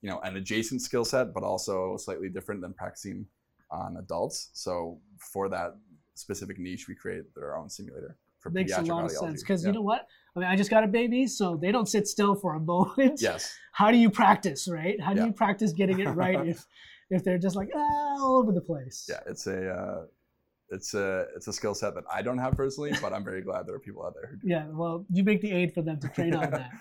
you 0.00 0.11
know 0.11 0.20
an 0.20 0.37
adjacent 0.37 0.83
skill 0.83 1.05
set, 1.05 1.33
but 1.33 1.42
also 1.42 1.96
slightly 1.96 2.28
different 2.28 2.61
than 2.61 2.72
practicing 2.72 3.26
on 3.70 3.96
adults. 3.96 4.50
So 4.52 4.98
for 5.18 5.48
that 5.48 5.76
specific 6.14 6.59
niche, 6.59 6.88
we 6.88 6.94
created 6.94 7.26
our 7.37 7.57
own 7.57 7.70
simulator 7.70 8.16
for 8.42 8.50
Makes 8.50 8.72
a 8.72 8.83
lot 8.83 9.05
audiology. 9.05 9.07
of 9.07 9.12
sense 9.12 9.42
because 9.42 9.64
you 9.64 9.72
know 9.72 9.83
what? 9.83 10.07
I 10.35 10.40
mean, 10.40 10.48
I 10.48 10.57
just 10.57 10.70
got 10.70 10.83
a 10.83 10.88
baby, 10.88 11.26
so 11.26 11.57
they 11.57 11.70
don't 11.70 11.88
sit 11.88 12.09
still 12.09 12.35
for 12.35 12.55
a 12.55 12.61
moment. 12.61 13.20
Yes. 13.20 13.57
How 13.72 13.90
do 13.90 13.96
you 13.96 14.11
practice, 14.11 14.68
right? 14.68 15.00
How 15.00 15.14
do 15.14 15.20
yeah. 15.20 15.26
you 15.26 15.33
practice 15.33 15.72
getting 15.72 16.00
it 16.00 16.09
right 16.09 16.46
if 16.46 16.66
if 17.11 17.22
they're 17.22 17.38
just 17.38 17.57
like 17.57 17.70
ah, 17.74 18.16
all 18.20 18.38
over 18.38 18.52
the 18.52 18.61
place? 18.61 19.07
Yeah, 19.09 19.20
it's 19.26 19.46
a 19.46 19.70
uh, 19.70 20.05
it's 20.72 20.94
a 20.94 21.26
it's 21.37 21.48
a 21.48 21.52
skill 21.52 21.74
set 21.74 21.94
that 21.94 22.04
I 22.12 22.22
don't 22.22 22.38
have 22.38 22.56
personally, 22.56 22.92
but 23.02 23.12
I'm 23.12 23.24
very 23.24 23.42
glad 23.42 23.66
there 23.66 23.74
are 23.74 23.80
people 23.80 24.04
out 24.04 24.14
there 24.14 24.30
who 24.30 24.37
do. 24.37 24.48
Yeah, 24.48 24.66
well, 24.70 25.06
you 25.11 25.24
make 25.24 25.40
the 25.40 25.52
aid 25.52 25.72
for 25.74 25.82
them 25.82 26.00
to 26.00 26.08
train 26.08 26.35
on 26.35 26.50
that. 26.50 26.70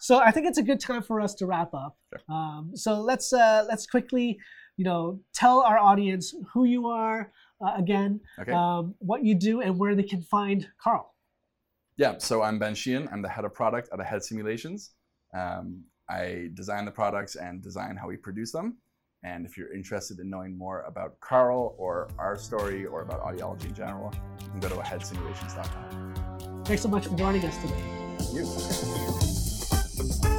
So 0.00 0.20
I 0.20 0.30
think 0.30 0.46
it's 0.46 0.58
a 0.58 0.62
good 0.62 0.78
time 0.78 1.02
for 1.02 1.20
us 1.20 1.34
to 1.34 1.46
wrap 1.46 1.74
up. 1.74 1.98
Sure. 2.12 2.36
Um, 2.36 2.70
so 2.74 3.00
let's 3.00 3.32
uh, 3.32 3.64
let's 3.68 3.84
quickly, 3.84 4.38
you 4.76 4.84
know, 4.84 5.18
tell 5.34 5.62
our 5.62 5.76
audience 5.76 6.32
who 6.54 6.66
you 6.66 6.86
are 6.86 7.32
uh, 7.60 7.72
again, 7.76 8.20
okay. 8.40 8.52
um, 8.52 8.94
what 9.00 9.24
you 9.24 9.34
do, 9.34 9.60
and 9.60 9.76
where 9.76 9.96
they 9.96 10.04
can 10.04 10.22
find 10.22 10.68
Carl. 10.80 11.14
Yeah, 11.96 12.18
so 12.18 12.42
I'm 12.42 12.60
Ben 12.60 12.74
Sheahan. 12.74 13.12
I'm 13.12 13.22
the 13.22 13.28
head 13.28 13.44
of 13.44 13.52
product 13.54 13.88
at 13.92 13.98
Ahead 13.98 14.22
Simulations. 14.22 14.92
Um, 15.36 15.82
I 16.08 16.50
design 16.54 16.84
the 16.84 16.92
products 16.92 17.34
and 17.34 17.60
design 17.60 17.96
how 17.96 18.06
we 18.06 18.16
produce 18.16 18.52
them. 18.52 18.78
And 19.24 19.44
if 19.44 19.56
you're 19.56 19.72
interested 19.72 20.20
in 20.20 20.30
knowing 20.30 20.56
more 20.56 20.82
about 20.82 21.18
Carl 21.20 21.74
or 21.76 22.08
our 22.18 22.36
story 22.36 22.86
or 22.86 23.02
about 23.02 23.22
audiology 23.22 23.64
in 23.64 23.74
general, 23.74 24.12
you 24.40 24.48
can 24.50 24.60
go 24.60 24.68
to 24.68 24.76
aheadsimulations.com. 24.76 26.64
Thanks 26.64 26.82
so 26.82 26.88
much 26.88 27.06
for 27.08 27.16
joining 27.16 27.44
us 27.44 27.56
today. 27.58 27.82
Thank 28.18 28.34
you. 30.22 30.37